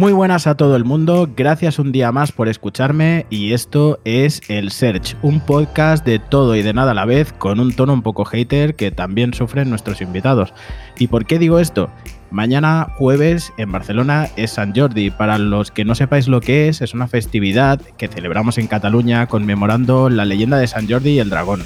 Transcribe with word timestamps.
Muy 0.00 0.14
buenas 0.14 0.46
a 0.46 0.56
todo 0.56 0.76
el 0.76 0.86
mundo, 0.86 1.28
gracias 1.36 1.78
un 1.78 1.92
día 1.92 2.10
más 2.10 2.32
por 2.32 2.48
escucharme 2.48 3.26
y 3.28 3.52
esto 3.52 4.00
es 4.06 4.40
El 4.48 4.70
Search, 4.70 5.14
un 5.20 5.40
podcast 5.40 6.06
de 6.06 6.18
todo 6.18 6.56
y 6.56 6.62
de 6.62 6.72
nada 6.72 6.92
a 6.92 6.94
la 6.94 7.04
vez 7.04 7.34
con 7.34 7.60
un 7.60 7.74
tono 7.74 7.92
un 7.92 8.00
poco 8.00 8.24
hater 8.24 8.76
que 8.76 8.92
también 8.92 9.34
sufren 9.34 9.68
nuestros 9.68 10.00
invitados. 10.00 10.54
¿Y 10.98 11.08
por 11.08 11.26
qué 11.26 11.38
digo 11.38 11.58
esto? 11.58 11.90
Mañana 12.30 12.94
jueves 12.96 13.52
en 13.58 13.72
Barcelona 13.72 14.28
es 14.36 14.52
San 14.52 14.74
Jordi. 14.74 15.10
Para 15.10 15.36
los 15.36 15.70
que 15.70 15.84
no 15.84 15.94
sepáis 15.94 16.28
lo 16.28 16.40
que 16.40 16.68
es, 16.68 16.80
es 16.80 16.94
una 16.94 17.06
festividad 17.06 17.78
que 17.98 18.08
celebramos 18.08 18.56
en 18.56 18.68
Cataluña 18.68 19.26
conmemorando 19.26 20.08
la 20.08 20.24
leyenda 20.24 20.56
de 20.56 20.66
San 20.66 20.88
Jordi 20.88 21.10
y 21.10 21.18
el 21.18 21.28
dragón. 21.28 21.62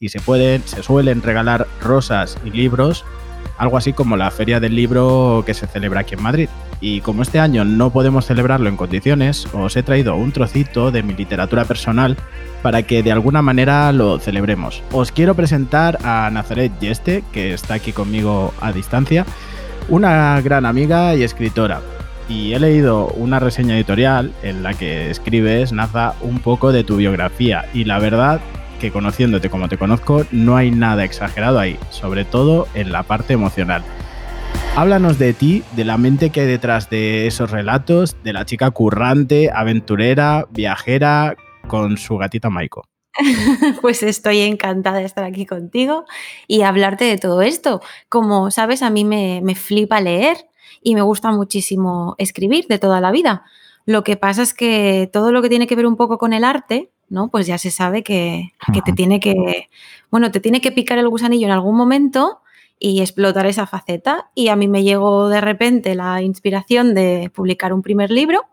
Y 0.00 0.08
se 0.08 0.20
pueden, 0.20 0.62
se 0.62 0.82
suelen 0.82 1.20
regalar 1.20 1.66
rosas 1.82 2.38
y 2.42 2.52
libros, 2.52 3.04
algo 3.58 3.76
así 3.76 3.92
como 3.92 4.16
la 4.16 4.30
feria 4.30 4.60
del 4.60 4.74
libro 4.74 5.42
que 5.44 5.52
se 5.52 5.66
celebra 5.66 6.00
aquí 6.00 6.14
en 6.14 6.22
Madrid. 6.22 6.48
Y 6.80 7.00
como 7.00 7.22
este 7.22 7.40
año 7.40 7.64
no 7.64 7.90
podemos 7.90 8.26
celebrarlo 8.26 8.68
en 8.68 8.76
condiciones, 8.76 9.48
os 9.54 9.76
he 9.76 9.82
traído 9.82 10.14
un 10.16 10.32
trocito 10.32 10.90
de 10.90 11.02
mi 11.02 11.14
literatura 11.14 11.64
personal 11.64 12.16
para 12.62 12.82
que 12.82 13.02
de 13.02 13.12
alguna 13.12 13.42
manera 13.42 13.90
lo 13.92 14.18
celebremos. 14.18 14.82
Os 14.92 15.12
quiero 15.12 15.34
presentar 15.34 15.98
a 16.04 16.28
Nazaret 16.30 16.72
Yeste, 16.80 17.24
que 17.32 17.54
está 17.54 17.74
aquí 17.74 17.92
conmigo 17.92 18.52
a 18.60 18.72
distancia 18.72 19.24
una 19.88 20.40
gran 20.40 20.66
amiga 20.66 21.14
y 21.14 21.22
escritora. 21.22 21.80
Y 22.28 22.54
he 22.54 22.58
leído 22.58 23.06
una 23.08 23.38
reseña 23.38 23.76
editorial 23.76 24.32
en 24.42 24.62
la 24.62 24.74
que 24.74 25.10
escribes, 25.10 25.72
Naza, 25.72 26.14
un 26.22 26.40
poco 26.40 26.72
de 26.72 26.82
tu 26.82 26.96
biografía. 26.96 27.66
Y 27.72 27.84
la 27.84 27.98
verdad 28.00 28.40
que 28.80 28.90
conociéndote 28.90 29.48
como 29.48 29.68
te 29.68 29.78
conozco, 29.78 30.26
no 30.32 30.56
hay 30.56 30.70
nada 30.70 31.04
exagerado 31.04 31.58
ahí, 31.58 31.78
sobre 31.90 32.24
todo 32.24 32.66
en 32.74 32.92
la 32.92 33.04
parte 33.04 33.32
emocional. 33.32 33.84
Háblanos 34.78 35.18
de 35.18 35.32
ti, 35.32 35.62
de 35.74 35.86
la 35.86 35.96
mente 35.96 36.28
que 36.28 36.42
hay 36.42 36.46
detrás 36.46 36.90
de 36.90 37.26
esos 37.26 37.50
relatos, 37.50 38.14
de 38.22 38.34
la 38.34 38.44
chica 38.44 38.70
currante, 38.72 39.50
aventurera, 39.50 40.46
viajera, 40.50 41.34
con 41.66 41.96
su 41.96 42.18
gatita 42.18 42.50
Maiko. 42.50 42.84
Pues 43.80 44.02
estoy 44.02 44.40
encantada 44.40 44.98
de 44.98 45.06
estar 45.06 45.24
aquí 45.24 45.46
contigo 45.46 46.04
y 46.46 46.60
hablarte 46.60 47.06
de 47.06 47.16
todo 47.16 47.40
esto. 47.40 47.80
Como 48.10 48.50
sabes, 48.50 48.82
a 48.82 48.90
mí 48.90 49.06
me, 49.06 49.54
flipa 49.54 50.02
leer 50.02 50.36
y 50.82 50.94
me 50.94 51.00
gusta 51.00 51.30
muchísimo 51.30 52.14
escribir 52.18 52.66
de 52.68 52.78
toda 52.78 53.00
la 53.00 53.12
vida. 53.12 53.46
Lo 53.86 54.04
que 54.04 54.18
pasa 54.18 54.42
es 54.42 54.52
que 54.52 55.08
todo 55.10 55.32
lo 55.32 55.40
que 55.40 55.48
tiene 55.48 55.66
que 55.66 55.76
ver 55.76 55.86
un 55.86 55.96
poco 55.96 56.18
con 56.18 56.34
el 56.34 56.44
arte, 56.44 56.90
¿no? 57.08 57.30
Pues 57.30 57.46
ya 57.46 57.56
se 57.56 57.70
sabe 57.70 58.02
que, 58.02 58.52
que, 58.74 58.82
te 58.82 58.92
tiene 58.92 59.20
que, 59.20 59.70
bueno, 60.10 60.30
te 60.30 60.40
tiene 60.40 60.60
que 60.60 60.70
picar 60.70 60.98
el 60.98 61.08
gusanillo 61.08 61.46
en 61.46 61.52
algún 61.52 61.78
momento 61.78 62.42
y 62.78 63.00
explotar 63.00 63.46
esa 63.46 63.66
faceta. 63.66 64.30
Y 64.34 64.48
a 64.48 64.56
mí 64.56 64.68
me 64.68 64.82
llegó 64.82 65.28
de 65.28 65.40
repente 65.40 65.94
la 65.94 66.22
inspiración 66.22 66.94
de 66.94 67.30
publicar 67.34 67.72
un 67.72 67.82
primer 67.82 68.10
libro 68.10 68.46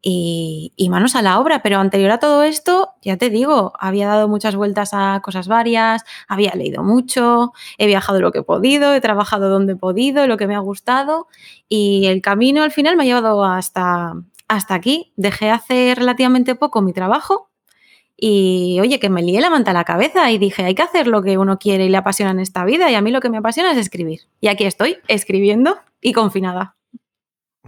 y, 0.00 0.88
manos 0.90 1.16
a 1.16 1.22
la 1.22 1.38
obra. 1.40 1.62
Pero 1.62 1.78
anterior 1.78 2.10
a 2.10 2.18
todo 2.18 2.42
esto, 2.42 2.90
ya 3.02 3.16
te 3.16 3.30
digo, 3.30 3.72
había 3.78 4.08
dado 4.08 4.28
muchas 4.28 4.56
vueltas 4.56 4.90
a 4.92 5.20
cosas 5.22 5.48
varias, 5.48 6.04
había 6.28 6.52
leído 6.54 6.82
mucho, 6.82 7.52
he 7.78 7.86
viajado 7.86 8.20
lo 8.20 8.32
que 8.32 8.40
he 8.40 8.42
podido, 8.42 8.94
he 8.94 9.00
trabajado 9.00 9.48
donde 9.48 9.74
he 9.74 9.76
podido, 9.76 10.26
lo 10.26 10.36
que 10.36 10.46
me 10.46 10.54
ha 10.54 10.60
gustado 10.60 11.26
y 11.68 12.06
el 12.06 12.22
camino 12.22 12.62
al 12.62 12.70
final 12.70 12.96
me 12.96 13.04
ha 13.04 13.06
llevado 13.06 13.44
hasta, 13.44 14.14
hasta 14.48 14.74
aquí. 14.74 15.12
Dejé 15.16 15.50
hace 15.50 15.94
relativamente 15.96 16.54
poco 16.54 16.82
mi 16.82 16.92
trabajo 16.92 17.47
y 18.20 18.78
oye, 18.80 18.98
que 18.98 19.08
me 19.08 19.22
lié 19.22 19.40
la 19.40 19.48
manta 19.48 19.70
a 19.70 19.74
la 19.74 19.84
cabeza 19.84 20.30
y 20.32 20.38
dije, 20.38 20.64
hay 20.64 20.74
que 20.74 20.82
hacer 20.82 21.06
lo 21.06 21.22
que 21.22 21.38
uno 21.38 21.58
quiere 21.58 21.86
y 21.86 21.88
le 21.88 21.96
apasiona 21.96 22.32
en 22.32 22.40
esta 22.40 22.64
vida 22.64 22.90
y 22.90 22.96
a 22.96 23.00
mí 23.00 23.12
lo 23.12 23.20
que 23.20 23.30
me 23.30 23.38
apasiona 23.38 23.70
es 23.70 23.78
escribir. 23.78 24.22
Y 24.40 24.48
aquí 24.48 24.64
estoy, 24.64 24.96
escribiendo 25.06 25.78
y 26.00 26.12
confinada. 26.12 26.74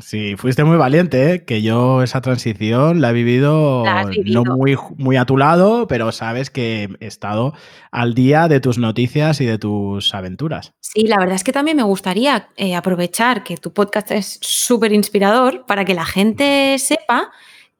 Sí, 0.00 0.34
fuiste 0.36 0.64
muy 0.64 0.76
valiente, 0.76 1.34
¿eh? 1.34 1.44
que 1.44 1.62
yo 1.62 2.02
esa 2.02 2.20
transición 2.20 3.00
la 3.00 3.10
he 3.10 3.12
vivido, 3.12 3.84
no 4.24 4.44
muy, 4.44 4.76
muy 4.96 5.16
a 5.16 5.24
tu 5.26 5.36
lado, 5.36 5.86
pero 5.86 6.10
sabes 6.10 6.48
que 6.48 6.88
he 7.00 7.06
estado 7.06 7.52
al 7.90 8.14
día 8.14 8.48
de 8.48 8.60
tus 8.60 8.78
noticias 8.78 9.40
y 9.40 9.46
de 9.46 9.58
tus 9.58 10.14
aventuras. 10.14 10.72
Sí, 10.80 11.02
la 11.06 11.18
verdad 11.18 11.34
es 11.34 11.44
que 11.44 11.52
también 11.52 11.76
me 11.76 11.82
gustaría 11.82 12.48
eh, 12.56 12.74
aprovechar 12.74 13.44
que 13.44 13.56
tu 13.56 13.72
podcast 13.72 14.10
es 14.10 14.38
súper 14.40 14.92
inspirador 14.92 15.66
para 15.66 15.84
que 15.84 15.94
la 15.94 16.06
gente 16.06 16.76
sepa 16.78 17.30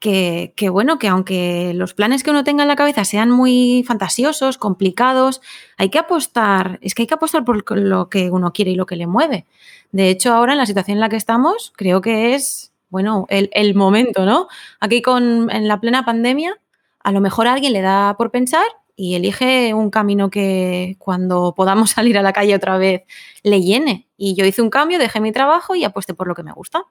que, 0.00 0.55
que, 0.56 0.71
bueno, 0.71 0.99
que 0.99 1.09
aunque 1.09 1.72
los 1.75 1.94
planes 1.94 2.25
que 2.25 2.31
uno 2.31 2.43
tenga 2.43 2.62
en 2.62 2.69
la 2.69 2.77
cabeza 2.77 3.05
sean 3.05 3.31
muy 3.31 3.84
fantasiosos, 3.87 4.59
complicados, 4.59 5.43
hay 5.77 5.91
que 5.91 5.99
apostar, 5.99 6.78
es 6.83 6.94
que 6.94 7.03
hay 7.03 7.06
que 7.06 7.15
apostar 7.15 7.44
por 7.44 7.78
lo 7.78 8.09
que 8.09 8.31
uno 8.31 8.53
quiere 8.53 8.72
y 8.72 8.77
lo 8.77 8.87
que 8.87 8.97
le 8.97 9.06
mueve. 9.06 9.47
De 9.93 10.09
hecho, 10.09 10.33
ahora 10.33 10.53
en 10.53 10.59
la 10.59 10.66
situación 10.66 10.97
en 10.97 11.00
la 11.00 11.11
que 11.11 11.16
estamos, 11.16 11.72
creo 11.77 12.00
que 12.00 12.34
es, 12.34 12.72
bueno, 12.88 13.27
el, 13.28 13.75
momento, 13.75 14.25
¿no? 14.25 14.49
Aquí 14.81 15.03
con, 15.03 15.50
en 15.50 15.69
la 15.69 15.81
plena 15.81 16.05
pandemia, 16.05 16.59
a 17.00 17.12
lo 17.12 17.21
mejor 17.21 17.47
a 17.47 17.53
alguien 17.53 17.72
le 17.75 17.82
da 17.82 18.17
por 18.17 18.31
pensar 18.31 18.65
y 18.97 19.15
elige 19.15 19.75
un 19.75 19.91
camino 19.91 20.31
que 20.31 20.97
cuando 20.99 21.55
podamos 21.55 21.91
salir 21.93 22.17
a 22.19 22.22
la 22.22 22.32
calle 22.32 22.55
otra 22.55 22.78
vez 22.78 23.03
le 23.43 23.61
llene. 23.62 24.09
Y 24.17 24.34
yo 24.34 24.47
hice 24.47 24.62
un 24.62 24.71
cambio, 24.71 24.99
dejé 24.99 25.21
mi 25.21 25.32
trabajo 25.32 25.75
y 25.75 25.84
apuesté 25.84 26.15
por 26.15 26.27
lo 26.27 26.34
que 26.34 26.43
me 26.43 26.53
gusta. 26.53 26.84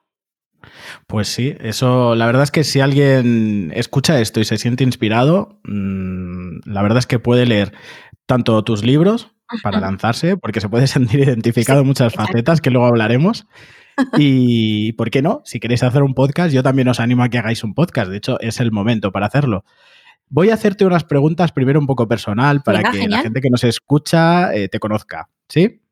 Pues 1.06 1.28
sí, 1.28 1.56
eso, 1.60 2.14
la 2.14 2.26
verdad 2.26 2.42
es 2.42 2.50
que 2.50 2.64
si 2.64 2.80
alguien 2.80 3.72
escucha 3.74 4.20
esto 4.20 4.40
y 4.40 4.44
se 4.44 4.58
siente 4.58 4.84
inspirado, 4.84 5.60
mm, 5.64 6.60
la 6.64 6.82
verdad 6.82 6.98
es 6.98 7.06
que 7.06 7.18
puede 7.18 7.46
leer 7.46 7.72
tanto 8.26 8.62
tus 8.64 8.84
libros 8.84 9.32
para 9.62 9.80
lanzarse, 9.80 10.36
porque 10.36 10.60
se 10.60 10.68
puede 10.68 10.86
sentir 10.86 11.20
identificado 11.20 11.80
en 11.80 11.86
muchas 11.86 12.14
facetas 12.14 12.60
que 12.60 12.70
luego 12.70 12.86
hablaremos. 12.86 13.46
Y, 14.16 14.92
¿por 14.92 15.10
qué 15.10 15.20
no? 15.20 15.42
Si 15.44 15.60
queréis 15.60 15.82
hacer 15.82 16.02
un 16.02 16.14
podcast, 16.14 16.54
yo 16.54 16.62
también 16.62 16.88
os 16.88 17.00
animo 17.00 17.22
a 17.22 17.28
que 17.28 17.38
hagáis 17.38 17.64
un 17.64 17.74
podcast. 17.74 18.10
De 18.10 18.16
hecho, 18.16 18.40
es 18.40 18.60
el 18.60 18.72
momento 18.72 19.12
para 19.12 19.26
hacerlo. 19.26 19.64
Voy 20.28 20.50
a 20.50 20.54
hacerte 20.54 20.86
unas 20.86 21.04
preguntas 21.04 21.52
primero 21.52 21.80
un 21.80 21.86
poco 21.86 22.06
personal 22.06 22.62
para 22.62 22.90
que 22.90 23.08
la 23.08 23.18
gente 23.18 23.40
que 23.40 23.50
nos 23.50 23.64
escucha 23.64 24.54
eh, 24.54 24.68
te 24.68 24.78
conozca. 24.78 25.28
¿Sí? 25.48 25.82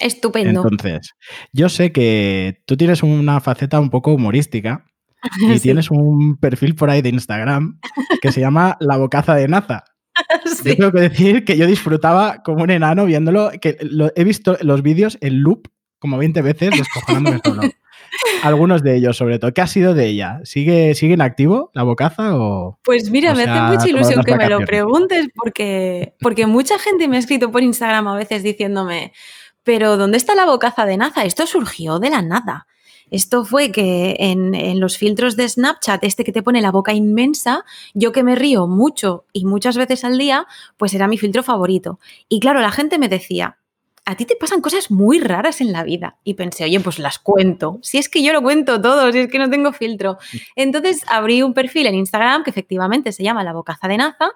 Estupendo. 0.00 0.62
Entonces, 0.62 1.14
yo 1.52 1.68
sé 1.68 1.92
que 1.92 2.62
tú 2.66 2.76
tienes 2.76 3.02
una 3.02 3.40
faceta 3.40 3.78
un 3.78 3.90
poco 3.90 4.14
humorística 4.14 4.84
y 5.40 5.60
tienes 5.60 5.90
un 5.90 6.38
perfil 6.38 6.74
por 6.74 6.90
ahí 6.90 7.02
de 7.02 7.10
Instagram 7.10 7.78
que 8.20 8.32
se 8.32 8.40
llama 8.40 8.76
La 8.80 8.96
Bocaza 8.96 9.34
de 9.34 9.46
Naza. 9.46 9.84
Yo 10.64 10.76
tengo 10.76 10.92
que 10.92 11.00
decir 11.00 11.44
que 11.44 11.56
yo 11.56 11.66
disfrutaba 11.66 12.42
como 12.42 12.62
un 12.64 12.70
enano 12.70 13.06
viéndolo, 13.06 13.50
que 13.60 13.78
he 14.16 14.24
visto 14.24 14.56
los 14.60 14.82
vídeos 14.82 15.18
en 15.20 15.42
loop 15.42 15.68
como 15.98 16.18
20 16.18 16.42
veces 16.42 16.70
descojonándome 16.70 17.40
solo. 17.44 17.62
Algunos 18.42 18.82
de 18.82 18.96
ellos, 18.96 19.16
sobre 19.16 19.38
todo. 19.38 19.52
¿Qué 19.52 19.60
ha 19.60 19.66
sido 19.66 19.94
de 19.94 20.06
ella? 20.06 20.40
¿Sigue, 20.44 20.94
¿sigue 20.94 21.14
en 21.14 21.20
activo 21.20 21.70
la 21.74 21.84
bocaza 21.84 22.36
o.? 22.36 22.78
Pues 22.82 23.10
mira, 23.10 23.34
me 23.34 23.44
hace 23.44 23.60
mucha 23.60 23.88
ilusión 23.88 24.24
que 24.24 24.34
me 24.34 24.48
lo 24.48 24.60
preguntes 24.60 25.28
porque, 25.34 26.14
porque 26.20 26.46
mucha 26.46 26.78
gente 26.78 27.06
me 27.06 27.16
ha 27.16 27.20
escrito 27.20 27.52
por 27.52 27.62
Instagram 27.62 28.08
a 28.08 28.16
veces 28.16 28.42
diciéndome, 28.42 29.12
pero 29.62 29.96
¿dónde 29.96 30.16
está 30.16 30.34
la 30.34 30.46
bocaza 30.46 30.86
de 30.86 30.96
Naza? 30.96 31.24
Esto 31.24 31.46
surgió 31.46 31.98
de 31.98 32.10
la 32.10 32.22
nada. 32.22 32.66
Esto 33.10 33.44
fue 33.44 33.72
que 33.72 34.16
en, 34.20 34.78
los 34.78 34.96
filtros 34.96 35.36
de 35.36 35.48
Snapchat, 35.48 36.04
este 36.04 36.24
que 36.24 36.32
te 36.32 36.42
pone 36.42 36.60
la 36.60 36.70
boca 36.70 36.92
inmensa, 36.92 37.64
yo 37.92 38.12
que 38.12 38.22
me 38.22 38.36
río 38.36 38.68
mucho 38.68 39.24
y 39.32 39.44
muchas 39.46 39.76
veces 39.76 40.04
al 40.04 40.16
día, 40.16 40.46
pues 40.76 40.94
era 40.94 41.08
mi 41.08 41.18
filtro 41.18 41.42
favorito. 41.42 41.98
Y 42.28 42.38
claro, 42.38 42.60
la 42.60 42.70
gente 42.70 42.98
me 42.98 43.08
decía, 43.08 43.58
a 44.04 44.14
ti 44.14 44.26
te 44.26 44.36
pasan 44.36 44.60
cosas 44.60 44.90
muy 44.90 45.18
raras 45.18 45.60
en 45.60 45.72
la 45.72 45.82
vida. 45.82 46.18
Y 46.22 46.34
pensé, 46.34 46.64
oye, 46.64 46.78
pues 46.78 47.00
las 47.00 47.18
cuento. 47.18 47.80
Si 47.82 47.98
es 47.98 48.08
que 48.08 48.22
yo 48.22 48.32
lo 48.32 48.42
cuento 48.42 48.80
todo, 48.80 49.10
si 49.10 49.18
es 49.18 49.28
que 49.28 49.38
no 49.40 49.50
tengo 49.50 49.72
filtro. 49.72 50.18
Entonces 50.54 51.02
abrí 51.08 51.42
un 51.42 51.52
perfil 51.52 51.86
en 51.86 51.96
Instagram 51.96 52.44
que 52.44 52.50
efectivamente 52.50 53.12
se 53.12 53.24
llama 53.24 53.42
La 53.42 53.52
Bocaza 53.52 53.88
de 53.88 53.96
Naza 53.96 54.30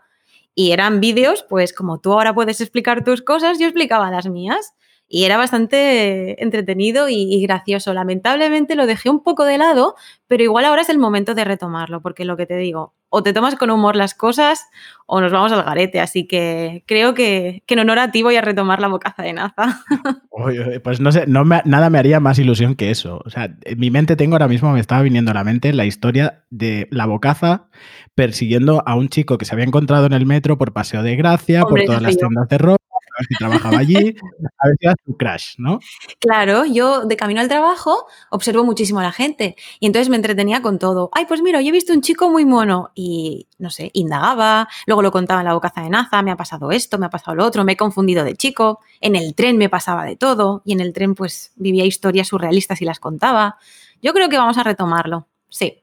y 0.54 0.72
eran 0.72 1.00
vídeos, 1.00 1.44
pues 1.48 1.72
como 1.72 1.98
tú 1.98 2.12
ahora 2.12 2.34
puedes 2.34 2.60
explicar 2.60 3.04
tus 3.04 3.22
cosas, 3.22 3.58
yo 3.58 3.66
explicaba 3.66 4.10
las 4.10 4.26
mías 4.28 4.75
y 5.14 5.26
era 5.26 5.37
bastante 5.37 6.43
entretenido 6.43 7.08
y, 7.08 7.40
gracioso. 7.40 7.94
Lamentablemente 7.94 8.75
lo 8.75 8.84
dejé 8.84 9.11
un 9.11 9.22
poco 9.22 9.44
de 9.44 9.58
lado, 9.58 9.94
pero 10.26 10.43
igual 10.43 10.64
ahora 10.64 10.82
es 10.82 10.88
el 10.88 10.99
momento 10.99 11.37
de 11.37 11.44
retomarlo, 11.44 12.02
porque 12.02 12.25
lo 12.25 12.37
que 12.37 12.46
te 12.46 12.56
digo, 12.56 12.94
o 13.11 13.22
te 13.22 13.32
tomas 13.32 13.55
con 13.55 13.70
humor 13.70 13.94
las 13.94 14.12
cosas 14.12 14.66
o 15.06 15.20
nos 15.20 15.31
vamos 15.31 15.52
al 15.52 15.62
garete. 15.62 16.00
Así 16.00 16.26
que 16.26 16.82
creo 16.88 17.14
que, 17.14 17.62
en 17.64 17.78
honor 17.78 18.00
a 18.00 18.11
ti 18.11 18.25
voy 18.25 18.34
a 18.34 18.40
retomar 18.40 18.81
la 18.81 18.88
bocaza 18.88 19.22
de 19.22 19.34
Naza. 19.34 19.82
pues 20.82 20.99
no 20.99 21.12
sé, 21.12 21.28
no 21.28 21.44
nada 21.44 21.90
me 21.90 21.99
haría 22.00 22.19
más 22.19 22.40
ilusión 22.40 22.75
que 22.75 22.90
eso. 22.90 23.22
O 23.25 23.31
sea, 23.31 23.56
en 23.62 23.78
mi 23.78 23.93
mente 23.93 24.17
tengo 24.17 24.34
ahora 24.34 24.49
mismo, 24.49 24.72
me 24.72 24.81
estaba 24.81 25.02
viniendo 25.02 25.31
a 25.31 25.34
la 25.34 25.44
mente 25.44 25.72
la 25.72 25.84
historia 25.84 26.43
de 26.50 26.88
la 26.90 27.06
bocaza 27.06 27.69
persiguiendo 28.17 28.82
a 28.84 28.96
un 28.96 29.08
chico 29.08 29.38
que 29.38 29.44
se 29.44 29.55
había 29.55 29.64
encontrado 29.64 30.06
en 30.06 30.12
el 30.12 30.26
metro 30.26 30.58
por 30.58 30.72
Paseo 30.72 31.05
de 31.05 31.14
Gracia, 31.14 31.62
por 31.62 31.81
todas 31.84 32.02
las 32.02 32.17
tiendas 32.17 32.49
de 32.49 32.58
ropa 32.58 32.83
si 33.26 33.34
trabajaba 33.34 33.78
allí, 33.78 33.96
a 33.96 34.68
ver 34.68 34.76
si 34.78 34.86
era 34.86 34.94
su 35.04 35.16
crash, 35.16 35.54
¿no? 35.58 35.80
Claro, 36.18 36.64
yo 36.64 37.04
de 37.04 37.16
camino 37.16 37.40
al 37.40 37.48
trabajo 37.48 38.06
observo 38.30 38.64
muchísimo 38.64 39.00
a 39.00 39.02
la 39.02 39.12
gente 39.12 39.56
y 39.80 39.86
entonces 39.86 40.08
me 40.08 40.16
entretenía 40.16 40.62
con 40.62 40.78
todo. 40.78 41.10
Ay, 41.12 41.26
pues 41.26 41.42
mira, 41.42 41.60
yo 41.60 41.68
he 41.68 41.72
visto 41.72 41.92
un 41.92 42.00
chico 42.00 42.30
muy 42.30 42.44
mono 42.44 42.90
y, 42.94 43.48
no 43.58 43.70
sé, 43.70 43.90
indagaba, 43.94 44.68
luego 44.86 45.02
lo 45.02 45.10
contaba 45.10 45.40
en 45.40 45.46
la 45.46 45.54
bocaza 45.54 45.82
de 45.82 45.90
Naza, 45.90 46.22
me 46.22 46.30
ha 46.30 46.36
pasado 46.36 46.70
esto, 46.70 46.98
me 46.98 47.06
ha 47.06 47.10
pasado 47.10 47.34
lo 47.34 47.44
otro, 47.44 47.64
me 47.64 47.72
he 47.72 47.76
confundido 47.76 48.24
de 48.24 48.34
chico, 48.34 48.80
en 49.00 49.16
el 49.16 49.34
tren 49.34 49.56
me 49.56 49.68
pasaba 49.68 50.04
de 50.04 50.16
todo 50.16 50.62
y 50.64 50.72
en 50.72 50.80
el 50.80 50.92
tren 50.92 51.14
pues 51.14 51.52
vivía 51.56 51.84
historias 51.84 52.28
surrealistas 52.28 52.80
y 52.82 52.84
las 52.84 53.00
contaba. 53.00 53.58
Yo 54.02 54.12
creo 54.12 54.28
que 54.28 54.36
vamos 54.36 54.58
a 54.58 54.62
retomarlo, 54.62 55.28
sí. 55.48 55.82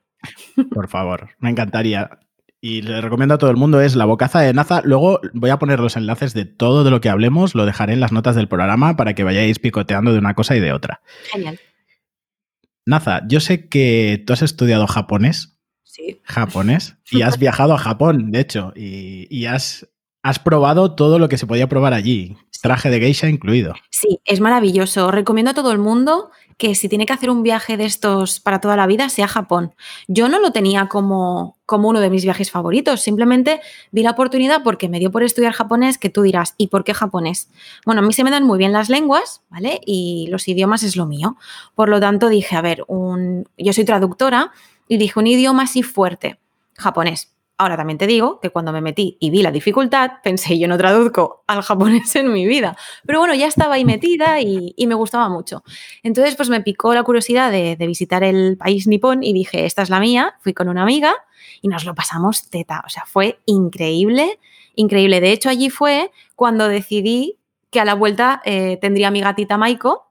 Por 0.73 0.87
favor, 0.87 1.29
me 1.39 1.49
encantaría. 1.49 2.09
Y 2.63 2.83
le 2.83 3.01
recomiendo 3.01 3.33
a 3.33 3.37
todo 3.39 3.49
el 3.49 3.57
mundo 3.57 3.81
es 3.81 3.95
La 3.95 4.05
Bocaza 4.05 4.41
de 4.41 4.53
Naza. 4.53 4.81
Luego 4.83 5.19
voy 5.33 5.49
a 5.49 5.57
poner 5.57 5.79
los 5.79 5.97
enlaces 5.97 6.35
de 6.35 6.45
todo 6.45 6.83
de 6.83 6.91
lo 6.91 7.01
que 7.01 7.09
hablemos, 7.09 7.55
lo 7.55 7.65
dejaré 7.65 7.93
en 7.93 7.99
las 7.99 8.11
notas 8.11 8.35
del 8.35 8.47
programa 8.47 8.95
para 8.95 9.15
que 9.15 9.23
vayáis 9.23 9.57
picoteando 9.57 10.13
de 10.13 10.19
una 10.19 10.35
cosa 10.35 10.55
y 10.55 10.59
de 10.59 10.71
otra. 10.71 11.01
Genial. 11.31 11.59
Naza, 12.85 13.21
yo 13.27 13.39
sé 13.39 13.67
que 13.67 14.23
tú 14.25 14.33
has 14.33 14.43
estudiado 14.43 14.85
japonés. 14.85 15.57
Sí. 15.83 16.21
Japonés. 16.23 16.97
Y 17.11 17.23
has 17.23 17.39
viajado 17.39 17.73
a 17.73 17.77
Japón, 17.77 18.31
de 18.31 18.39
hecho, 18.39 18.71
y, 18.73 19.27
y 19.29 19.47
has, 19.47 19.89
has 20.23 20.39
probado 20.39 20.95
todo 20.95 21.19
lo 21.19 21.27
que 21.27 21.37
se 21.37 21.45
podía 21.45 21.67
probar 21.67 21.93
allí, 21.93 22.37
traje 22.61 22.89
de 22.89 22.99
geisha 22.99 23.27
incluido. 23.27 23.73
Sí, 23.89 24.19
es 24.23 24.39
maravilloso. 24.39 25.11
Recomiendo 25.11 25.51
a 25.51 25.53
todo 25.53 25.71
el 25.71 25.79
mundo 25.79 26.31
que 26.61 26.75
si 26.75 26.87
tiene 26.87 27.07
que 27.07 27.13
hacer 27.13 27.31
un 27.31 27.41
viaje 27.41 27.75
de 27.75 27.85
estos 27.85 28.39
para 28.39 28.61
toda 28.61 28.75
la 28.75 28.85
vida, 28.85 29.09
sea 29.09 29.27
Japón. 29.27 29.73
Yo 30.07 30.29
no 30.29 30.39
lo 30.39 30.51
tenía 30.51 30.85
como, 30.85 31.57
como 31.65 31.89
uno 31.89 31.99
de 31.99 32.11
mis 32.11 32.23
viajes 32.23 32.51
favoritos, 32.51 33.01
simplemente 33.01 33.61
vi 33.91 34.03
la 34.03 34.11
oportunidad 34.11 34.61
porque 34.63 34.87
me 34.87 34.99
dio 34.99 35.11
por 35.11 35.23
estudiar 35.23 35.53
japonés, 35.53 35.97
que 35.97 36.11
tú 36.11 36.21
dirás, 36.21 36.53
¿y 36.57 36.67
por 36.67 36.83
qué 36.83 36.93
japonés? 36.93 37.49
Bueno, 37.83 38.01
a 38.01 38.05
mí 38.05 38.13
se 38.13 38.23
me 38.23 38.29
dan 38.29 38.43
muy 38.43 38.59
bien 38.59 38.73
las 38.73 38.89
lenguas, 38.89 39.41
¿vale? 39.49 39.81
Y 39.87 40.27
los 40.29 40.47
idiomas 40.47 40.83
es 40.83 40.95
lo 40.95 41.07
mío. 41.07 41.35
Por 41.73 41.89
lo 41.89 41.99
tanto, 41.99 42.29
dije, 42.29 42.55
a 42.55 42.61
ver, 42.61 42.83
un... 42.85 43.47
yo 43.57 43.73
soy 43.73 43.83
traductora 43.83 44.51
y 44.87 44.97
dije 44.97 45.17
un 45.17 45.25
idioma 45.25 45.63
así 45.63 45.81
fuerte, 45.81 46.37
japonés. 46.77 47.31
Ahora 47.61 47.77
también 47.77 47.99
te 47.99 48.07
digo 48.07 48.39
que 48.39 48.49
cuando 48.49 48.71
me 48.71 48.81
metí 48.81 49.17
y 49.19 49.29
vi 49.29 49.43
la 49.43 49.51
dificultad, 49.51 50.13
pensé, 50.23 50.57
yo 50.57 50.67
no 50.67 50.79
traduzco 50.79 51.43
al 51.45 51.61
japonés 51.61 52.15
en 52.15 52.33
mi 52.33 52.47
vida. 52.47 52.75
Pero 53.05 53.19
bueno, 53.19 53.35
ya 53.35 53.45
estaba 53.45 53.75
ahí 53.75 53.85
metida 53.85 54.41
y, 54.41 54.73
me 54.87 54.95
gustaba 54.95 55.29
mucho. 55.29 55.63
Entonces, 56.01 56.35
pues 56.35 56.49
me 56.49 56.61
picó 56.61 56.91
la 56.95 57.03
curiosidad 57.03 57.51
de, 57.51 57.75
de, 57.75 57.85
visitar 57.85 58.23
el 58.23 58.57
país 58.57 58.87
nipón 58.87 59.21
y 59.21 59.31
dije, 59.31 59.67
esta 59.67 59.83
es 59.83 59.91
la 59.91 59.99
mía. 59.99 60.33
Fui 60.39 60.55
con 60.55 60.69
una 60.69 60.81
amiga 60.81 61.13
y 61.61 61.67
nos 61.67 61.85
lo 61.85 61.93
pasamos 61.93 62.49
teta. 62.49 62.81
O 62.83 62.89
sea, 62.89 63.05
fue 63.05 63.39
increíble, 63.45 64.39
increíble. 64.73 65.21
De 65.21 65.31
hecho, 65.31 65.49
allí 65.49 65.69
fue 65.69 66.09
cuando 66.35 66.67
decidí 66.67 67.37
que 67.69 67.79
a 67.79 67.85
la 67.85 67.93
vuelta 67.93 68.41
eh, 68.43 68.79
tendría 68.81 69.09
a 69.09 69.11
mi 69.11 69.21
gatita 69.21 69.59
Maiko, 69.59 70.07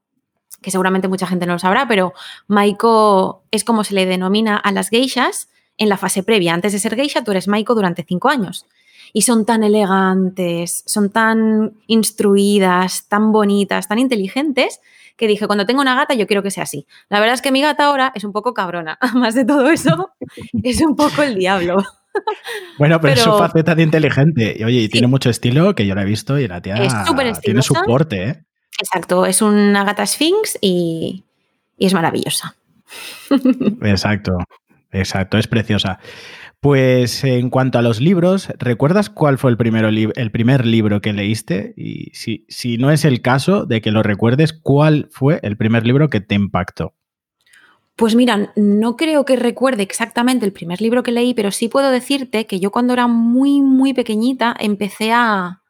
que 0.62 0.70
seguramente 0.70 1.08
mucha 1.08 1.26
gente 1.26 1.46
no 1.46 1.54
lo 1.54 1.58
sabrá, 1.58 1.88
pero 1.88 2.12
Maiko 2.46 3.42
es 3.50 3.64
como 3.64 3.82
se 3.82 3.94
le 3.94 4.06
denomina 4.06 4.56
a 4.56 4.70
las 4.70 4.88
geishas 4.88 5.49
en 5.80 5.88
la 5.88 5.96
fase 5.96 6.22
previa. 6.22 6.54
Antes 6.54 6.72
de 6.72 6.78
ser 6.78 6.94
geisha, 6.94 7.24
tú 7.24 7.32
eres 7.32 7.48
Maiko 7.48 7.74
durante 7.74 8.04
cinco 8.04 8.28
años. 8.28 8.66
Y 9.12 9.22
son 9.22 9.44
tan 9.44 9.64
elegantes, 9.64 10.84
son 10.86 11.10
tan 11.10 11.72
instruidas, 11.88 13.08
tan 13.08 13.32
bonitas, 13.32 13.88
tan 13.88 13.98
inteligentes, 13.98 14.80
que 15.16 15.26
dije, 15.26 15.46
cuando 15.46 15.66
tengo 15.66 15.80
una 15.80 15.96
gata, 15.96 16.14
yo 16.14 16.26
quiero 16.26 16.42
que 16.42 16.50
sea 16.50 16.62
así. 16.62 16.86
La 17.08 17.18
verdad 17.18 17.34
es 17.34 17.42
que 17.42 17.50
mi 17.50 17.62
gata 17.62 17.86
ahora 17.86 18.12
es 18.14 18.24
un 18.24 18.32
poco 18.32 18.54
cabrona. 18.54 18.98
Más 19.14 19.34
de 19.34 19.44
todo 19.44 19.70
eso, 19.70 20.10
es 20.62 20.80
un 20.82 20.94
poco 20.94 21.22
el 21.22 21.34
diablo. 21.34 21.76
Bueno, 22.76 23.00
pero, 23.00 23.14
pero, 23.14 23.20
es 23.20 23.20
su 23.20 23.38
faceta 23.38 23.76
de 23.76 23.84
inteligente. 23.84 24.56
Y 24.58 24.64
oye, 24.64 24.78
y 24.78 24.82
sí. 24.86 24.88
tiene 24.88 25.06
mucho 25.06 25.30
estilo, 25.30 25.76
que 25.76 25.86
yo 25.86 25.94
la 25.94 26.02
he 26.02 26.04
visto, 26.04 26.40
y 26.40 26.48
la 26.48 26.60
tía 26.60 26.74
es 26.74 26.92
tiene 27.40 27.62
su 27.62 27.72
porte, 27.72 28.24
¿eh? 28.24 28.44
Exacto, 28.80 29.26
es 29.26 29.40
una 29.42 29.84
gata 29.84 30.04
Sphinx 30.04 30.58
y, 30.60 31.22
y 31.78 31.86
es 31.86 31.94
maravillosa. 31.94 32.56
Exacto. 33.82 34.38
Exacto, 34.92 35.38
es 35.38 35.46
preciosa. 35.46 35.98
Pues 36.60 37.24
en 37.24 37.48
cuanto 37.48 37.78
a 37.78 37.82
los 37.82 38.00
libros, 38.00 38.48
¿recuerdas 38.58 39.08
cuál 39.08 39.38
fue 39.38 39.50
el, 39.50 39.56
primero 39.56 39.88
el 39.88 40.30
primer 40.30 40.66
libro 40.66 41.00
que 41.00 41.12
leíste? 41.12 41.72
Y 41.76 42.10
si, 42.12 42.44
si, 42.48 42.76
no 42.76 42.90
es 42.90 43.04
el 43.06 43.22
caso 43.22 43.64
de 43.64 43.80
que 43.80 43.90
lo 43.90 44.02
recuerdes, 44.02 44.52
¿cuál 44.52 45.08
fue 45.10 45.40
el 45.42 45.56
primer 45.56 45.86
libro 45.86 46.10
que 46.10 46.20
te 46.20 46.34
impactó? 46.34 46.94
Pues 47.96 48.14
mira, 48.14 48.52
no 48.56 48.96
creo 48.96 49.24
que 49.24 49.36
recuerde 49.36 49.82
exactamente 49.82 50.44
el 50.44 50.52
primer 50.52 50.80
libro 50.80 51.02
que 51.02 51.12
leí, 51.12 51.34
pero 51.34 51.50
sí 51.50 51.68
puedo 51.68 51.90
decirte 51.90 52.46
que 52.46 52.60
yo 52.60 52.70
cuando 52.70 52.92
era 52.92 53.06
muy, 53.06 53.62
muy 53.62 53.94
pequeñita 53.94 54.54
empecé 54.58 55.12
a 55.12 55.62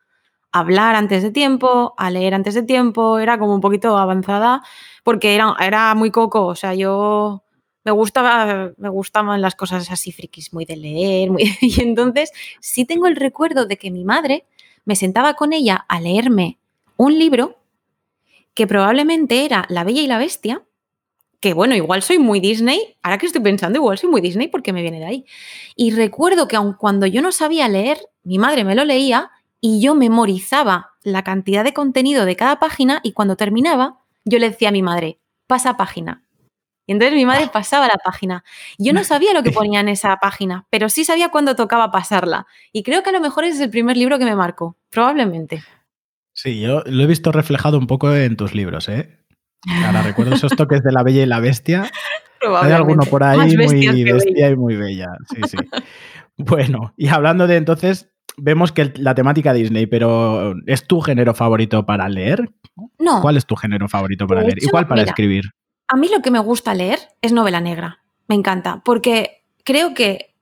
hablar 0.53 0.97
antes 0.97 1.23
de 1.23 1.31
tiempo, 1.31 1.95
a 1.99 2.11
leer 2.11 2.35
antes 2.35 2.55
de 2.55 2.63
tiempo, 2.63 3.19
era 3.19 3.39
como 3.39 3.55
un 3.55 3.61
poquito 3.61 3.97
avanzada, 3.97 4.63
porque 5.05 5.35
era, 5.35 5.55
era 5.61 5.95
muy 5.95 6.11
coco, 6.11 6.47
o 6.47 6.55
sea, 6.55 6.75
yo 6.75 7.45
me 7.85 7.93
me 7.93 8.89
gustaban 8.89 9.41
las 9.41 9.55
cosas 9.55 9.91
así 9.91 10.13
frikis, 10.13 10.53
muy 10.53 10.65
de 10.65 10.77
leer, 10.77 11.31
muy, 11.31 11.57
y 11.61 11.81
entonces 11.81 12.31
sí 12.61 12.85
tengo 12.85 13.07
el 13.07 13.17
recuerdo 13.17 13.67
de 13.67 13.77
que 13.77 13.91
mi 13.91 14.05
madre 14.05 14.47
me 14.85 14.97
sentaba 14.97 15.35
con 15.35 15.53
ella 15.53 15.85
a 15.89 16.01
leerme 16.01 16.59
un 16.97 17.19
libro 17.19 17.57
que 18.55 18.67
probablemente 18.67 19.45
era 19.45 19.65
La 19.69 19.85
Bella 19.85 20.03
y 20.03 20.07
la 20.07 20.19
Bestia, 20.19 20.63
que 21.41 21.55
bueno, 21.55 21.75
igual 21.75 22.03
soy 22.03 22.19
muy 22.19 22.41
Disney, 22.41 22.97
ahora 23.03 23.17
que 23.17 23.27
estoy 23.27 23.41
pensando, 23.41 23.79
igual 23.79 23.97
soy 23.97 24.11
muy 24.11 24.21
Disney 24.21 24.49
porque 24.49 24.73
me 24.73 24.83
viene 24.83 24.99
de 24.99 25.07
ahí. 25.07 25.25
Y 25.75 25.93
recuerdo 25.93 26.47
que 26.47 26.57
aun 26.57 26.75
cuando 26.75 27.07
yo 27.07 27.23
no 27.23 27.33
sabía 27.33 27.69
leer, 27.69 27.99
mi 28.23 28.39
madre 28.39 28.65
me 28.65 28.75
lo 28.75 28.85
leía 28.85 29.31
y 29.61 29.81
yo 29.81 29.95
memorizaba 29.95 30.91
la 31.03 31.25
cantidad 31.25 31.65
de 31.65 31.73
contenido 31.73 32.27
de 32.27 32.37
cada 32.37 32.59
página 32.59 33.01
y 33.03 33.13
cuando 33.13 33.37
terminaba, 33.37 34.01
yo 34.25 34.39
le 34.39 34.51
decía 34.51 34.69
a 34.69 34.73
mi 34.73 34.83
madre, 34.83 35.19
pasa 35.47 35.79
página, 35.79 36.23
entonces 36.93 37.15
mi 37.15 37.27
madre 37.27 37.49
pasaba 37.53 37.87
la 37.87 37.99
página. 38.05 38.45
Yo 38.79 38.93
no 38.93 39.05
sabía 39.05 39.33
lo 39.33 39.43
que 39.43 39.53
ponía 39.53 39.81
en 39.81 39.89
esa 39.89 40.17
página, 40.17 40.67
pero 40.71 40.89
sí 40.89 41.05
sabía 41.05 41.31
cuándo 41.31 41.55
tocaba 41.55 41.91
pasarla. 41.91 42.47
Y 42.73 42.83
creo 42.83 43.03
que 43.03 43.11
a 43.11 43.13
lo 43.13 43.21
mejor 43.21 43.45
ese 43.45 43.55
es 43.55 43.61
el 43.61 43.71
primer 43.71 43.97
libro 43.97 44.19
que 44.19 44.25
me 44.25 44.35
marcó, 44.35 44.77
probablemente. 44.91 45.63
Sí, 46.33 46.61
yo 46.61 46.83
lo 46.87 47.03
he 47.03 47.07
visto 47.07 47.33
reflejado 47.33 47.79
un 47.79 47.87
poco 47.87 48.15
en 48.15 48.37
tus 48.37 48.55
libros, 48.55 48.89
¿eh? 48.89 49.19
Ahora 49.85 50.03
recuerdo 50.03 50.35
esos 50.35 50.57
toques 50.57 50.83
de 50.83 50.93
la 50.93 51.03
bella 51.03 51.23
y 51.23 51.27
la 51.27 51.41
bestia. 51.41 51.91
Hay 52.63 52.73
alguno 52.73 53.03
por 53.03 53.23
ahí 53.23 53.57
muy 53.57 54.03
bestia 54.03 54.51
y 54.51 54.57
muy 54.57 54.77
bella. 54.77 55.09
Sí, 55.29 55.43
sí. 55.49 55.57
bueno, 56.39 56.95
y 56.97 57.09
hablando 57.09 57.47
de 57.47 57.57
entonces, 57.57 58.11
vemos 58.37 58.73
que 58.73 58.93
la 58.97 59.15
temática 59.15 59.53
Disney, 59.53 59.87
pero 59.87 60.55
¿es 60.67 60.87
tu 60.87 61.01
género 61.01 61.35
favorito 61.35 61.85
para 61.85 62.09
leer? 62.09 62.51
No. 62.99 63.21
¿Cuál 63.21 63.37
es 63.37 63.47
tu 63.47 63.57
género 63.57 63.89
favorito 63.89 64.27
para 64.27 64.43
leer? 64.43 64.63
¿Y 64.63 64.69
cuál 64.69 64.87
para 64.87 65.03
mira, 65.03 65.11
escribir? 65.11 65.45
A 65.93 65.97
mí 65.97 66.09
lo 66.09 66.23
que 66.23 66.31
me 66.31 66.39
gusta 66.39 66.73
leer 66.73 67.01
es 67.21 67.33
novela 67.33 67.61
negra. 67.61 68.01
Me 68.29 68.37
encanta, 68.37 68.81
porque 68.85 69.43
creo 69.65 69.93
que 69.93 70.37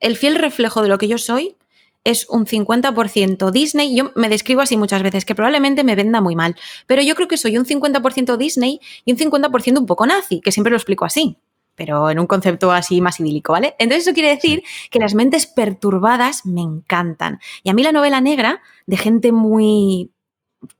el 0.00 0.18
fiel 0.18 0.34
reflejo 0.34 0.82
de 0.82 0.90
lo 0.90 0.98
que 0.98 1.08
yo 1.08 1.16
soy 1.16 1.56
es 2.04 2.28
un 2.28 2.44
50% 2.44 3.50
Disney. 3.50 3.96
Yo 3.96 4.12
me 4.16 4.28
describo 4.28 4.60
así 4.60 4.76
muchas 4.76 5.02
veces, 5.02 5.24
que 5.24 5.34
probablemente 5.34 5.82
me 5.82 5.94
venda 5.94 6.20
muy 6.20 6.36
mal, 6.36 6.56
pero 6.86 7.00
yo 7.00 7.14
creo 7.14 7.26
que 7.26 7.38
soy 7.38 7.56
un 7.56 7.64
50% 7.64 8.36
Disney 8.36 8.80
y 9.06 9.12
un 9.12 9.18
50% 9.18 9.78
un 9.78 9.86
poco 9.86 10.04
nazi, 10.04 10.42
que 10.42 10.52
siempre 10.52 10.72
lo 10.72 10.76
explico 10.76 11.06
así, 11.06 11.38
pero 11.74 12.10
en 12.10 12.18
un 12.18 12.26
concepto 12.26 12.70
así 12.70 13.00
más 13.00 13.18
idílico, 13.18 13.54
¿vale? 13.54 13.74
Entonces 13.78 14.06
eso 14.06 14.12
quiere 14.12 14.28
decir 14.28 14.62
que 14.90 14.98
las 14.98 15.14
mentes 15.14 15.46
perturbadas 15.46 16.44
me 16.44 16.60
encantan. 16.60 17.40
Y 17.62 17.70
a 17.70 17.72
mí 17.72 17.82
la 17.82 17.92
novela 17.92 18.20
negra, 18.20 18.60
de 18.84 18.98
gente 18.98 19.32
muy 19.32 20.10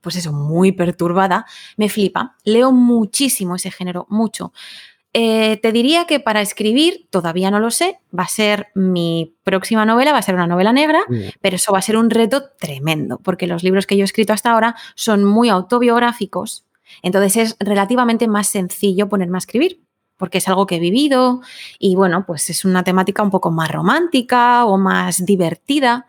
pues 0.01 0.15
eso, 0.15 0.31
muy 0.31 0.71
perturbada, 0.71 1.45
me 1.77 1.89
flipa. 1.89 2.35
Leo 2.43 2.71
muchísimo 2.71 3.55
ese 3.55 3.71
género, 3.71 4.05
mucho. 4.09 4.53
Eh, 5.15 5.57
te 5.57 5.71
diría 5.71 6.05
que 6.05 6.19
para 6.19 6.41
escribir, 6.41 7.07
todavía 7.11 7.51
no 7.51 7.59
lo 7.59 7.69
sé, 7.69 7.99
va 8.17 8.23
a 8.23 8.27
ser 8.27 8.69
mi 8.73 9.35
próxima 9.43 9.85
novela, 9.85 10.11
va 10.11 10.17
a 10.17 10.23
ser 10.23 10.33
una 10.33 10.47
novela 10.47 10.73
negra, 10.73 11.01
mm. 11.07 11.37
pero 11.39 11.57
eso 11.57 11.71
va 11.71 11.77
a 11.77 11.83
ser 11.83 11.97
un 11.97 12.09
reto 12.09 12.49
tremendo, 12.57 13.19
porque 13.19 13.45
los 13.45 13.61
libros 13.61 13.85
que 13.85 13.95
yo 13.95 14.01
he 14.01 14.05
escrito 14.05 14.33
hasta 14.33 14.51
ahora 14.51 14.75
son 14.95 15.23
muy 15.23 15.49
autobiográficos, 15.49 16.65
entonces 17.03 17.37
es 17.37 17.55
relativamente 17.59 18.27
más 18.27 18.47
sencillo 18.47 19.07
ponerme 19.07 19.37
a 19.37 19.39
escribir, 19.39 19.83
porque 20.17 20.39
es 20.39 20.47
algo 20.47 20.65
que 20.65 20.77
he 20.77 20.79
vivido 20.79 21.41
y 21.77 21.95
bueno, 21.95 22.25
pues 22.25 22.49
es 22.49 22.65
una 22.65 22.83
temática 22.83 23.21
un 23.21 23.29
poco 23.29 23.51
más 23.51 23.71
romántica 23.71 24.65
o 24.65 24.79
más 24.79 25.25
divertida. 25.25 26.07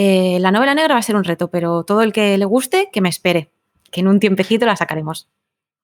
Eh, 0.00 0.38
la 0.38 0.52
novela 0.52 0.76
negra 0.76 0.94
va 0.94 1.00
a 1.00 1.02
ser 1.02 1.16
un 1.16 1.24
reto, 1.24 1.50
pero 1.50 1.82
todo 1.82 2.02
el 2.02 2.12
que 2.12 2.38
le 2.38 2.44
guste, 2.44 2.88
que 2.92 3.00
me 3.00 3.08
espere, 3.08 3.50
que 3.90 4.00
en 4.00 4.06
un 4.06 4.20
tiempecito 4.20 4.64
la 4.64 4.76
sacaremos. 4.76 5.28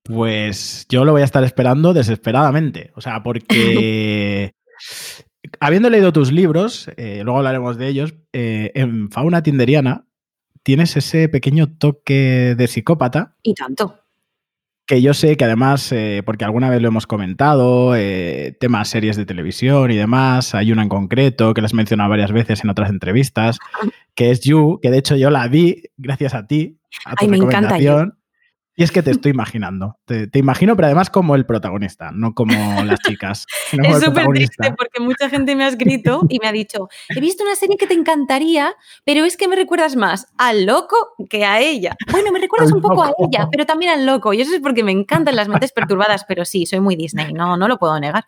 Pues 0.05 0.87
yo 0.89 1.05
lo 1.05 1.11
voy 1.11 1.23
a 1.23 1.25
estar 1.25 1.43
esperando 1.43 1.93
desesperadamente. 1.93 2.93
O 2.95 3.01
sea, 3.01 3.25
porque 3.25 4.55
habiendo 5.59 5.91
leído 5.91 6.13
tus 6.13 6.31
libros, 6.31 6.89
eh, 6.97 7.23
luego 7.25 7.39
hablaremos 7.39 7.77
de 7.77 7.89
ellos, 7.89 8.15
eh, 8.33 8.71
en 8.77 9.11
Fauna 9.11 9.43
Tinderiana 9.43 10.07
tienes 10.63 10.97
ese 10.97 11.29
pequeño 11.29 11.77
toque 11.77 12.55
de 12.57 12.69
psicópata. 12.69 13.35
Y 13.43 13.55
tanto. 13.55 14.04
Que 14.87 15.01
yo 15.01 15.15
sé 15.15 15.37
que 15.37 15.45
además, 15.45 15.91
eh, 15.93 16.23
porque 16.27 16.45
alguna 16.45 16.69
vez 16.69 16.83
lo 16.83 16.89
hemos 16.89 17.07
comentado, 17.07 17.97
eh, 17.97 18.57
temas 18.61 18.89
series 18.89 19.17
de 19.17 19.25
televisión 19.25 19.91
y 19.91 19.97
demás, 19.97 20.55
hay 20.55 20.73
una 20.73 20.83
en 20.83 20.91
concreto 20.91 21.55
que 21.55 21.63
las 21.63 21.73
he 21.73 21.77
mencionado 21.77 22.11
varias 22.11 22.33
veces 22.33 22.63
en 22.65 22.71
otras 22.71 22.91
entrevistas, 22.91 23.59
que 24.15 24.31
es 24.31 24.41
You, 24.41 24.81
que 24.83 24.91
de 24.91 24.99
hecho 24.99 25.17
yo 25.17 25.31
la 25.31 25.49
vi 25.49 25.85
gracias 25.97 26.35
a 26.35 26.47
ti, 26.47 26.79
a 27.07 27.15
tu 27.15 27.25
Ay, 27.25 27.29
me 27.29 27.39
encanta 27.39 27.79
You. 27.79 28.13
Y 28.77 28.83
es 28.83 28.91
que 28.91 29.03
te 29.03 29.13
estoy 29.13 29.31
imaginando. 29.31 29.99
Te, 30.05 30.29
imagino, 30.35 30.75
pero 30.75 30.87
además 30.87 31.09
como 31.09 31.37
el 31.37 31.47
protagonista, 31.47 32.11
no 32.13 32.35
como 32.35 32.55
las 32.85 32.99
chicas. 33.01 33.47
es 33.73 34.03
súper 34.03 34.27
triste 34.27 34.75
porque 34.77 35.01
mucha 35.01 35.29
gente 35.29 35.55
me 35.55 35.65
ha 35.65 35.69
escrito 35.69 36.23
y 36.29 36.41
me 36.41 36.49
ha 36.49 36.53
dicho, 36.53 36.89
he 37.09 37.21
visto 37.21 37.45
una 37.45 37.55
serie 37.55 37.77
que 37.77 37.87
te 37.87 37.95
encantaría, 37.95 38.75
pero 39.05 39.25
es 39.25 39.37
que 39.37 39.47
me 39.47 39.55
recuerdas 39.55 39.95
más 39.95 40.27
al 40.39 40.67
loco 40.67 40.97
que 41.31 41.45
a 41.45 41.61
ella. 41.61 41.97
Bueno, 42.11 42.33
me 42.33 42.41
recuerdas 42.41 42.73
un 42.73 42.81
poco 42.81 43.05
a 43.05 43.13
ella, 43.19 43.49
pero 43.51 43.65
también 43.65 43.93
al 43.93 44.07
loco. 44.07 44.33
Y 44.33 44.41
eso 44.41 44.55
es 44.55 44.61
porque 44.61 44.83
me 44.83 44.93
encantan 44.93 45.37
las 45.37 45.49
mentes 45.49 45.73
perturbadas, 45.73 46.25
pero 46.27 46.45
sí, 46.45 46.67
soy 46.67 46.81
muy 46.81 46.97
Disney, 46.97 47.33
no, 47.33 47.57
no 47.57 47.69
lo 47.69 47.79
puedo 47.79 47.99
negar. 48.01 48.25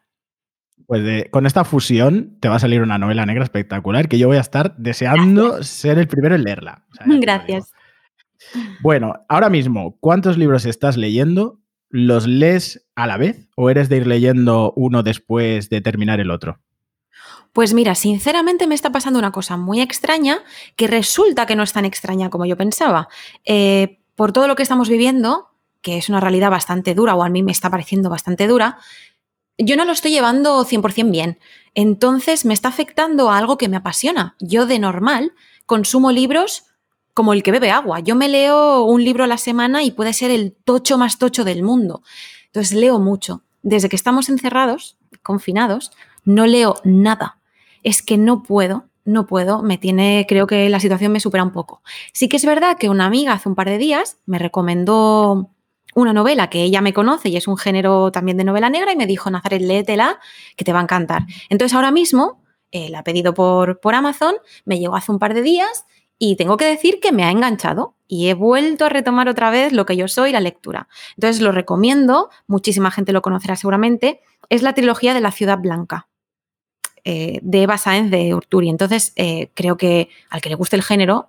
Pues 0.86 1.24
con 1.30 1.46
esta 1.46 1.64
fusión 1.64 2.36
te 2.38 2.48
va 2.48 2.56
a 2.56 2.60
salir 2.60 2.80
una 2.80 2.98
novela 2.98 3.26
negra 3.26 3.42
espectacular 3.42 4.08
que 4.08 4.18
yo 4.18 4.28
voy 4.28 4.36
a 4.36 4.40
estar 4.40 4.76
deseando 4.76 5.62
ser 5.64 5.98
el 5.98 6.06
primero 6.06 6.36
en 6.36 6.44
leerla. 6.44 6.84
Gracias. 7.04 7.72
Bueno, 8.80 9.14
ahora 9.28 9.50
mismo, 9.50 9.96
¿cuántos 10.00 10.38
libros 10.38 10.64
estás 10.64 10.96
leyendo? 10.96 11.60
¿Los 11.88 12.26
lees 12.26 12.86
a 12.94 13.06
la 13.06 13.16
vez 13.16 13.48
o 13.56 13.70
eres 13.70 13.88
de 13.88 13.98
ir 13.98 14.06
leyendo 14.06 14.72
uno 14.76 15.02
después 15.02 15.70
de 15.70 15.80
terminar 15.80 16.20
el 16.20 16.30
otro? 16.30 16.60
Pues 17.52 17.72
mira, 17.72 17.94
sinceramente 17.94 18.66
me 18.66 18.74
está 18.74 18.92
pasando 18.92 19.18
una 19.18 19.32
cosa 19.32 19.56
muy 19.56 19.80
extraña 19.80 20.40
que 20.76 20.86
resulta 20.86 21.46
que 21.46 21.56
no 21.56 21.62
es 21.62 21.72
tan 21.72 21.86
extraña 21.86 22.28
como 22.28 22.44
yo 22.44 22.56
pensaba. 22.56 23.08
Eh, 23.46 24.00
por 24.14 24.32
todo 24.32 24.46
lo 24.46 24.56
que 24.56 24.62
estamos 24.62 24.90
viviendo, 24.90 25.48
que 25.80 25.96
es 25.96 26.08
una 26.08 26.20
realidad 26.20 26.50
bastante 26.50 26.94
dura, 26.94 27.14
o 27.14 27.22
a 27.22 27.30
mí 27.30 27.42
me 27.42 27.52
está 27.52 27.70
pareciendo 27.70 28.10
bastante 28.10 28.46
dura, 28.46 28.78
yo 29.58 29.76
no 29.76 29.86
lo 29.86 29.92
estoy 29.92 30.10
llevando 30.10 30.66
100% 30.66 31.10
bien. 31.10 31.38
Entonces 31.74 32.44
me 32.44 32.52
está 32.52 32.68
afectando 32.68 33.30
a 33.30 33.38
algo 33.38 33.56
que 33.56 33.68
me 33.68 33.78
apasiona. 33.78 34.36
Yo 34.38 34.66
de 34.66 34.78
normal 34.78 35.32
consumo 35.64 36.12
libros 36.12 36.65
como 37.16 37.32
el 37.32 37.42
que 37.42 37.50
bebe 37.50 37.70
agua. 37.70 38.00
Yo 38.00 38.14
me 38.14 38.28
leo 38.28 38.84
un 38.84 39.02
libro 39.02 39.24
a 39.24 39.26
la 39.26 39.38
semana 39.38 39.82
y 39.82 39.90
puede 39.90 40.12
ser 40.12 40.30
el 40.30 40.52
tocho 40.52 40.98
más 40.98 41.16
tocho 41.16 41.44
del 41.44 41.62
mundo. 41.62 42.02
Entonces 42.48 42.76
leo 42.76 42.98
mucho. 42.98 43.42
Desde 43.62 43.88
que 43.88 43.96
estamos 43.96 44.28
encerrados, 44.28 44.98
confinados, 45.22 45.92
no 46.26 46.44
leo 46.46 46.76
nada. 46.84 47.38
Es 47.82 48.02
que 48.02 48.18
no 48.18 48.42
puedo, 48.42 48.90
no 49.06 49.26
puedo, 49.26 49.62
me 49.62 49.78
tiene, 49.78 50.26
creo 50.28 50.46
que 50.46 50.68
la 50.68 50.78
situación 50.78 51.10
me 51.10 51.20
supera 51.20 51.42
un 51.42 51.52
poco. 51.52 51.80
Sí 52.12 52.28
que 52.28 52.36
es 52.36 52.44
verdad 52.44 52.76
que 52.76 52.90
una 52.90 53.06
amiga 53.06 53.32
hace 53.32 53.48
un 53.48 53.54
par 53.54 53.70
de 53.70 53.78
días 53.78 54.18
me 54.26 54.38
recomendó 54.38 55.48
una 55.94 56.12
novela 56.12 56.50
que 56.50 56.64
ella 56.64 56.82
me 56.82 56.92
conoce 56.92 57.30
y 57.30 57.38
es 57.38 57.48
un 57.48 57.56
género 57.56 58.12
también 58.12 58.36
de 58.36 58.44
novela 58.44 58.68
negra 58.68 58.92
y 58.92 58.96
me 58.96 59.06
dijo, 59.06 59.30
Nazaret, 59.30 59.62
léetela, 59.62 60.20
que 60.54 60.66
te 60.66 60.72
va 60.74 60.80
a 60.80 60.82
encantar. 60.82 61.22
Entonces 61.48 61.74
ahora 61.74 61.92
mismo 61.92 62.42
eh, 62.72 62.90
la 62.90 62.98
he 62.98 63.02
pedido 63.04 63.32
por, 63.32 63.80
por 63.80 63.94
Amazon, 63.94 64.34
me 64.66 64.78
llegó 64.78 64.96
hace 64.96 65.12
un 65.12 65.18
par 65.18 65.32
de 65.32 65.40
días 65.40 65.86
y 66.18 66.36
tengo 66.36 66.56
que 66.56 66.64
decir 66.64 66.98
que 67.00 67.12
me 67.12 67.24
ha 67.24 67.30
enganchado 67.30 67.94
y 68.08 68.28
he 68.28 68.34
vuelto 68.34 68.84
a 68.84 68.88
retomar 68.88 69.28
otra 69.28 69.50
vez 69.50 69.72
lo 69.72 69.84
que 69.86 69.96
yo 69.96 70.08
soy, 70.08 70.32
la 70.32 70.40
lectura. 70.40 70.88
Entonces 71.16 71.42
lo 71.42 71.52
recomiendo, 71.52 72.30
muchísima 72.46 72.90
gente 72.90 73.12
lo 73.12 73.22
conocerá 73.22 73.56
seguramente, 73.56 74.20
es 74.48 74.62
la 74.62 74.74
trilogía 74.74 75.14
de 75.14 75.20
la 75.20 75.32
Ciudad 75.32 75.58
Blanca. 75.58 76.08
Eh, 77.08 77.38
de 77.40 77.62
Eva 77.62 77.78
Sáenz 77.78 78.10
de 78.10 78.34
Urturi. 78.34 78.68
Entonces, 78.68 79.12
eh, 79.14 79.50
creo 79.54 79.76
que 79.76 80.08
al 80.28 80.40
que 80.40 80.48
le 80.48 80.56
guste 80.56 80.74
el 80.74 80.82
género, 80.82 81.28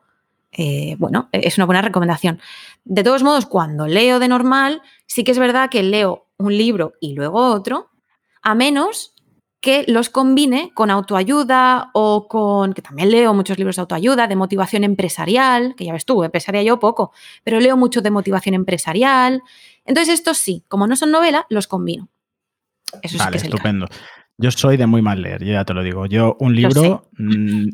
eh, 0.51 0.95
bueno, 0.97 1.29
es 1.31 1.59
una 1.59 1.67
buena 1.67 1.83
recomendación. 1.83 2.39
De 2.83 3.03
todos 3.03 3.21
modos, 3.21 3.45
cuando 3.45 3.85
leo 3.85 4.17
de 4.17 4.27
normal, 4.27 4.81
sí 5.05 5.23
que 5.23 5.29
es 5.29 5.37
verdad 5.37 5.69
que 5.69 5.83
leo 5.83 6.25
un 6.37 6.57
libro 6.57 6.93
y 6.99 7.13
luego 7.13 7.53
otro, 7.53 7.91
a 8.41 8.55
menos 8.55 9.13
que 9.67 9.83
los 9.85 10.09
combine 10.09 10.71
con 10.73 10.89
autoayuda 10.89 11.89
o 11.91 12.29
con, 12.29 12.73
que 12.73 12.81
también 12.81 13.11
leo 13.11 13.33
muchos 13.33 13.57
libros 13.57 13.75
de 13.75 13.81
autoayuda, 13.81 14.25
de 14.25 14.37
motivación 14.37 14.85
empresarial, 14.85 15.75
que 15.75 15.83
ya 15.83 15.91
ves 15.91 16.05
tú, 16.05 16.23
empresaria 16.23 16.63
yo 16.63 16.79
poco, 16.79 17.11
pero 17.43 17.59
leo 17.59 17.75
mucho 17.75 17.99
de 18.01 18.09
motivación 18.09 18.55
empresarial. 18.55 19.43
Entonces 19.83 20.13
estos 20.13 20.37
sí, 20.37 20.63
como 20.69 20.87
no 20.87 20.95
son 20.95 21.11
novela, 21.11 21.45
los 21.49 21.67
combino. 21.67 22.07
Eso 23.01 23.17
sí 23.17 23.29
que 23.29 23.39
es 23.39 23.43
estupendo. 23.43 23.89
Yo 24.39 24.51
soy 24.51 24.77
de 24.77 24.85
muy 24.85 25.01
mal 25.01 25.19
leer, 25.19 25.43
ya 25.43 25.65
te 25.65 25.73
lo 25.73 25.81
digo. 25.81 26.05
Yo 26.05 26.37
un 26.39 26.55
libro 26.55 27.09
mm, 27.17 27.69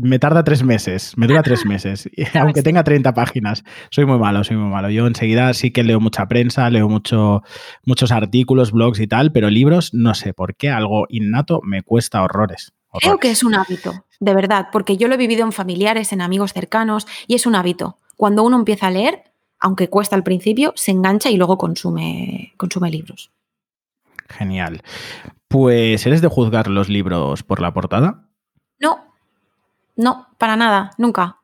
me, 0.00 0.18
tarda 0.20 0.44
tres 0.44 0.62
meses, 0.62 1.14
me 1.16 1.26
dura 1.26 1.42
tres 1.42 1.66
meses, 1.66 2.08
aunque 2.34 2.62
tenga 2.62 2.84
30 2.84 3.12
páginas. 3.12 3.64
Soy 3.90 4.06
muy 4.06 4.16
malo, 4.16 4.44
soy 4.44 4.56
muy 4.56 4.70
malo. 4.70 4.88
Yo 4.88 5.08
enseguida 5.08 5.52
sí 5.52 5.72
que 5.72 5.82
leo 5.82 5.98
mucha 5.98 6.26
prensa, 6.26 6.70
leo 6.70 6.88
mucho, 6.88 7.42
muchos 7.84 8.12
artículos, 8.12 8.70
blogs 8.70 9.00
y 9.00 9.08
tal, 9.08 9.32
pero 9.32 9.50
libros, 9.50 9.94
no 9.94 10.14
sé 10.14 10.32
por 10.32 10.54
qué, 10.54 10.70
algo 10.70 11.06
innato 11.08 11.60
me 11.64 11.82
cuesta 11.82 12.22
horrores. 12.22 12.72
Creo 13.00 13.18
que 13.18 13.30
es 13.30 13.42
un 13.42 13.54
hábito, 13.54 14.04
de 14.20 14.34
verdad, 14.34 14.68
porque 14.72 14.96
yo 14.96 15.08
lo 15.08 15.14
he 15.14 15.18
vivido 15.18 15.44
en 15.44 15.52
familiares, 15.52 16.12
en 16.12 16.20
amigos 16.20 16.52
cercanos, 16.52 17.06
y 17.26 17.34
es 17.34 17.46
un 17.46 17.56
hábito. 17.56 17.98
Cuando 18.16 18.44
uno 18.44 18.56
empieza 18.56 18.86
a 18.86 18.90
leer, 18.90 19.24
aunque 19.58 19.88
cuesta 19.88 20.16
al 20.16 20.22
principio, 20.22 20.72
se 20.76 20.92
engancha 20.92 21.30
y 21.30 21.36
luego 21.36 21.58
consume, 21.58 22.54
consume 22.56 22.90
libros. 22.90 23.32
Genial. 24.28 24.82
Pues, 25.48 26.06
¿eres 26.06 26.22
de 26.22 26.28
juzgar 26.28 26.68
los 26.68 26.88
libros 26.88 27.42
por 27.42 27.60
la 27.60 27.72
portada? 27.72 28.24
No, 28.80 28.98
no, 29.96 30.28
para 30.38 30.56
nada, 30.56 30.90
nunca. 30.98 31.38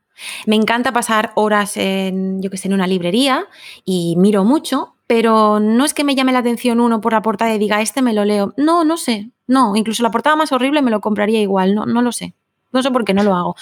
Me 0.46 0.56
encanta 0.56 0.92
pasar 0.92 1.32
horas 1.34 1.76
en, 1.76 2.42
yo 2.42 2.50
que 2.50 2.56
sé, 2.56 2.68
en 2.68 2.74
una 2.74 2.86
librería 2.86 3.46
y 3.84 4.14
miro 4.16 4.44
mucho, 4.44 4.94
pero 5.06 5.60
no 5.60 5.84
es 5.84 5.94
que 5.94 6.04
me 6.04 6.14
llame 6.14 6.32
la 6.32 6.40
atención 6.40 6.80
uno 6.80 7.00
por 7.00 7.12
la 7.12 7.22
portada 7.22 7.54
y 7.54 7.58
diga, 7.58 7.80
este 7.80 8.02
me 8.02 8.12
lo 8.12 8.24
leo. 8.24 8.54
No, 8.56 8.84
no 8.84 8.96
sé. 8.96 9.30
No, 9.46 9.76
incluso 9.76 10.02
la 10.02 10.10
portada 10.10 10.36
más 10.36 10.52
horrible 10.52 10.82
me 10.82 10.90
lo 10.90 11.00
compraría 11.00 11.40
igual. 11.40 11.74
No, 11.74 11.86
no 11.86 12.02
lo 12.02 12.12
sé. 12.12 12.34
No 12.72 12.82
sé 12.82 12.90
por 12.90 13.04
qué 13.04 13.14
no 13.14 13.22
lo 13.22 13.34
hago. 13.34 13.56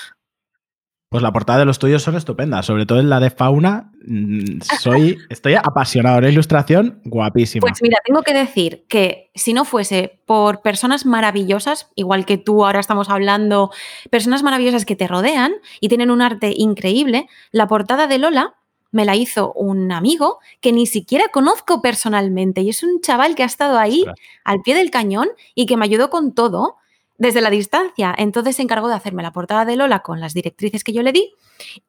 Pues 1.10 1.24
la 1.24 1.32
portada 1.32 1.58
de 1.58 1.64
los 1.64 1.80
tuyos 1.80 2.04
son 2.04 2.14
estupendas, 2.14 2.66
sobre 2.66 2.86
todo 2.86 3.00
en 3.00 3.10
la 3.10 3.18
de 3.18 3.30
fauna. 3.30 3.90
Mm, 4.06 4.60
soy, 4.78 5.18
estoy 5.28 5.54
apasionado 5.54 6.16
de 6.16 6.22
la 6.22 6.28
ilustración, 6.28 7.00
guapísima. 7.04 7.62
Pues 7.62 7.82
mira, 7.82 7.98
tengo 8.06 8.22
que 8.22 8.32
decir 8.32 8.84
que 8.88 9.32
si 9.34 9.52
no 9.52 9.64
fuese 9.64 10.20
por 10.24 10.62
personas 10.62 11.06
maravillosas, 11.06 11.90
igual 11.96 12.26
que 12.26 12.38
tú 12.38 12.64
ahora 12.64 12.78
estamos 12.78 13.10
hablando, 13.10 13.72
personas 14.08 14.44
maravillosas 14.44 14.84
que 14.84 14.94
te 14.94 15.08
rodean 15.08 15.54
y 15.80 15.88
tienen 15.88 16.12
un 16.12 16.22
arte 16.22 16.54
increíble, 16.56 17.26
la 17.50 17.66
portada 17.66 18.06
de 18.06 18.18
Lola 18.18 18.54
me 18.92 19.04
la 19.04 19.16
hizo 19.16 19.52
un 19.54 19.90
amigo 19.90 20.38
que 20.60 20.70
ni 20.70 20.86
siquiera 20.86 21.24
conozco 21.32 21.82
personalmente 21.82 22.60
y 22.60 22.68
es 22.68 22.84
un 22.84 23.00
chaval 23.00 23.34
que 23.34 23.42
ha 23.42 23.46
estado 23.46 23.78
ahí 23.78 24.04
al 24.44 24.60
pie 24.62 24.76
del 24.76 24.92
cañón 24.92 25.28
y 25.56 25.66
que 25.66 25.76
me 25.76 25.86
ayudó 25.86 26.08
con 26.08 26.34
todo 26.34 26.76
desde 27.20 27.42
la 27.42 27.50
distancia. 27.50 28.14
Entonces 28.16 28.56
se 28.56 28.62
encargó 28.62 28.88
de 28.88 28.94
hacerme 28.94 29.22
la 29.22 29.30
portada 29.30 29.64
de 29.66 29.76
Lola 29.76 30.00
con 30.00 30.20
las 30.20 30.32
directrices 30.34 30.82
que 30.82 30.94
yo 30.94 31.02
le 31.02 31.12
di. 31.12 31.32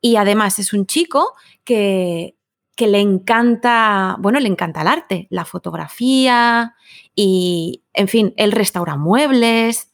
Y 0.01 0.17
además 0.17 0.59
es 0.59 0.73
un 0.73 0.85
chico 0.85 1.33
que, 1.63 2.35
que 2.75 2.87
le 2.87 2.99
encanta, 2.99 4.17
bueno, 4.19 4.41
le 4.41 4.49
encanta 4.49 4.81
el 4.81 4.87
arte, 4.87 5.27
la 5.29 5.45
fotografía 5.45 6.75
y, 7.15 7.81
en 7.93 8.09
fin, 8.09 8.33
él 8.35 8.51
restaura 8.51 8.97
muebles. 8.97 9.93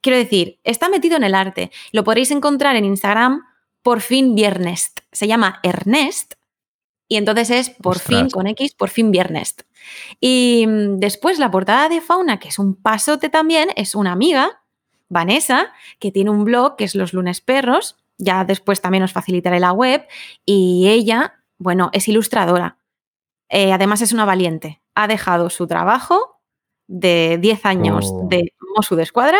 Quiero 0.00 0.16
decir, 0.16 0.60
está 0.62 0.88
metido 0.88 1.16
en 1.16 1.24
el 1.24 1.34
arte. 1.34 1.72
Lo 1.90 2.04
podréis 2.04 2.30
encontrar 2.30 2.76
en 2.76 2.84
Instagram 2.84 3.42
por 3.82 4.00
fin 4.00 4.36
viernes. 4.36 4.92
Se 5.10 5.26
llama 5.26 5.58
Ernest 5.64 6.34
y 7.08 7.16
entonces 7.16 7.50
es 7.50 7.70
por 7.70 7.98
fin 7.98 8.30
con 8.30 8.46
X, 8.46 8.74
por 8.74 8.90
fin 8.90 9.10
viernes. 9.10 9.56
Y 10.20 10.66
mm, 10.68 10.98
después 11.00 11.40
la 11.40 11.50
portada 11.50 11.88
de 11.88 12.00
Fauna, 12.00 12.38
que 12.38 12.48
es 12.48 12.60
un 12.60 12.76
pasote 12.76 13.28
también, 13.28 13.70
es 13.74 13.96
una 13.96 14.12
amiga 14.12 14.57
Vanessa, 15.08 15.72
que 15.98 16.10
tiene 16.10 16.30
un 16.30 16.44
blog 16.44 16.76
que 16.76 16.84
es 16.84 16.94
Los 16.94 17.12
Lunes 17.12 17.40
Perros, 17.40 17.96
ya 18.18 18.44
después 18.44 18.80
también 18.80 19.04
os 19.04 19.12
facilitaré 19.12 19.60
la 19.60 19.72
web, 19.72 20.06
y 20.44 20.88
ella, 20.88 21.40
bueno, 21.58 21.90
es 21.92 22.08
ilustradora. 22.08 22.78
Eh, 23.48 23.72
además 23.72 24.02
es 24.02 24.12
una 24.12 24.24
valiente. 24.24 24.82
Ha 24.94 25.06
dejado 25.06 25.50
su 25.50 25.66
trabajo 25.66 26.40
de 26.86 27.38
10 27.40 27.66
años 27.66 28.10
oh. 28.12 28.26
de 28.28 28.52
Mosu 28.74 28.96
de 28.96 29.04
Escuadra 29.04 29.38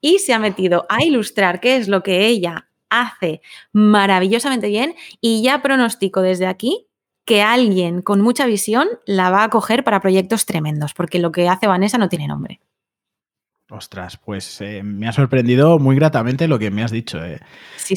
y 0.00 0.18
se 0.18 0.32
ha 0.32 0.38
metido 0.38 0.86
a 0.88 1.02
ilustrar, 1.02 1.60
qué 1.60 1.76
es 1.76 1.88
lo 1.88 2.02
que 2.02 2.26
ella 2.26 2.68
hace 2.90 3.40
maravillosamente 3.72 4.68
bien, 4.68 4.94
y 5.20 5.42
ya 5.42 5.62
pronostico 5.62 6.20
desde 6.20 6.46
aquí 6.46 6.86
que 7.24 7.42
alguien 7.42 8.02
con 8.02 8.20
mucha 8.20 8.46
visión 8.46 8.86
la 9.06 9.30
va 9.30 9.44
a 9.44 9.50
coger 9.50 9.82
para 9.82 10.00
proyectos 10.00 10.46
tremendos, 10.46 10.94
porque 10.94 11.18
lo 11.18 11.32
que 11.32 11.48
hace 11.48 11.66
Vanessa 11.66 11.98
no 11.98 12.08
tiene 12.08 12.28
nombre. 12.28 12.60
Ostras, 13.70 14.18
pues 14.18 14.60
eh, 14.60 14.82
me 14.82 15.08
ha 15.08 15.12
sorprendido 15.12 15.78
muy 15.78 15.96
gratamente 15.96 16.48
lo 16.48 16.58
que 16.58 16.70
me 16.70 16.82
has 16.82 16.90
dicho. 16.90 17.24
Eh. 17.24 17.40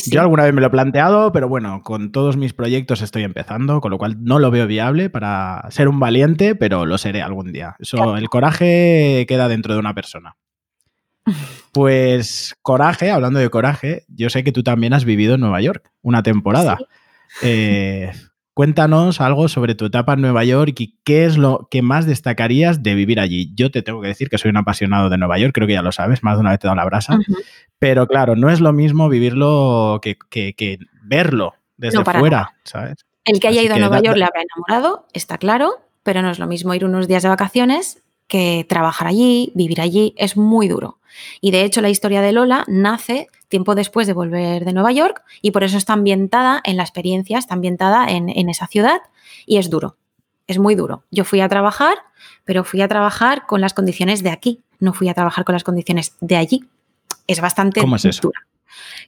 Yo 0.06 0.22
alguna 0.22 0.44
vez 0.44 0.54
me 0.54 0.62
lo 0.62 0.68
he 0.68 0.70
planteado, 0.72 1.34
pero 1.34 1.50
bueno, 1.50 1.82
con 1.84 2.14
todos 2.14 2.38
mis 2.38 2.54
proyectos 2.54 3.02
estoy 3.02 3.24
empezando, 3.24 3.82
con 3.82 3.92
lo 3.92 3.98
cual 3.98 4.24
no 4.24 4.40
lo 4.40 4.50
veo 4.50 4.66
viable 4.66 5.10
para 5.10 5.66
ser 5.70 5.90
un 5.90 6.00
valiente, 6.00 6.56
pero 6.56 6.86
lo 6.86 6.98
seré 6.98 7.22
algún 7.22 7.52
día. 7.52 7.76
Eso, 7.80 8.16
el 8.16 8.30
coraje 8.30 9.26
queda 9.28 9.50
dentro 9.50 9.74
de 9.74 9.80
una 9.80 9.94
persona. 9.94 10.36
Pues 11.74 12.56
coraje, 12.64 13.12
hablando 13.12 13.38
de 13.38 13.50
coraje, 13.52 14.06
yo 14.08 14.32
sé 14.32 14.44
que 14.44 14.52
tú 14.52 14.64
también 14.64 14.94
has 14.94 15.06
vivido 15.06 15.36
en 15.36 15.42
Nueva 15.42 15.62
York 15.62 15.92
una 16.02 16.24
temporada. 16.24 16.80
Eh, 17.44 18.12
Cuéntanos 18.58 19.22
algo 19.22 19.50
sobre 19.50 19.76
tu 19.76 19.86
etapa 19.86 20.14
en 20.14 20.22
Nueva 20.22 20.44
York 20.44 20.74
y 20.80 20.98
qué 21.04 21.26
es 21.26 21.38
lo 21.38 21.68
que 21.70 21.84
más 21.84 22.08
destacarías 22.08 22.82
de 22.82 22.96
vivir 22.96 23.20
allí. 23.20 23.54
Yo 23.54 23.70
te 23.70 23.84
tengo 23.84 24.02
que 24.02 24.08
decir 24.08 24.30
que 24.30 24.40
soy 24.40 24.50
un 24.50 24.58
apasionado 24.58 25.12
de 25.12 25.18
Nueva 25.20 25.38
York, 25.38 25.54
creo 25.54 25.68
que 25.68 25.74
ya 25.74 25.84
lo 25.84 25.92
sabes, 25.92 26.24
más 26.24 26.38
de 26.38 26.42
una 26.42 26.50
vez 26.50 26.60
te 26.60 26.66
he 26.66 26.70
dado 26.70 26.78
la 26.78 26.86
brasa. 26.86 27.20
Pero 27.78 28.08
claro, 28.08 28.36
no 28.36 28.50
es 28.50 28.60
lo 28.60 28.74
mismo 28.74 29.10
vivirlo 29.10 30.02
que, 30.02 30.18
verlo 31.04 31.54
desde 31.78 32.04
fuera, 32.04 32.56
¿sabes? 32.64 33.06
El 33.26 33.40
que 33.40 33.48
haya 33.48 33.62
ido 33.62 33.76
a 33.76 33.78
Nueva 33.78 34.02
York 34.02 34.18
le 34.18 34.26
habrá 34.26 34.42
enamorado, 34.42 35.06
está 35.14 35.38
claro, 35.38 35.76
pero 36.02 36.24
no 36.24 36.32
es 36.32 36.40
lo 36.40 36.48
mismo 36.48 36.74
ir 36.74 36.84
unos 36.84 37.08
días 37.08 37.22
de 37.22 37.30
vacaciones 37.30 38.02
que 38.28 38.66
trabajar 38.68 39.08
allí, 39.08 39.52
vivir 39.56 39.82
allí, 39.82 40.14
es 40.18 40.38
muy 40.38 40.68
duro. 40.68 41.00
Y 41.42 41.52
de 41.52 41.64
hecho 41.64 41.82
la 41.82 41.90
historia 41.90 42.22
de 42.22 42.32
Lola 42.32 42.64
nace 42.68 43.28
tiempo 43.48 43.76
después 43.76 44.08
de 44.08 44.14
volver 44.14 44.66
de 44.66 44.74
Nueva 44.74 44.92
York 44.92 45.24
y 45.42 45.52
por 45.52 45.64
eso 45.64 45.78
está 45.78 45.94
ambientada 45.94 46.62
en 46.64 46.78
la 46.78 46.84
experiencia, 46.84 47.38
está 47.38 47.54
ambientada 47.54 48.10
en, 48.10 48.30
en 48.30 48.50
esa 48.50 48.68
ciudad 48.68 49.02
y 49.46 49.58
es 49.58 49.70
duro, 49.70 49.96
es 50.48 50.60
muy 50.60 50.76
duro. 50.76 51.04
Yo 51.12 51.24
fui 51.24 51.42
a 51.42 51.50
trabajar, 51.50 51.98
pero 52.46 52.64
fui 52.64 52.82
a 52.82 52.88
trabajar 52.88 53.46
con 53.48 53.62
las 53.62 53.74
condiciones 53.74 54.22
de 54.22 54.30
aquí, 54.32 54.62
no 54.80 54.94
fui 54.94 55.10
a 55.10 55.14
trabajar 55.14 55.46
con 55.46 55.54
las 55.54 55.64
condiciones 55.64 56.14
de 56.20 56.36
allí. 56.36 56.66
Es 57.26 57.42
bastante 57.42 57.82
¿Cómo 57.82 57.96
es 57.96 58.06
eso? 58.06 58.22
dura. 58.22 58.46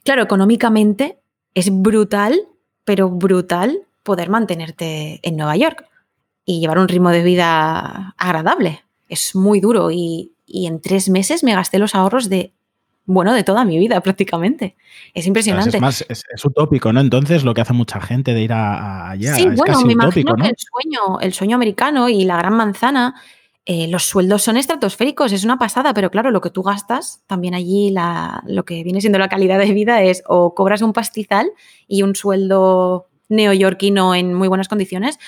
Claro, 0.04 0.22
económicamente 0.22 1.18
es 1.54 1.70
brutal, 1.70 2.40
pero 2.84 3.10
brutal 3.10 3.82
poder 4.02 4.30
mantenerte 4.30 5.20
en 5.22 5.36
Nueva 5.36 5.56
York 5.56 5.84
y 6.44 6.60
llevar 6.60 6.78
un 6.78 6.88
ritmo 6.88 7.10
de 7.10 7.22
vida 7.22 8.14
agradable. 8.16 8.82
Es 9.10 9.34
muy 9.34 9.60
duro 9.60 9.90
y, 9.90 10.32
y 10.46 10.66
en 10.66 10.80
tres 10.80 11.08
meses 11.08 11.44
me 11.44 11.54
gasté 11.54 11.78
los 11.78 11.94
ahorros 11.94 12.28
de, 12.28 12.54
bueno, 13.04 13.34
de 13.34 13.44
toda 13.44 13.64
mi 13.64 13.78
vida 13.78 14.00
prácticamente. 14.02 14.76
Es 15.14 15.26
impresionante. 15.26 15.76
Es 15.76 15.80
más, 15.80 16.04
es, 16.08 16.24
es 16.32 16.44
utópico, 16.44 16.92
¿no? 16.92 17.00
Entonces 17.00 17.44
lo 17.44 17.52
que 17.54 17.60
hace 17.60 17.72
mucha 17.72 18.00
gente 18.00 18.32
de 18.32 18.42
ir 18.42 18.52
a, 18.52 18.76
a 18.78 19.10
allá. 19.10 19.34
Sí, 19.34 19.42
es 19.42 19.56
bueno, 19.56 19.74
casi 19.74 19.84
me 19.84 19.94
utópico, 19.94 20.20
imagino 20.20 20.36
¿no? 20.36 20.44
que 20.44 20.50
el 20.50 20.56
sueño, 20.58 21.20
el 21.20 21.32
sueño 21.32 21.56
americano 21.56 22.08
y 22.08 22.24
la 22.24 22.36
gran 22.36 22.54
manzana, 22.54 23.14
eh, 23.66 23.88
los 23.88 24.04
sueldos 24.04 24.42
son 24.42 24.56
estratosféricos, 24.56 25.32
es 25.32 25.44
una 25.44 25.58
pasada, 25.58 25.92
pero 25.92 26.10
claro, 26.10 26.30
lo 26.30 26.40
que 26.40 26.50
tú 26.50 26.62
gastas, 26.62 27.22
también 27.26 27.54
allí 27.54 27.90
la, 27.90 28.42
lo 28.46 28.64
que 28.64 28.82
viene 28.82 29.00
siendo 29.00 29.18
la 29.18 29.28
calidad 29.28 29.58
de 29.58 29.72
vida 29.72 30.02
es 30.02 30.22
o 30.26 30.54
cobras 30.54 30.82
un 30.82 30.92
pastizal 30.92 31.52
y 31.86 32.02
un 32.02 32.16
sueldo 32.16 33.08
neoyorquino 33.28 34.14
en 34.14 34.34
muy 34.34 34.48
buenas 34.48 34.68
condiciones, 34.68 35.18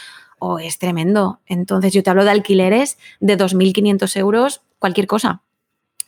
o 0.43 0.59
es 0.59 0.79
tremendo. 0.79 1.39
Entonces 1.47 1.93
yo 1.93 2.03
te 2.03 2.11
hablo 2.11 2.25
de 2.25 2.33
alquileres 2.33 2.99
de 3.21 3.39
2.500 3.39 4.17
euros, 4.17 4.63
cualquier 4.81 5.07
cosa. 5.07 5.43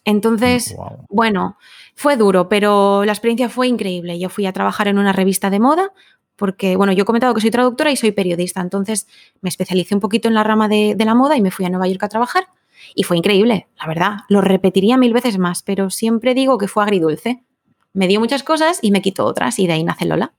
Entonces, 0.04 0.74
bueno, 1.08 1.56
fue 1.94 2.16
duro, 2.16 2.48
pero 2.48 3.04
la 3.04 3.12
experiencia 3.12 3.48
fue 3.48 3.68
increíble. 3.68 4.18
Yo 4.18 4.28
fui 4.28 4.44
a 4.46 4.52
trabajar 4.52 4.88
en 4.88 4.98
una 4.98 5.12
revista 5.12 5.50
de 5.50 5.60
moda 5.60 5.92
porque, 6.34 6.76
bueno, 6.76 6.92
yo 6.92 7.02
he 7.02 7.06
comentado 7.06 7.32
que 7.32 7.40
soy 7.40 7.52
traductora 7.52 7.92
y 7.92 7.96
soy 7.96 8.10
periodista, 8.10 8.60
entonces 8.60 9.06
me 9.40 9.48
especialicé 9.48 9.94
un 9.94 10.00
poquito 10.00 10.26
en 10.26 10.34
la 10.34 10.42
rama 10.42 10.66
de, 10.66 10.96
de 10.96 11.04
la 11.04 11.14
moda 11.14 11.36
y 11.36 11.40
me 11.40 11.52
fui 11.52 11.64
a 11.64 11.70
Nueva 11.70 11.86
York 11.86 12.02
a 12.02 12.08
trabajar 12.08 12.48
y 12.96 13.04
fue 13.04 13.16
increíble, 13.16 13.68
la 13.80 13.86
verdad. 13.86 14.12
Lo 14.28 14.40
repetiría 14.40 14.96
mil 14.96 15.12
veces 15.12 15.38
más, 15.38 15.62
pero 15.62 15.90
siempre 15.90 16.34
digo 16.34 16.58
que 16.58 16.66
fue 16.66 16.82
agridulce. 16.82 17.44
Me 17.92 18.08
dio 18.08 18.18
muchas 18.18 18.42
cosas 18.42 18.80
y 18.82 18.90
me 18.90 19.00
quitó 19.00 19.24
otras 19.26 19.60
y 19.60 19.68
de 19.68 19.74
ahí 19.74 19.84
nace 19.84 20.06
Lola. 20.06 20.34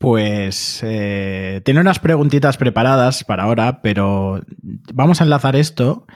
Pues 0.00 0.80
eh, 0.82 1.60
tiene 1.62 1.80
unas 1.80 1.98
preguntitas 1.98 2.56
preparadas 2.56 3.22
para 3.22 3.42
ahora, 3.42 3.82
pero 3.82 4.40
vamos 4.94 5.20
a 5.20 5.24
enlazar 5.24 5.56
esto 5.56 6.06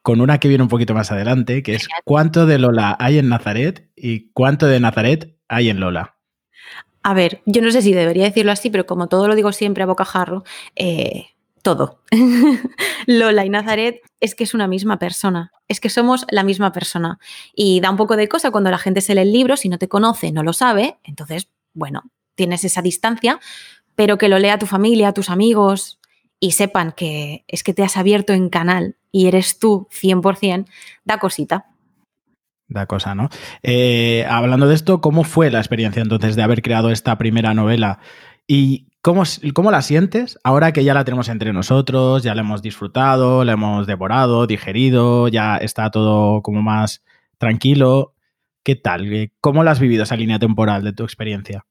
con 0.00 0.22
una 0.22 0.38
que 0.38 0.48
viene 0.48 0.62
un 0.62 0.70
poquito 0.70 0.94
más 0.94 1.12
adelante, 1.12 1.62
que 1.62 1.74
es 1.74 1.88
cuánto 2.04 2.46
de 2.46 2.58
Lola 2.58 2.96
hay 2.98 3.18
en 3.18 3.28
Nazaret 3.28 3.90
y 3.94 4.30
cuánto 4.30 4.66
de 4.66 4.80
Nazaret 4.80 5.36
hay 5.46 5.68
en 5.68 5.78
Lola. 5.78 6.16
A 7.02 7.12
ver, 7.12 7.42
yo 7.44 7.60
no 7.60 7.70
sé 7.70 7.82
si 7.82 7.92
debería 7.92 8.24
decirlo 8.24 8.50
así, 8.50 8.70
pero 8.70 8.86
como 8.86 9.08
todo 9.08 9.28
lo 9.28 9.34
digo 9.34 9.52
siempre 9.52 9.82
a 9.82 9.86
bocajarro, 9.86 10.44
eh, 10.74 11.26
todo. 11.60 12.00
Lola 13.06 13.44
y 13.44 13.50
Nazaret 13.50 14.00
es 14.20 14.34
que 14.34 14.44
es 14.44 14.54
una 14.54 14.68
misma 14.68 14.98
persona, 14.98 15.52
es 15.68 15.80
que 15.80 15.90
somos 15.90 16.24
la 16.30 16.44
misma 16.44 16.72
persona. 16.72 17.18
Y 17.54 17.80
da 17.80 17.90
un 17.90 17.98
poco 17.98 18.16
de 18.16 18.26
cosa 18.26 18.50
cuando 18.50 18.70
la 18.70 18.78
gente 18.78 19.02
se 19.02 19.14
lee 19.14 19.20
el 19.20 19.32
libro, 19.34 19.58
si 19.58 19.68
no 19.68 19.76
te 19.76 19.86
conoce, 19.86 20.32
no 20.32 20.42
lo 20.42 20.54
sabe, 20.54 20.96
entonces, 21.04 21.50
bueno, 21.74 22.04
tienes 22.38 22.64
esa 22.64 22.80
distancia, 22.80 23.40
pero 23.96 24.16
que 24.16 24.28
lo 24.28 24.38
lea 24.38 24.58
tu 24.58 24.64
familia, 24.64 25.12
tus 25.12 25.28
amigos 25.28 25.98
y 26.40 26.52
sepan 26.52 26.92
que 26.92 27.44
es 27.48 27.64
que 27.64 27.74
te 27.74 27.82
has 27.82 27.96
abierto 27.96 28.32
en 28.32 28.48
canal 28.48 28.96
y 29.10 29.26
eres 29.26 29.58
tú 29.58 29.88
100%, 29.90 30.66
da 31.04 31.18
cosita. 31.18 31.66
Da 32.68 32.86
cosa, 32.86 33.14
¿no? 33.14 33.28
Eh, 33.62 34.24
hablando 34.28 34.68
de 34.68 34.74
esto, 34.74 35.00
¿cómo 35.00 35.24
fue 35.24 35.50
la 35.50 35.58
experiencia 35.58 36.00
entonces 36.00 36.36
de 36.36 36.42
haber 36.42 36.62
creado 36.62 36.90
esta 36.90 37.18
primera 37.18 37.54
novela? 37.54 37.98
¿Y 38.46 38.86
cómo, 39.00 39.24
cómo 39.52 39.70
la 39.70 39.82
sientes 39.82 40.38
ahora 40.44 40.72
que 40.72 40.84
ya 40.84 40.94
la 40.94 41.04
tenemos 41.04 41.28
entre 41.28 41.52
nosotros, 41.52 42.22
ya 42.22 42.34
la 42.34 42.42
hemos 42.42 42.62
disfrutado, 42.62 43.44
la 43.44 43.52
hemos 43.52 43.86
devorado, 43.86 44.46
digerido, 44.46 45.26
ya 45.28 45.56
está 45.56 45.90
todo 45.90 46.40
como 46.42 46.62
más 46.62 47.02
tranquilo? 47.38 48.14
¿Qué 48.62 48.76
tal? 48.76 49.32
¿Cómo 49.40 49.64
la 49.64 49.72
has 49.72 49.80
vivido 49.80 50.04
esa 50.04 50.16
línea 50.16 50.38
temporal 50.38 50.84
de 50.84 50.92
tu 50.92 51.02
experiencia? 51.02 51.64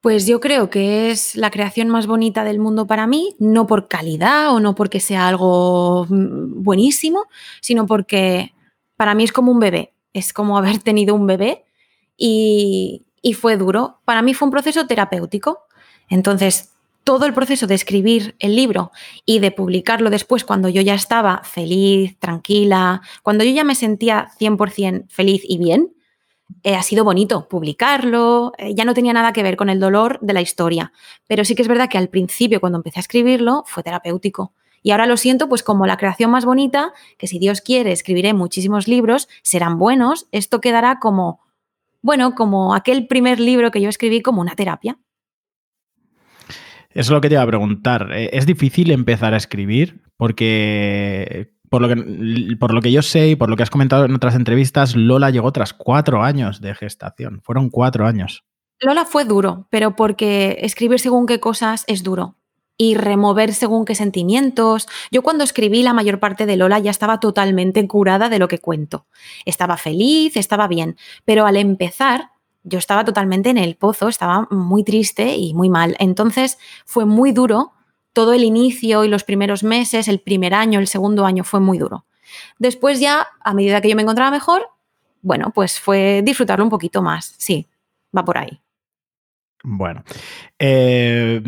Pues 0.00 0.26
yo 0.26 0.38
creo 0.38 0.70
que 0.70 1.10
es 1.10 1.34
la 1.34 1.50
creación 1.50 1.88
más 1.88 2.06
bonita 2.06 2.44
del 2.44 2.60
mundo 2.60 2.86
para 2.86 3.08
mí, 3.08 3.34
no 3.40 3.66
por 3.66 3.88
calidad 3.88 4.52
o 4.54 4.60
no 4.60 4.76
porque 4.76 5.00
sea 5.00 5.26
algo 5.26 6.06
mm, 6.08 6.62
buenísimo, 6.62 7.24
sino 7.60 7.86
porque 7.86 8.54
para 8.96 9.14
mí 9.14 9.24
es 9.24 9.32
como 9.32 9.50
un 9.50 9.58
bebé, 9.58 9.94
es 10.12 10.32
como 10.32 10.56
haber 10.56 10.78
tenido 10.82 11.14
un 11.14 11.26
bebé 11.26 11.64
y, 12.16 13.04
fue 13.40 13.56
duro. 13.58 14.00
Para 14.06 14.22
mí 14.22 14.32
fue 14.32 14.46
un 14.46 14.52
proceso 14.52 14.86
terapéutico. 14.86 15.66
Entonces, 16.08 16.70
todo 17.04 17.26
el 17.26 17.34
proceso 17.34 17.66
de 17.66 17.74
escribir 17.74 18.34
el 18.38 18.56
libro 18.56 18.90
y 19.26 19.38
de 19.40 19.50
publicarlo 19.50 20.08
después 20.08 20.44
cuando 20.44 20.70
yo 20.70 20.80
ya 20.80 20.94
estaba 20.94 21.42
feliz, 21.44 22.18
tranquila, 22.18 23.02
cuando 23.22 23.44
yo 23.44 23.50
ya 23.50 23.64
me 23.64 23.74
sentía 23.74 24.30
100% 24.40 25.08
feliz 25.08 25.42
y 25.44 25.58
bien, 25.58 25.92
eh, 26.62 26.74
ha 26.74 26.82
sido 26.82 27.04
bonito 27.04 27.48
publicarlo, 27.48 28.52
eh, 28.58 28.74
ya 28.74 28.84
no 28.84 28.94
tenía 28.94 29.12
nada 29.12 29.32
que 29.32 29.42
ver 29.42 29.56
con 29.56 29.68
el 29.68 29.80
dolor 29.80 30.18
de 30.20 30.32
la 30.32 30.40
historia, 30.40 30.92
pero 31.26 31.44
sí 31.44 31.54
que 31.54 31.62
es 31.62 31.68
verdad 31.68 31.88
que 31.88 31.98
al 31.98 32.08
principio 32.08 32.60
cuando 32.60 32.78
empecé 32.78 32.98
a 32.98 33.00
escribirlo 33.00 33.64
fue 33.66 33.82
terapéutico. 33.82 34.52
Y 34.82 34.92
ahora 34.92 35.06
lo 35.06 35.16
siento 35.16 35.48
pues 35.48 35.62
como 35.62 35.86
la 35.86 35.96
creación 35.96 36.30
más 36.30 36.44
bonita, 36.44 36.92
que 37.16 37.26
si 37.26 37.38
Dios 37.38 37.60
quiere 37.60 37.92
escribiré 37.92 38.32
muchísimos 38.32 38.88
libros, 38.88 39.28
serán 39.42 39.78
buenos, 39.78 40.28
esto 40.32 40.60
quedará 40.60 40.98
como, 41.00 41.40
bueno, 42.00 42.34
como 42.34 42.74
aquel 42.74 43.06
primer 43.06 43.40
libro 43.40 43.70
que 43.70 43.80
yo 43.80 43.88
escribí 43.88 44.22
como 44.22 44.40
una 44.40 44.54
terapia. 44.54 44.98
Eso 46.90 47.00
es 47.00 47.10
lo 47.10 47.20
que 47.20 47.28
te 47.28 47.34
iba 47.34 47.42
a 47.42 47.46
preguntar. 47.46 48.10
Eh, 48.12 48.30
¿Es 48.32 48.46
difícil 48.46 48.90
empezar 48.90 49.34
a 49.34 49.36
escribir? 49.36 50.02
Porque 50.16 51.52
por 51.70 51.82
lo, 51.82 51.88
que, 51.88 52.56
por 52.58 52.72
lo 52.72 52.80
que 52.80 52.92
yo 52.92 53.02
sé 53.02 53.28
y 53.30 53.36
por 53.36 53.48
lo 53.48 53.56
que 53.56 53.62
has 53.62 53.70
comentado 53.70 54.04
en 54.04 54.14
otras 54.14 54.34
entrevistas, 54.34 54.96
Lola 54.96 55.30
llegó 55.30 55.52
tras 55.52 55.72
cuatro 55.72 56.22
años 56.22 56.60
de 56.60 56.74
gestación. 56.74 57.40
Fueron 57.42 57.70
cuatro 57.70 58.06
años. 58.06 58.44
Lola 58.80 59.04
fue 59.04 59.24
duro, 59.24 59.66
pero 59.70 59.96
porque 59.96 60.58
escribir 60.60 61.00
según 61.00 61.26
qué 61.26 61.40
cosas 61.40 61.84
es 61.86 62.02
duro. 62.02 62.36
Y 62.80 62.94
remover 62.94 63.54
según 63.54 63.84
qué 63.84 63.96
sentimientos. 63.96 64.86
Yo 65.10 65.22
cuando 65.22 65.42
escribí 65.42 65.82
la 65.82 65.94
mayor 65.94 66.20
parte 66.20 66.46
de 66.46 66.56
Lola 66.56 66.78
ya 66.78 66.92
estaba 66.92 67.18
totalmente 67.18 67.84
curada 67.88 68.28
de 68.28 68.38
lo 68.38 68.46
que 68.46 68.60
cuento. 68.60 69.06
Estaba 69.44 69.76
feliz, 69.76 70.36
estaba 70.36 70.68
bien, 70.68 70.96
pero 71.24 71.44
al 71.44 71.56
empezar 71.56 72.30
yo 72.62 72.78
estaba 72.78 73.04
totalmente 73.04 73.50
en 73.50 73.58
el 73.58 73.76
pozo, 73.76 74.08
estaba 74.08 74.46
muy 74.50 74.84
triste 74.84 75.36
y 75.36 75.54
muy 75.54 75.70
mal. 75.70 75.96
Entonces 75.98 76.58
fue 76.84 77.04
muy 77.04 77.32
duro. 77.32 77.72
Todo 78.18 78.32
el 78.32 78.42
inicio 78.42 79.04
y 79.04 79.08
los 79.08 79.22
primeros 79.22 79.62
meses, 79.62 80.08
el 80.08 80.18
primer 80.18 80.52
año, 80.52 80.80
el 80.80 80.88
segundo 80.88 81.24
año 81.24 81.44
fue 81.44 81.60
muy 81.60 81.78
duro. 81.78 82.04
Después 82.58 82.98
ya, 82.98 83.28
a 83.44 83.54
medida 83.54 83.80
que 83.80 83.88
yo 83.88 83.94
me 83.94 84.02
encontraba 84.02 84.32
mejor, 84.32 84.62
bueno, 85.22 85.52
pues 85.54 85.78
fue 85.78 86.22
disfrutarlo 86.24 86.64
un 86.64 86.68
poquito 86.68 87.00
más. 87.00 87.36
Sí, 87.38 87.68
va 88.16 88.24
por 88.24 88.38
ahí. 88.38 88.60
Bueno, 89.62 90.02
eh, 90.58 91.40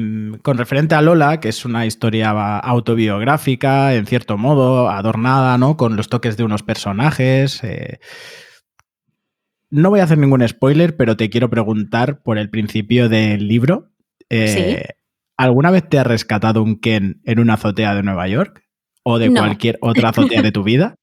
con 0.42 0.58
referente 0.58 0.94
a 0.94 1.02
Lola, 1.02 1.40
que 1.40 1.48
es 1.48 1.64
una 1.64 1.86
historia 1.86 2.58
autobiográfica, 2.60 3.92
en 3.96 4.06
cierto 4.06 4.38
modo, 4.38 4.90
adornada, 4.90 5.58
¿no? 5.58 5.76
Con 5.76 5.96
los 5.96 6.08
toques 6.08 6.36
de 6.36 6.44
unos 6.44 6.62
personajes. 6.62 7.64
Eh, 7.64 7.98
no 9.70 9.90
voy 9.90 9.98
a 9.98 10.04
hacer 10.04 10.18
ningún 10.18 10.46
spoiler, 10.46 10.96
pero 10.96 11.16
te 11.16 11.30
quiero 11.30 11.50
preguntar 11.50 12.22
por 12.22 12.38
el 12.38 12.48
principio 12.48 13.08
del 13.08 13.48
libro. 13.48 13.88
Eh, 14.28 14.84
Sí. 14.86 14.94
¿Alguna 15.40 15.70
vez 15.70 15.88
te 15.88 15.98
ha 15.98 16.04
rescatado 16.04 16.62
un 16.62 16.78
Ken 16.78 17.22
en 17.24 17.40
una 17.40 17.54
azotea 17.54 17.94
de 17.94 18.02
Nueva 18.02 18.28
York? 18.28 18.62
¿O 19.02 19.18
de 19.18 19.30
No. 19.30 19.40
cualquier 19.40 19.78
otra 19.80 20.10
azotea 20.10 20.42
de 20.42 20.52
tu 20.52 20.62
vida? 20.62 20.96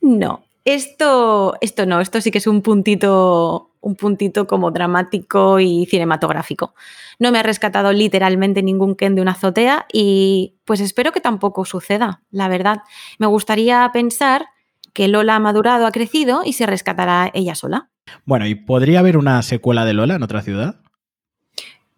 No, 0.00 0.46
esto, 0.64 1.58
esto 1.60 1.84
no, 1.84 2.00
esto 2.00 2.22
sí 2.22 2.30
que 2.30 2.38
es 2.38 2.46
un 2.46 2.62
puntito, 2.62 3.72
un 3.82 3.94
puntito 3.96 4.46
como 4.46 4.70
dramático 4.70 5.60
y 5.60 5.84
cinematográfico. 5.84 6.74
No 7.18 7.30
me 7.32 7.38
ha 7.38 7.42
rescatado 7.42 7.92
literalmente 7.92 8.62
ningún 8.62 8.94
Ken 8.96 9.14
de 9.14 9.20
una 9.20 9.32
azotea 9.32 9.84
y 9.92 10.54
pues 10.64 10.80
espero 10.80 11.12
que 11.12 11.20
tampoco 11.20 11.66
suceda, 11.66 12.22
la 12.30 12.48
verdad. 12.48 12.78
Me 13.18 13.26
gustaría 13.26 13.90
pensar 13.92 14.46
que 14.94 15.08
Lola 15.08 15.36
ha 15.36 15.40
madurado, 15.40 15.86
ha 15.86 15.92
crecido 15.92 16.40
y 16.46 16.54
se 16.54 16.64
rescatará 16.64 17.30
ella 17.34 17.54
sola. 17.54 17.90
Bueno, 18.24 18.46
¿y 18.46 18.54
podría 18.54 19.00
haber 19.00 19.18
una 19.18 19.42
secuela 19.42 19.84
de 19.84 19.92
Lola 19.92 20.14
en 20.14 20.22
otra 20.22 20.40
ciudad? 20.40 20.80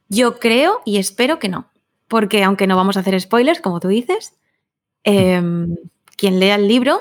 Yo 0.09 0.39
creo 0.39 0.81
y 0.85 0.99
espero 0.99 1.39
que 1.39 1.49
no, 1.49 1.71
porque 2.09 2.43
aunque 2.45 2.67
no 2.67 2.77
vamos 2.77 2.97
a 2.97 3.01
hacer 3.01 3.21
spoilers, 3.21 3.61
como 3.61 3.81
tú 3.81 3.89
dices, 3.89 4.37
eh, 5.05 5.43
quien 6.17 6.41
lea 6.41 6.57
el 6.57 6.69
libro 6.69 7.01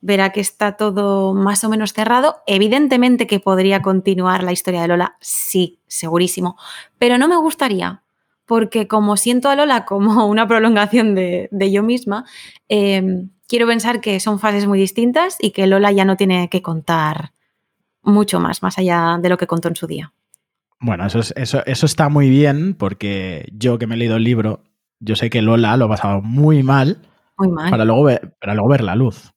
verá 0.00 0.30
que 0.30 0.40
está 0.40 0.76
todo 0.76 1.34
más 1.34 1.62
o 1.64 1.68
menos 1.68 1.92
cerrado. 1.92 2.42
Evidentemente 2.46 3.26
que 3.26 3.40
podría 3.40 3.82
continuar 3.82 4.42
la 4.42 4.52
historia 4.52 4.82
de 4.82 4.88
Lola, 4.88 5.16
sí, 5.20 5.80
segurísimo, 5.86 6.56
pero 6.98 7.18
no 7.18 7.28
me 7.28 7.36
gustaría, 7.36 8.02
porque 8.46 8.88
como 8.88 9.16
siento 9.16 9.48
a 9.48 9.56
Lola 9.56 9.84
como 9.84 10.26
una 10.26 10.46
prolongación 10.48 11.14
de, 11.14 11.48
yo 11.70 11.82
misma, 11.82 12.24
em, 12.68 13.30
quiero 13.46 13.66
pensar 13.66 14.00
que 14.00 14.20
son 14.20 14.38
fases 14.38 14.66
muy 14.66 14.78
distintas 14.78 15.36
y 15.40 15.50
que 15.50 15.66
Lola 15.66 15.92
ya 15.92 16.04
no 16.04 16.16
tiene 16.16 16.48
que 16.48 16.62
contar 16.62 17.32
mucho 18.02 18.40
más, 18.40 18.62
más 18.62 18.78
allá 18.78 19.18
de 19.20 19.28
lo 19.28 19.36
que 19.36 19.46
contó 19.46 19.68
en 19.68 19.76
su 19.76 19.86
día. 19.86 20.12
Bueno, 20.80 21.06
eso, 21.06 21.20
eso, 21.36 21.62
eso 21.66 21.86
está 21.86 22.08
muy 22.08 22.30
bien 22.30 22.74
porque 22.74 23.46
yo 23.52 23.78
que 23.78 23.86
me 23.86 23.94
he 23.94 23.98
leído 23.98 24.16
el 24.16 24.24
libro, 24.24 24.64
yo 24.98 25.14
sé 25.14 25.28
que 25.28 25.42
Lola 25.42 25.76
lo 25.76 25.84
ha 25.84 25.88
pasado 25.88 26.22
muy 26.22 26.62
mal, 26.62 26.98
muy 27.36 27.48
mal. 27.48 27.70
Para, 27.70 27.84
luego 27.84 28.04
ver, 28.04 28.34
para 28.40 28.54
luego 28.54 28.68
ver 28.70 28.82
la 28.82 28.96
luz. 28.96 29.32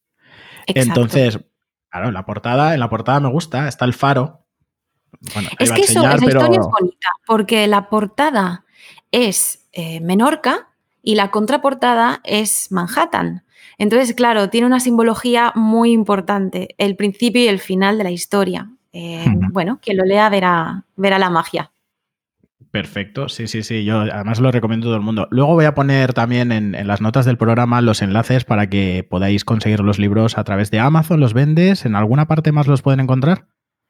Entonces, 0.67 1.39
claro, 1.89 2.08
en 2.08 2.13
la 2.13 2.25
portada, 2.25 2.73
en 2.73 2.79
la 2.79 2.89
portada 2.89 3.19
me 3.19 3.29
gusta, 3.29 3.67
está 3.67 3.84
el 3.84 3.93
faro. 3.93 4.45
es 5.60 5.71
que 5.73 5.82
eso, 5.82 6.06
esa 6.06 6.25
historia 6.25 6.60
es 6.60 6.67
bonita, 6.67 7.10
porque 7.27 7.67
la 7.67 7.89
portada 7.89 8.63
es 9.12 9.67
eh, 9.73 9.99
Menorca 9.99 10.69
y 11.01 11.15
la 11.15 11.29
contraportada 11.29 12.21
es 12.23 12.71
Manhattan. 12.71 13.43
Entonces, 13.77 14.13
claro, 14.15 14.49
tiene 14.49 14.67
una 14.67 14.79
simbología 14.79 15.51
muy 15.56 15.91
importante, 15.91 16.75
el 16.77 16.95
principio 16.95 17.41
y 17.43 17.47
el 17.47 17.60
final 17.60 17.97
de 17.97 18.03
la 18.06 18.12
historia. 18.12 18.69
Eh, 18.93 19.25
bueno, 19.51 19.79
quien 19.82 19.97
lo 19.97 20.06
lea 20.06 20.29
verá, 20.29 20.86
verá 20.95 21.19
la 21.19 21.29
magia. 21.29 21.71
Perfecto, 22.73 23.29
sí, 23.29 23.47
sí, 23.47 23.62
sí, 23.62 23.86
yo 23.86 23.99
además 23.99 24.39
lo 24.39 24.51
recomiendo 24.51 24.88
a 24.88 24.89
todo 24.89 24.95
el 24.95 25.03
mundo. 25.03 25.27
Luego 25.29 25.53
voy 25.53 25.65
a 25.65 25.75
poner 25.75 26.13
también 26.13 26.51
en, 26.51 26.88
las 26.88 27.01
notas 27.01 27.23
del 27.23 27.38
programa 27.38 27.82
los 27.82 28.01
enlaces 28.01 28.45
para 28.45 28.67
que 28.67 29.06
podáis 29.08 29.45
conseguir 29.45 29.82
los 29.82 29.99
libros 29.99 30.39
a 30.39 30.43
través 30.43 30.71
de 30.71 30.79
Amazon, 30.79 31.19
los 31.19 31.36
vendes, 31.36 31.86
¿en 31.86 31.95
alguna 31.95 32.27
parte 32.27 32.51
más 32.51 32.65
los 32.65 32.82
pueden 32.82 32.99
encontrar? 32.99 33.45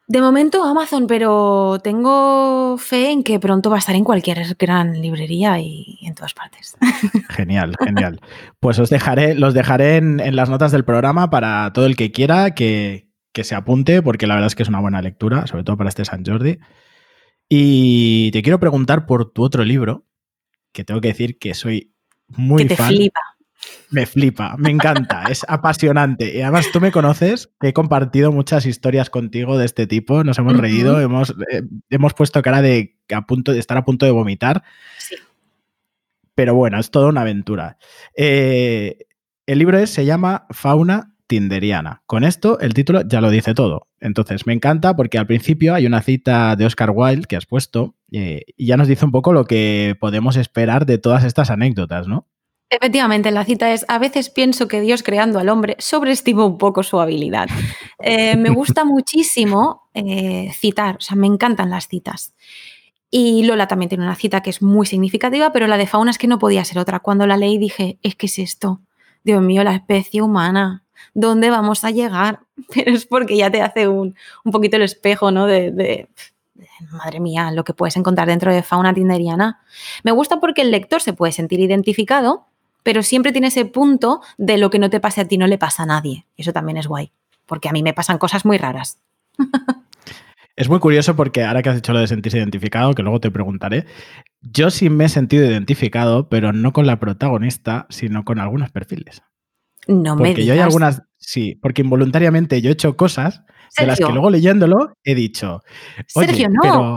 De 0.05 0.19
momento 0.19 0.65
Amazon, 0.65 1.07
pero 1.07 1.79
tengo 1.81 2.77
fe 2.77 3.11
en 3.11 3.23
que 3.23 3.39
pronto 3.39 3.69
va 3.69 3.77
a 3.77 3.79
estar 3.79 3.95
en 3.95 4.03
cualquier 4.03 4.43
gran 4.59 5.01
librería 5.01 5.59
y 5.59 5.99
en 6.01 6.13
todas 6.13 6.33
partes. 6.33 6.75
Genial, 7.29 7.75
genial. 7.79 8.19
Pues 8.59 8.79
os 8.79 8.89
dejaré, 8.89 9.33
los 9.33 9.53
dejaré 9.53 9.95
en, 9.95 10.35
las 10.35 10.49
notas 10.49 10.73
del 10.73 10.83
programa 10.83 11.29
para 11.29 11.71
todo 11.71 11.85
el 11.85 11.95
que 11.95 12.11
quiera 12.11 12.53
que, 12.53 13.07
que 13.33 13.43
se 13.43 13.55
apunte, 13.55 14.01
porque 14.01 14.27
la 14.27 14.35
verdad 14.35 14.47
es 14.47 14.55
que 14.55 14.63
es 14.63 14.69
una 14.69 14.79
buena 14.79 15.01
lectura, 15.01 15.47
sobre 15.47 15.63
todo 15.63 15.75
para 15.75 15.89
este 15.89 16.05
San 16.05 16.23
Jordi. 16.23 16.59
Y 17.49 18.31
te 18.31 18.41
quiero 18.41 18.59
preguntar 18.59 19.05
por 19.05 19.31
tu 19.31 19.43
otro 19.43 19.65
libro, 19.65 20.05
que 20.71 20.83
tengo 20.83 21.01
que 21.01 21.09
decir 21.09 21.39
que 21.39 21.53
soy 21.53 21.93
muy 22.27 22.63
que 22.63 22.75
te 22.75 22.83
flipa. 22.83 23.19
Me 23.89 24.05
flipa, 24.05 24.55
me 24.57 24.69
encanta, 24.69 25.23
es 25.29 25.45
apasionante. 25.47 26.35
Y 26.35 26.41
además 26.41 26.67
tú 26.71 26.79
me 26.79 26.91
conoces, 26.91 27.51
he 27.61 27.73
compartido 27.73 28.31
muchas 28.31 28.65
historias 28.65 29.09
contigo 29.09 29.57
de 29.57 29.65
este 29.65 29.87
tipo, 29.87 30.23
nos 30.23 30.37
hemos 30.37 30.57
reído, 30.57 30.99
hemos, 30.99 31.31
eh, 31.51 31.63
hemos 31.89 32.13
puesto 32.13 32.41
cara 32.41 32.61
de, 32.61 32.97
a 33.13 33.25
punto, 33.25 33.51
de 33.53 33.59
estar 33.59 33.77
a 33.77 33.85
punto 33.85 34.05
de 34.05 34.11
vomitar. 34.11 34.63
Sí. 34.97 35.15
Pero 36.35 36.55
bueno, 36.55 36.79
es 36.79 36.91
toda 36.91 37.07
una 37.07 37.21
aventura. 37.21 37.77
Eh, 38.15 39.05
el 39.45 39.59
libro 39.59 39.85
se 39.85 40.05
llama 40.05 40.47
Fauna 40.49 41.12
tinderiana. 41.27 42.03
Con 42.05 42.23
esto, 42.23 42.59
el 42.59 42.73
título 42.73 43.01
ya 43.07 43.21
lo 43.21 43.29
dice 43.29 43.53
todo. 43.53 43.87
Entonces, 43.99 44.45
me 44.45 44.53
encanta 44.53 44.95
porque 44.95 45.17
al 45.17 45.27
principio 45.27 45.73
hay 45.73 45.85
una 45.85 46.01
cita 46.01 46.55
de 46.55 46.65
Oscar 46.65 46.91
Wilde 46.93 47.25
que 47.27 47.35
has 47.35 47.45
puesto 47.45 47.95
eh, 48.11 48.41
y 48.57 48.67
ya 48.67 48.77
nos 48.77 48.87
dice 48.87 49.05
un 49.05 49.11
poco 49.11 49.33
lo 49.33 49.45
que 49.45 49.95
podemos 49.99 50.35
esperar 50.35 50.85
de 50.85 50.97
todas 50.97 51.23
estas 51.23 51.49
anécdotas, 51.49 52.07
¿no? 52.07 52.27
Efectivamente, 52.69 53.29
la 53.29 53.45
cita 53.45 53.71
es, 53.71 53.85
a 53.87 53.99
veces 53.99 54.31
pienso 54.31 54.67
que 54.67 54.81
Dios 54.81 55.03
creando 55.03 55.37
al 55.37 55.49
hombre 55.49 55.75
sobreestima 55.77 56.45
un 56.45 56.57
poco 56.57 56.83
su 56.83 56.99
habilidad. 56.99 57.47
Eh, 58.05 58.35
me 58.35 58.49
gusta 58.49 58.83
muchísimo 58.83 59.83
eh, 59.93 60.51
citar, 60.51 60.97
o 60.97 60.99
sea, 60.99 61.15
me 61.15 61.25
encantan 61.25 61.69
las 61.69 61.87
citas. 61.87 62.33
Y 63.09 63.43
Lola 63.43 63.69
también 63.69 63.87
tiene 63.87 64.03
una 64.03 64.15
cita 64.15 64.41
que 64.41 64.49
es 64.49 64.61
muy 64.61 64.85
significativa, 64.85 65.53
pero 65.53 65.67
la 65.67 65.77
de 65.77 65.87
Fauna 65.87 66.11
es 66.11 66.17
que 66.17 66.27
no 66.27 66.37
podía 66.37 66.65
ser 66.65 66.79
otra. 66.79 66.99
Cuando 66.99 67.25
la 67.27 67.37
leí 67.37 67.57
dije, 67.57 67.99
es 68.01 68.15
que 68.15 68.25
es 68.25 68.39
esto. 68.39 68.81
Dios 69.23 69.41
mío, 69.41 69.63
la 69.63 69.73
especie 69.73 70.21
humana 70.21 70.82
dónde 71.13 71.49
vamos 71.49 71.83
a 71.83 71.91
llegar, 71.91 72.39
pero 72.73 72.91
es 72.91 73.05
porque 73.05 73.37
ya 73.37 73.51
te 73.51 73.61
hace 73.61 73.87
un, 73.87 74.15
poquito 74.51 74.77
el 74.77 74.83
espejo, 74.83 75.31
¿no? 75.31 75.45
De, 75.45 76.07
madre 76.91 77.19
mía, 77.19 77.51
lo 77.51 77.63
que 77.63 77.73
puedes 77.73 77.95
encontrar 77.97 78.27
dentro 78.27 78.53
de 78.53 78.61
fauna 78.61 78.93
tinderiana. 78.93 79.61
Me 80.03 80.11
gusta 80.11 80.39
porque 80.39 80.61
el 80.61 80.71
lector 80.71 81.01
se 81.01 81.13
puede 81.13 81.31
sentir 81.31 81.59
identificado, 81.59 82.45
pero 82.83 83.03
siempre 83.03 83.31
tiene 83.31 83.47
ese 83.47 83.65
punto 83.65 84.21
de 84.37 84.57
lo 84.57 84.69
que 84.69 84.79
no 84.79 84.89
te 84.89 84.99
pase 84.99 85.21
a 85.21 85.27
ti 85.27 85.37
no 85.37 85.47
le 85.47 85.57
pasa 85.57 85.83
a 85.83 85.85
nadie. 85.85 86.25
Eso 86.37 86.51
también 86.51 86.77
es 86.77 86.87
guay, 86.87 87.11
porque 87.45 87.69
a 87.69 87.71
mí 87.71 87.83
me 87.83 87.93
pasan 87.93 88.17
cosas 88.17 88.45
muy 88.45 88.57
raras. 88.57 88.99
Es 90.55 90.69
muy 90.69 90.79
curioso 90.79 91.15
porque 91.15 91.43
ahora 91.43 91.63
que 91.63 91.69
has 91.69 91.75
dicho 91.75 91.93
lo 91.93 91.99
de 91.99 92.05
sentirse 92.05 92.37
identificado, 92.37 92.93
que 92.93 93.01
luego 93.01 93.19
te 93.19 93.31
preguntaré, 93.31 93.87
yo 94.41 94.69
sí 94.69 94.89
me 94.91 95.05
he 95.05 95.09
sentido 95.09 95.45
identificado, 95.45 96.29
pero 96.29 96.53
no 96.53 96.73
con 96.73 96.85
la 96.85 96.99
protagonista, 96.99 97.87
sino 97.89 98.23
con 98.23 98.39
algunos 98.39 98.69
perfiles. 98.69 99.23
No 99.87 100.17
porque 100.17 100.33
me 100.35 100.45
yo 100.45 100.53
hay 100.53 100.59
algunas, 100.59 101.01
sí, 101.17 101.55
porque 101.61 101.81
involuntariamente 101.81 102.61
yo 102.61 102.69
he 102.69 102.73
hecho 102.73 102.95
cosas 102.95 103.43
de 103.77 103.87
las 103.87 103.99
que 103.99 104.11
luego 104.11 104.29
leyéndolo 104.29 104.95
he 105.03 105.15
dicho, 105.15 105.61
Sergio, 106.07 106.49
no. 106.49 106.61
Pero, 106.61 106.95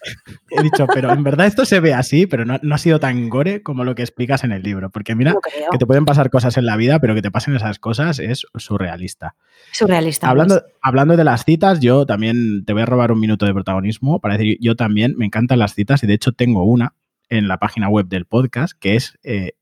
he 0.50 0.62
dicho, 0.62 0.86
pero 0.86 1.12
en 1.12 1.22
verdad 1.22 1.46
esto 1.46 1.64
se 1.64 1.80
ve 1.80 1.94
así, 1.94 2.26
pero 2.26 2.44
no, 2.44 2.58
ha 2.74 2.78
sido 2.78 3.00
tan 3.00 3.28
gore 3.28 3.62
como 3.62 3.84
lo 3.84 3.94
que 3.94 4.02
explicas 4.02 4.44
en 4.44 4.52
el 4.52 4.62
libro. 4.62 4.90
Porque 4.90 5.14
mira, 5.14 5.34
que 5.70 5.78
te 5.78 5.86
pueden 5.86 6.04
pasar 6.04 6.30
cosas 6.30 6.56
en 6.56 6.66
la 6.66 6.76
vida, 6.76 7.00
pero 7.00 7.14
que 7.14 7.22
te 7.22 7.30
pasen 7.30 7.56
esas 7.56 7.78
cosas 7.78 8.18
es 8.18 8.46
surrealista. 8.54 9.34
Surrealista. 9.72 10.28
Hablando, 10.28 10.62
hablando 10.82 11.16
de 11.16 11.24
las 11.24 11.44
citas, 11.44 11.80
yo 11.80 12.06
también 12.06 12.64
te 12.64 12.72
voy 12.72 12.82
a 12.82 12.86
robar 12.86 13.12
un 13.12 13.20
minuto 13.20 13.46
de 13.46 13.54
protagonismo 13.54 14.20
para 14.20 14.36
decir, 14.36 14.58
yo 14.60 14.76
también 14.76 15.14
me 15.16 15.26
encantan 15.26 15.58
las 15.58 15.74
citas 15.74 16.02
y 16.02 16.06
de 16.06 16.14
hecho 16.14 16.32
tengo 16.32 16.64
una 16.64 16.94
en 17.28 17.48
la 17.48 17.58
página 17.58 17.88
web 17.88 18.06
del 18.06 18.24
podcast 18.24 18.78
que 18.78 18.96
es 18.96 19.18
eh, 19.22 19.52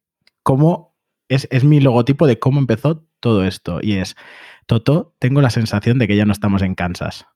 cómo 0.43 0.96
es, 1.29 1.65
mi 1.65 1.81
logotipo 1.81 2.27
de 2.27 2.39
cómo 2.39 2.61
empezó 2.61 3.05
todo 3.21 3.45
esto. 3.45 3.79
Y 3.83 3.95
es, 3.95 4.17
Toto, 4.67 5.15
tengo 5.19 5.41
la 5.41 5.51
sensación 5.51 5.99
de 5.99 6.09
que 6.09 6.17
ya 6.17 6.25
no 6.25 6.33
estamos 6.33 6.63
en 6.63 6.75
Kansas. 6.75 7.27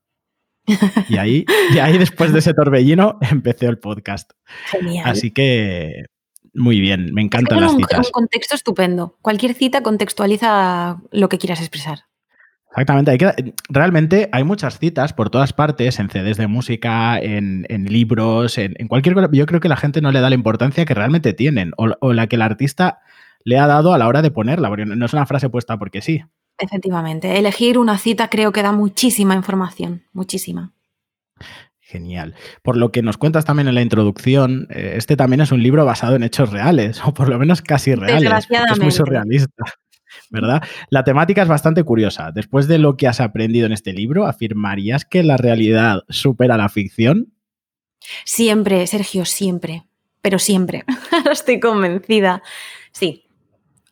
Y 1.09 1.17
ahí, 1.17 1.45
y 1.73 1.79
ahí 1.79 1.97
después 1.97 2.33
de 2.33 2.39
ese 2.39 2.53
torbellino, 2.53 3.17
empecé 3.31 3.65
el 3.65 3.79
podcast. 3.79 4.31
Genial. 4.71 5.09
Así 5.09 5.31
que 5.31 6.05
muy 6.53 6.79
bien, 6.79 7.13
me 7.13 7.21
encantan 7.21 7.57
es 7.57 7.63
las 7.63 7.73
un, 7.73 7.77
citas. 7.79 8.07
un 8.07 8.11
contexto 8.11 8.55
estupendo. 8.55 9.17
Cualquier 9.21 9.53
cita 9.53 9.81
contextualiza 9.81 11.01
lo 11.11 11.29
que 11.29 11.37
quieras 11.37 11.59
expresar. 11.59 11.99
Exactamente, 12.71 13.11
hay 13.11 13.17
que, 13.17 13.53
realmente 13.67 14.29
hay 14.31 14.45
muchas 14.45 14.79
citas 14.79 15.11
por 15.11 15.29
todas 15.29 15.51
partes, 15.51 15.99
en 15.99 16.09
CDs 16.09 16.37
de 16.37 16.47
música, 16.47 17.19
en, 17.19 17.65
libros, 17.85 18.57
en, 18.57 18.87
cualquier 18.87 19.13
cosa. 19.13 19.27
Yo 19.33 19.45
creo 19.45 19.59
que 19.59 19.67
la 19.67 19.75
gente 19.75 19.99
no 19.99 20.11
le 20.11 20.21
da 20.21 20.29
la 20.29 20.35
importancia 20.35 20.85
que 20.85 20.93
realmente 20.93 21.33
tienen 21.33 21.73
o, 21.75 21.89
o 21.99 22.13
la 22.13 22.27
que 22.27 22.37
el 22.37 22.41
artista 22.41 23.01
le 23.43 23.57
ha 23.57 23.67
dado 23.67 23.93
a 23.93 23.97
la 23.97 24.07
hora 24.07 24.21
de 24.21 24.31
ponerla, 24.31 24.69
porque 24.69 24.85
no 24.85 25.05
es 25.05 25.13
una 25.13 25.25
frase 25.25 25.49
puesta 25.49 25.77
porque 25.77 26.01
sí. 26.01 26.21
Efectivamente, 26.57 27.37
elegir 27.37 27.77
una 27.77 27.97
cita 27.97 28.29
creo 28.29 28.51
que 28.51 28.61
da 28.61 28.71
muchísima 28.71 29.35
información, 29.35 30.03
muchísima. 30.13 30.73
Genial. 31.91 32.35
Por 32.61 32.77
lo 32.77 32.91
que 32.91 33.01
nos 33.01 33.17
cuentas 33.17 33.43
también 33.43 33.67
en 33.67 33.75
la 33.75 33.81
introducción, 33.81 34.67
eh, 34.69 34.93
este 34.95 35.17
también 35.17 35.41
es 35.41 35.51
un 35.51 35.61
libro 35.61 35.83
basado 35.85 36.15
en 36.15 36.23
hechos 36.23 36.51
reales, 36.51 37.01
o 37.03 37.13
por 37.13 37.27
lo 37.27 37.37
menos 37.37 37.61
casi 37.61 37.95
reales. 37.95 38.47
Es 38.71 38.79
muy 38.79 38.91
surrealista. 38.91 39.63
¿Verdad? 40.29 40.63
La 40.89 41.03
temática 41.03 41.41
es 41.41 41.47
bastante 41.47 41.83
curiosa. 41.83 42.31
Después 42.31 42.67
de 42.67 42.77
lo 42.77 42.95
que 42.95 43.07
has 43.07 43.19
aprendido 43.19 43.65
en 43.65 43.73
este 43.73 43.91
libro, 43.91 44.25
¿afirmarías 44.25 45.03
que 45.03 45.23
la 45.23 45.35
realidad 45.35 46.03
supera 46.07 46.57
la 46.57 46.69
ficción? 46.69 47.33
Siempre, 48.23 48.87
Sergio, 48.87 49.25
siempre. 49.25 49.83
Pero 50.21 50.39
siempre. 50.39 50.85
Estoy 51.31 51.59
convencida. 51.59 52.41
Sí, 52.91 53.25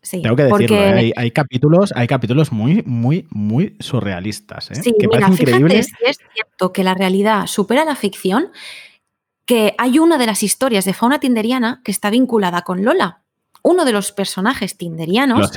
tengo 0.02 0.36
que 0.36 0.44
decirlo, 0.44 0.78
¿eh? 0.78 1.14
hay, 1.16 1.32
capítulos, 1.32 1.94
hay 1.96 2.08
capítulos 2.08 2.52
muy, 2.52 2.84
muy, 2.86 3.28
muy 3.30 3.76
surrealistas. 3.80 4.72
¿eh? 4.72 4.76
Sí, 4.76 4.94
que 4.98 5.08
mira, 5.08 5.32
fíjate 5.32 5.84
si 5.84 5.94
es 6.06 6.20
cierto 6.34 6.72
que 6.72 6.84
la 6.84 6.94
realidad 6.94 7.48
supera 7.48 7.86
la 7.86 7.96
ficción, 7.96 8.52
que 9.46 9.76
hay 9.78 10.00
una 10.00 10.18
de 10.18 10.26
las 10.26 10.44
historias 10.44 10.86
de 10.86 10.94
fauna 10.94 11.20
tinderiana 11.20 11.82
que 11.84 11.92
está 11.92 12.10
vinculada 12.10 12.62
con 12.62 12.86
Lola. 12.86 13.24
Uno 13.62 13.84
de 13.84 13.92
los 13.92 14.14
personajes 14.14 14.78
tinderianos 14.78 15.52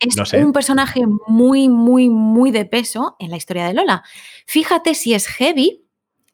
es 0.00 0.32
un 0.32 0.52
personaje 0.52 1.02
muy, 1.26 1.68
muy, 1.68 2.08
muy 2.08 2.50
de 2.52 2.64
peso 2.64 3.16
en 3.18 3.30
la 3.30 3.36
historia 3.36 3.66
de 3.66 3.74
Lola. 3.74 4.02
Fíjate 4.46 4.94
si 4.94 5.12
es 5.12 5.26
heavy 5.26 5.83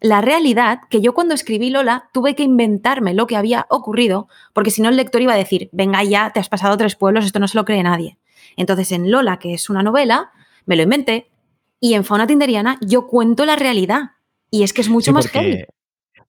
la 0.01 0.21
realidad 0.21 0.81
que 0.89 1.01
yo 1.01 1.13
cuando 1.13 1.35
escribí 1.35 1.71
Lola 1.71 2.09
tuve 2.13 2.35
que 2.35 2.43
inventarme 2.43 3.15
lo 3.15 3.27
que 3.27 3.37
había 3.37 3.67
ocurrido, 3.69 4.29
porque 4.53 4.71
si 4.71 4.81
no 4.83 4.89
el 4.89 4.97
lector 4.97 5.21
iba 5.21 5.35
a 5.35 5.37
decir, 5.37 5.69
venga 5.73 6.03
ya, 6.03 6.31
te 6.31 6.41
has 6.41 6.49
pasado 6.49 6.77
tres 6.77 6.97
pueblos, 6.97 7.27
esto 7.27 7.39
no 7.39 7.49
se 7.49 7.59
lo 7.59 7.65
cree 7.65 7.83
nadie. 7.83 8.19
Entonces 8.57 8.93
en 8.93 9.11
Lola, 9.11 9.39
que 9.39 9.55
es 9.55 9.69
una 9.69 9.83
novela, 9.83 10.31
me 10.67 10.77
lo 10.77 10.83
inventé, 10.83 11.31
y 11.79 11.95
en 11.95 12.05
Fauna 12.05 12.27
Tinderiana 12.27 12.79
yo 12.81 13.07
cuento 13.07 13.45
la 13.45 13.57
realidad, 13.57 14.13
y 14.51 14.63
es 14.63 14.73
que 14.73 14.81
es 14.81 14.89
mucho 14.89 15.13
más 15.13 15.29
heavy. 15.29 15.65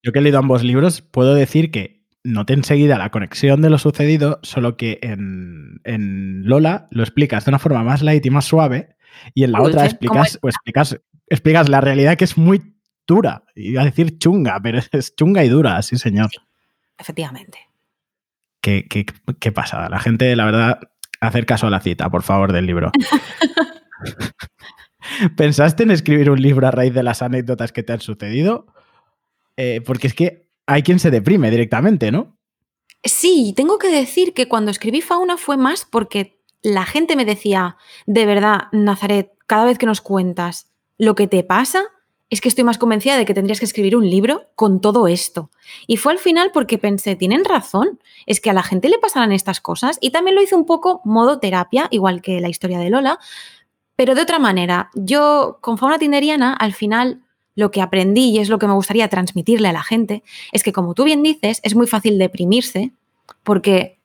Yo 0.03 0.11
que 0.11 0.19
he 0.19 0.21
leído 0.21 0.39
ambos 0.39 0.63
libros, 0.63 1.01
puedo 1.01 1.33
decir 1.33 1.71
que 1.71 2.01
noté 2.23 2.53
enseguida 2.53 2.97
la 2.97 3.09
conexión 3.09 3.61
de 3.61 3.69
lo 3.69 3.77
sucedido, 3.77 4.39
solo 4.43 4.75
que 4.77 4.99
en, 5.01 5.81
en 5.83 6.43
Lola 6.45 6.87
lo 6.91 7.03
explicas 7.03 7.45
de 7.45 7.51
una 7.51 7.59
forma 7.59 7.83
más 7.83 8.01
light 8.01 8.25
y 8.25 8.29
más 8.29 8.45
suave, 8.45 8.95
y 9.33 9.43
en 9.43 9.51
la 9.51 9.61
otra 9.61 9.85
explicas, 9.85 10.37
pues, 10.41 10.55
explicas, 10.55 10.99
explicas 11.27 11.69
la 11.69 11.81
realidad 11.81 12.17
que 12.17 12.25
es 12.25 12.37
muy 12.37 12.70
dura. 13.11 13.43
Iba 13.55 13.81
a 13.81 13.85
decir 13.85 14.17
chunga, 14.17 14.59
pero 14.63 14.79
es 14.91 15.15
chunga 15.15 15.43
y 15.43 15.49
dura, 15.49 15.81
sí, 15.81 15.97
señor. 15.97 16.29
efectivamente. 16.97 17.59
qué, 18.61 18.85
qué, 18.89 19.05
qué 19.39 19.51
pasada. 19.51 19.89
La 19.89 19.99
gente, 19.99 20.35
la 20.35 20.45
verdad, 20.45 20.79
hacer 21.19 21.45
caso 21.45 21.67
a 21.67 21.69
la 21.69 21.81
cita, 21.81 22.09
por 22.09 22.23
favor, 22.23 22.53
del 22.53 22.65
libro. 22.65 22.91
¿Pensaste 25.37 25.83
en 25.83 25.91
escribir 25.91 26.29
un 26.29 26.41
libro 26.41 26.67
a 26.67 26.71
raíz 26.71 26.93
de 26.93 27.03
las 27.03 27.21
anécdotas 27.21 27.71
que 27.71 27.83
te 27.83 27.93
han 27.93 27.99
sucedido? 27.99 28.65
Eh, 29.57 29.81
porque 29.85 30.07
es 30.07 30.13
que 30.13 30.47
hay 30.65 30.83
quien 30.83 30.99
se 30.99 31.11
deprime 31.11 31.51
directamente, 31.51 32.11
¿no? 32.11 32.37
Sí, 33.03 33.53
tengo 33.55 33.77
que 33.77 33.89
decir 33.89 34.33
que 34.33 34.47
cuando 34.47 34.71
escribí 34.71 35.01
Fauna 35.01 35.37
fue 35.37 35.57
más 35.57 35.85
porque 35.85 36.39
la 36.61 36.85
gente 36.85 37.15
me 37.15 37.25
decía, 37.25 37.77
de 38.05 38.25
verdad, 38.25 38.67
Nazaret, 38.71 39.31
cada 39.47 39.65
vez 39.65 39.77
que 39.77 39.85
nos 39.85 40.01
cuentas 40.01 40.71
lo 40.97 41.15
que 41.15 41.27
te 41.27 41.43
pasa, 41.43 41.83
es 42.31 42.39
que 42.39 42.47
estoy 42.47 42.63
más 42.63 42.77
convencida 42.77 43.17
de 43.17 43.25
que 43.25 43.33
tendrías 43.33 43.59
que 43.59 43.65
escribir 43.65 43.95
un 43.95 44.09
libro 44.09 44.47
con 44.55 44.79
todo 44.79 45.07
esto. 45.07 45.51
Y 45.85 45.97
fue 45.97 46.13
al 46.13 46.17
final 46.17 46.51
porque 46.53 46.77
pensé, 46.77 47.17
tienen 47.17 47.43
razón, 47.43 47.99
es 48.25 48.39
que 48.39 48.49
a 48.49 48.53
la 48.53 48.63
gente 48.63 48.87
le 48.89 48.97
pasarán 48.97 49.33
estas 49.33 49.59
cosas 49.59 49.97
y 49.99 50.11
también 50.11 50.35
lo 50.35 50.41
hice 50.41 50.55
un 50.55 50.65
poco 50.65 51.01
modo 51.03 51.39
terapia, 51.39 51.87
igual 51.91 52.21
que 52.21 52.39
la 52.39 52.47
historia 52.47 52.79
de 52.79 52.89
Lola, 52.89 53.19
pero 53.97 54.15
de 54.15 54.21
otra 54.21 54.39
manera. 54.39 54.89
Yo 54.95 55.59
con 55.59 55.77
fauna 55.77 55.99
tinderiana 55.99 56.53
al 56.53 56.73
final 56.73 57.21
lo 57.53 57.69
que 57.69 57.81
aprendí 57.81 58.29
y 58.29 58.39
es 58.39 58.47
lo 58.47 58.59
que 58.59 58.67
me 58.67 58.73
gustaría 58.73 59.09
transmitirle 59.09 59.67
a 59.67 59.73
la 59.73 59.83
gente 59.83 60.23
es 60.53 60.63
que 60.63 60.71
como 60.71 60.93
tú 60.93 61.03
bien 61.03 61.21
dices, 61.23 61.59
es 61.63 61.75
muy 61.75 61.85
fácil 61.85 62.17
deprimirse 62.17 62.93
porque, 63.43 63.99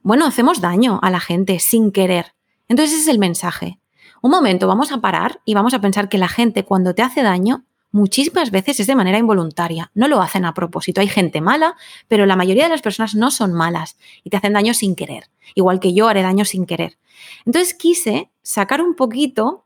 bueno, 0.00 0.24
hacemos 0.24 0.62
daño 0.62 0.98
a 1.02 1.10
la 1.10 1.20
gente 1.20 1.58
sin 1.58 1.92
querer. 1.92 2.32
Entonces 2.68 2.94
ese 2.94 3.02
es 3.02 3.08
el 3.08 3.18
mensaje. 3.18 3.78
Un 4.22 4.30
momento, 4.30 4.66
vamos 4.66 4.92
a 4.92 5.00
parar 5.02 5.40
y 5.44 5.52
vamos 5.52 5.74
a 5.74 5.80
pensar 5.80 6.08
que 6.08 6.16
la 6.16 6.28
gente 6.28 6.64
cuando 6.64 6.94
te 6.94 7.02
hace 7.02 7.22
daño 7.22 7.65
muchísimas 7.90 8.50
veces 8.50 8.80
es 8.80 8.86
de 8.86 8.94
manera 8.94 9.18
involuntaria, 9.18 9.90
no 9.94 10.08
lo 10.08 10.20
hacen 10.20 10.44
a 10.44 10.54
propósito. 10.54 11.00
Hay 11.00 11.08
gente 11.08 11.40
mala, 11.40 11.76
pero 12.08 12.26
la 12.26 12.36
mayoría 12.36 12.64
de 12.64 12.70
las 12.70 12.82
personas 12.82 13.14
no 13.14 13.30
son 13.30 13.52
malas 13.52 13.96
y 14.22 14.30
te 14.30 14.36
hacen 14.36 14.52
daño 14.52 14.74
sin 14.74 14.94
querer, 14.94 15.30
igual 15.54 15.80
que 15.80 15.94
yo 15.94 16.08
haré 16.08 16.22
daño 16.22 16.44
sin 16.44 16.66
querer. 16.66 16.98
Entonces 17.44 17.74
quise 17.74 18.30
sacar 18.42 18.82
un 18.82 18.94
poquito 18.94 19.64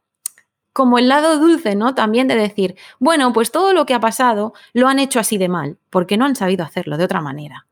como 0.72 0.98
el 0.98 1.08
lado 1.08 1.38
dulce, 1.38 1.74
¿no? 1.74 1.94
También 1.94 2.28
de 2.28 2.36
decir, 2.36 2.76
bueno, 3.00 3.32
pues 3.32 3.50
todo 3.50 3.72
lo 3.72 3.86
que 3.86 3.94
ha 3.94 4.00
pasado 4.00 4.52
lo 4.72 4.88
han 4.88 4.98
hecho 4.98 5.18
así 5.18 5.36
de 5.36 5.48
mal, 5.48 5.78
porque 5.90 6.16
no 6.16 6.24
han 6.24 6.36
sabido 6.36 6.64
hacerlo 6.64 6.96
de 6.96 7.04
otra 7.04 7.20
manera. 7.20 7.66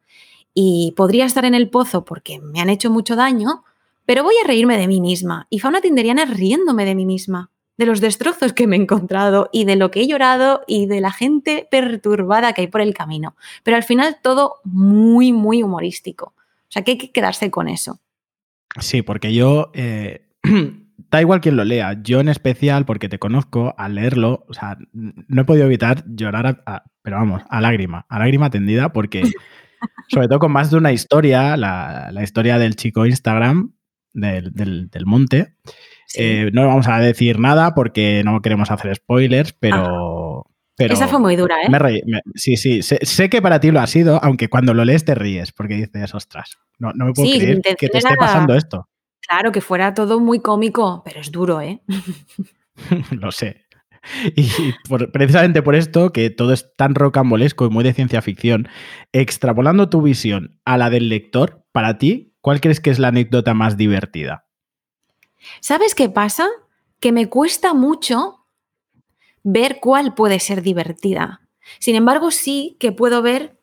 Y 0.52 0.92
podría 0.96 1.24
estar 1.24 1.44
en 1.44 1.54
el 1.54 1.70
pozo 1.70 2.04
porque 2.04 2.40
me 2.40 2.60
han 2.60 2.68
hecho 2.68 2.90
mucho 2.90 3.14
daño, 3.14 3.64
pero 4.04 4.24
voy 4.24 4.34
a 4.42 4.46
reírme 4.46 4.76
de 4.76 4.88
mí 4.88 5.00
misma. 5.00 5.46
Y 5.50 5.60
Fauna 5.60 5.80
Tinderiana 5.80 6.24
riéndome 6.24 6.84
de 6.84 6.96
mí 6.96 7.06
misma 7.06 7.50
de 7.78 7.86
los 7.86 8.00
destrozos 8.00 8.52
que 8.52 8.66
me 8.66 8.76
he 8.76 8.80
encontrado 8.80 9.48
y 9.52 9.64
de 9.64 9.76
lo 9.76 9.90
que 9.90 10.00
he 10.00 10.06
llorado 10.06 10.62
y 10.66 10.86
de 10.86 11.00
la 11.00 11.12
gente 11.12 11.66
perturbada 11.70 12.52
que 12.52 12.62
hay 12.62 12.66
por 12.66 12.80
el 12.80 12.92
camino. 12.92 13.36
Pero 13.62 13.76
al 13.76 13.84
final 13.84 14.18
todo 14.20 14.56
muy, 14.64 15.32
muy 15.32 15.62
humorístico. 15.62 16.34
O 16.36 16.70
sea 16.70 16.82
que 16.82 16.92
hay 16.92 16.98
que 16.98 17.12
quedarse 17.12 17.50
con 17.50 17.68
eso. 17.68 18.00
Sí, 18.80 19.02
porque 19.02 19.32
yo, 19.32 19.70
eh, 19.74 20.26
da 21.10 21.20
igual 21.20 21.40
quien 21.40 21.56
lo 21.56 21.64
lea, 21.64 21.96
yo 22.02 22.20
en 22.20 22.28
especial, 22.28 22.84
porque 22.84 23.08
te 23.08 23.20
conozco, 23.20 23.74
al 23.78 23.94
leerlo, 23.94 24.44
o 24.48 24.54
sea, 24.54 24.76
no 24.92 25.40
he 25.40 25.44
podido 25.44 25.64
evitar 25.64 26.04
llorar, 26.08 26.64
pero 27.02 27.16
vamos, 27.16 27.42
a 27.48 27.60
lágrima, 27.60 28.06
a 28.08 28.18
lágrima 28.18 28.50
tendida, 28.50 28.92
porque 28.92 29.22
sobre 30.08 30.26
todo 30.26 30.40
con 30.40 30.52
más 30.52 30.70
de 30.70 30.76
una 30.76 30.92
historia, 30.92 31.56
la, 31.56 32.12
historia 32.22 32.58
del 32.58 32.74
chico 32.74 33.06
Instagram, 33.06 33.72
del, 34.12 34.52
del 34.52 35.06
monte, 35.06 35.54
eh, 36.14 36.50
no 36.52 36.66
vamos 36.66 36.88
a 36.88 36.98
decir 36.98 37.38
nada 37.38 37.74
porque 37.74 38.22
no 38.24 38.40
queremos 38.40 38.70
hacer 38.70 38.94
spoilers, 38.94 39.52
pero... 39.52 40.46
pero 40.76 40.94
Esa 40.94 41.08
fue 41.08 41.18
muy 41.18 41.36
dura, 41.36 41.56
¿eh? 41.62 41.68
Me 41.70 41.78
reí, 41.78 42.00
sí, 42.34 42.56
sí. 42.56 42.82
Sé, 42.82 43.28
que 43.28 43.42
para 43.42 43.60
ti 43.60 43.70
lo 43.70 43.80
ha 43.80 43.86
sido, 43.86 44.22
aunque 44.22 44.48
cuando 44.48 44.74
lo 44.74 44.84
lees 44.84 45.04
te 45.04 45.14
ríes 45.14 45.52
porque 45.52 45.74
dices, 45.74 46.14
ostras, 46.14 46.58
no, 46.78 46.92
me 46.94 47.12
puedo 47.12 47.30
creer 47.30 47.60
que 47.76 47.88
te 47.88 47.98
esté 47.98 48.14
pasando 48.16 48.54
esto. 48.54 48.88
Claro, 49.26 49.52
que 49.52 49.60
fuera 49.60 49.92
todo 49.92 50.20
muy 50.20 50.40
cómico, 50.40 51.02
pero 51.04 51.20
es 51.20 51.30
duro, 51.30 51.60
¿eh? 51.60 51.82
lo 53.10 53.30
sé. 53.30 53.66
Y 54.34 54.48
precisamente 55.12 55.62
por 55.62 55.74
esto, 55.74 56.12
que 56.12 56.30
todo 56.30 56.52
es 56.52 56.74
tan 56.76 56.94
rocambolesco 56.94 57.66
y 57.66 57.70
muy 57.70 57.84
de 57.84 57.92
ciencia 57.92 58.22
ficción, 58.22 58.68
extrapolando 59.12 59.88
tu 59.88 60.00
visión 60.02 60.60
a 60.64 60.78
la 60.78 60.88
del 60.88 61.08
lector, 61.08 61.66
para 61.72 61.98
ti, 61.98 62.34
¿cuál 62.40 62.60
crees 62.60 62.80
que 62.80 62.90
es 62.90 62.98
la 62.98 63.08
anécdota 63.08 63.54
más 63.54 63.76
divertida? 63.76 64.47
¿Sabes 65.60 65.94
qué 65.94 66.08
pasa? 66.08 66.48
Que 67.00 67.12
me 67.12 67.28
cuesta 67.28 67.74
mucho 67.74 68.44
ver 69.42 69.78
cuál 69.80 70.14
puede 70.14 70.40
ser 70.40 70.62
divertida. 70.62 71.40
Sin 71.78 71.94
embargo, 71.94 72.30
sí 72.30 72.76
que 72.80 72.92
puedo 72.92 73.22
ver 73.22 73.58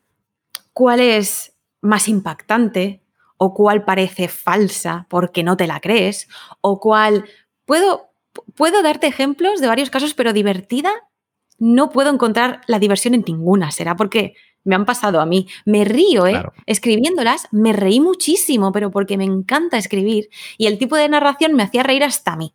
cuál 0.74 1.00
es 1.00 1.54
más 1.82 2.08
impactante 2.08 3.02
o 3.38 3.54
cuál 3.54 3.84
parece 3.84 4.28
falsa 4.28 5.08
porque 5.10 5.44
no 5.44 5.58
te 5.58 5.68
la 5.68 5.80
crees 5.80 6.28
o 6.62 6.80
cuál... 6.80 7.26
Puedo, 7.66 8.12
puedo 8.56 8.84
darte 8.84 9.08
ejemplos 9.08 9.60
de 9.60 9.68
varios 9.68 9.90
casos, 9.90 10.14
pero 10.14 10.34
divertida 10.34 10.92
no 11.58 11.90
puedo 11.90 12.12
encontrar 12.12 12.62
la 12.68 12.80
diversión 12.80 13.14
en 13.14 13.24
ninguna. 13.26 13.72
Será 13.72 13.96
porque 13.96 14.36
me 14.66 14.76
han 14.76 14.86
pasado 14.86 15.22
a 15.22 15.26
mí. 15.26 15.48
Me 15.64 15.86
río, 15.86 16.28
¿eh? 16.28 16.44
Escribiéndolas, 16.66 17.48
me 17.52 17.72
reí 17.72 18.02
muchísimo, 18.02 18.74
pero 18.74 18.92
porque 18.92 19.18
me 19.18 19.24
encanta 19.24 19.78
escribir 19.78 20.30
y 20.58 20.66
el 20.68 20.78
tipo 20.78 20.98
de 20.98 21.08
narración 21.08 21.54
me 21.54 21.64
hacía 21.64 21.84
reír 21.84 22.04
hasta 22.04 22.34
a 22.34 22.36
mí. 22.36 22.54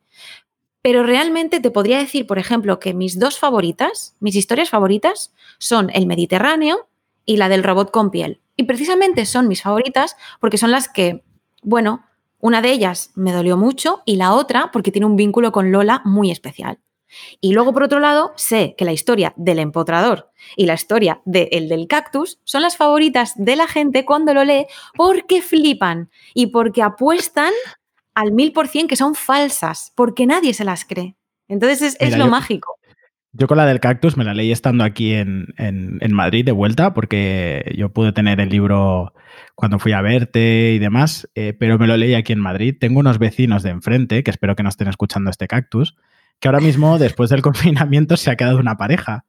Pero 0.82 1.02
realmente 1.02 1.60
te 1.60 1.70
podría 1.70 1.98
decir, 1.98 2.26
por 2.26 2.38
ejemplo, 2.38 2.78
que 2.78 2.94
mis 2.94 3.18
dos 3.18 3.38
favoritas, 3.38 4.16
mis 4.20 4.34
historias 4.34 4.70
favoritas, 4.70 5.32
son 5.58 5.90
El 5.94 6.06
Mediterráneo 6.06 6.88
y 7.24 7.36
la 7.36 7.48
del 7.48 7.62
robot 7.62 7.90
con 7.90 8.10
piel. 8.10 8.40
Y 8.56 8.64
precisamente 8.64 9.24
son 9.24 9.48
mis 9.48 9.62
favoritas 9.62 10.16
porque 10.40 10.58
son 10.58 10.70
las 10.70 10.88
que, 10.88 11.22
bueno, 11.62 12.04
una 12.40 12.62
de 12.62 12.72
ellas 12.72 13.12
me 13.14 13.32
dolió 13.32 13.56
mucho 13.56 14.02
y 14.06 14.16
la 14.16 14.32
otra 14.32 14.70
porque 14.72 14.90
tiene 14.90 15.06
un 15.06 15.16
vínculo 15.16 15.52
con 15.52 15.70
Lola 15.70 16.02
muy 16.04 16.30
especial. 16.30 16.78
Y 17.40 17.52
luego, 17.52 17.72
por 17.72 17.82
otro 17.82 18.00
lado, 18.00 18.32
sé 18.36 18.74
que 18.76 18.84
la 18.84 18.92
historia 18.92 19.32
del 19.36 19.58
empotrador 19.58 20.30
y 20.56 20.66
la 20.66 20.74
historia 20.74 21.20
del 21.24 21.68
del 21.68 21.86
cactus 21.86 22.40
son 22.44 22.62
las 22.62 22.76
favoritas 22.76 23.32
de 23.36 23.56
la 23.56 23.66
gente 23.66 24.04
cuando 24.04 24.34
lo 24.34 24.44
lee 24.44 24.66
porque 24.96 25.42
flipan 25.42 26.10
y 26.34 26.48
porque 26.48 26.82
apuestan 26.82 27.52
al 28.14 28.32
mil 28.32 28.52
por 28.52 28.68
cien 28.68 28.88
que 28.88 28.96
son 28.96 29.14
falsas, 29.14 29.92
porque 29.94 30.26
nadie 30.26 30.54
se 30.54 30.64
las 30.64 30.84
cree. 30.84 31.16
Entonces 31.48 31.96
es, 31.98 32.16
lo 32.16 32.28
mágico. 32.28 32.76
Yo 33.32 33.46
con 33.46 33.56
la 33.56 33.66
del 33.66 33.80
cactus 33.80 34.16
me 34.16 34.24
la 34.24 34.34
leí 34.34 34.50
estando 34.50 34.82
aquí 34.82 35.14
en, 35.14 35.46
Madrid 36.10 36.44
de 36.44 36.52
vuelta, 36.52 36.94
porque 36.94 37.72
yo 37.76 37.92
pude 37.92 38.12
tener 38.12 38.40
el 38.40 38.48
libro 38.48 39.14
cuando 39.54 39.78
fui 39.78 39.92
a 39.92 40.00
verte 40.00 40.72
y 40.74 40.78
demás, 40.78 41.28
eh, 41.34 41.54
pero 41.58 41.78
me 41.78 41.86
lo 41.86 41.96
leí 41.96 42.14
aquí 42.14 42.32
en 42.32 42.40
Madrid. 42.40 42.76
Tengo 42.78 43.00
unos 43.00 43.18
vecinos 43.18 43.62
de 43.62 43.70
enfrente, 43.70 44.24
que 44.24 44.30
espero 44.30 44.56
que 44.56 44.62
no 44.62 44.68
estén 44.68 44.88
escuchando 44.88 45.30
este 45.30 45.46
cactus, 45.46 45.96
que 46.40 46.48
ahora 46.48 46.60
mismo, 46.60 46.98
después 46.98 47.30
del 47.30 47.42
confinamiento, 47.42 48.16
se 48.16 48.30
ha 48.30 48.36
quedado 48.36 48.58
una 48.58 48.76
pareja. 48.76 49.24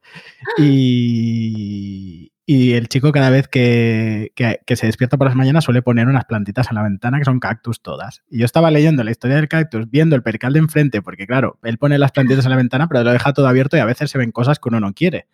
Y, 0.58 2.32
y 2.54 2.74
el 2.74 2.90
chico 2.90 3.14
cada 3.14 3.30
vez 3.30 3.48
que, 3.48 4.34
se 4.36 4.86
despierta 4.86 5.18
por 5.18 5.28
las 5.28 5.38
mañanas 5.38 5.64
suele 5.64 5.82
poner 5.82 6.08
unas 6.08 6.26
plantitas 6.26 6.70
en 6.70 6.76
la 6.76 6.84
ventana 6.84 7.20
que 7.20 7.24
son 7.24 7.40
cactus 7.40 7.82
todas. 7.82 8.24
Y 8.30 8.40
yo 8.40 8.46
estaba 8.46 8.72
leyendo 8.72 9.06
la 9.06 9.12
historia 9.12 9.38
del 9.38 9.48
cactus, 9.48 9.90
viendo 9.90 10.18
el 10.18 10.24
percal 10.24 10.52
de 10.52 10.60
enfrente, 10.60 11.02
porque 11.02 11.28
claro, 11.28 11.60
él 11.64 11.78
pone 11.78 11.98
las 11.98 12.12
plantitas 12.12 12.44
en 12.46 12.52
la 12.52 12.58
ventana, 12.58 12.90
pero 12.90 13.06
lo 13.06 13.12
deja 13.14 13.32
todo 13.32 13.48
abierto 13.48 13.78
y 13.78 13.80
a 13.80 13.86
veces 13.86 14.12
se 14.12 14.18
ven 14.18 14.32
cosas 14.32 14.60
que 14.60 14.68
uno 14.68 14.82
no 14.82 14.94
quiere. 14.94 15.28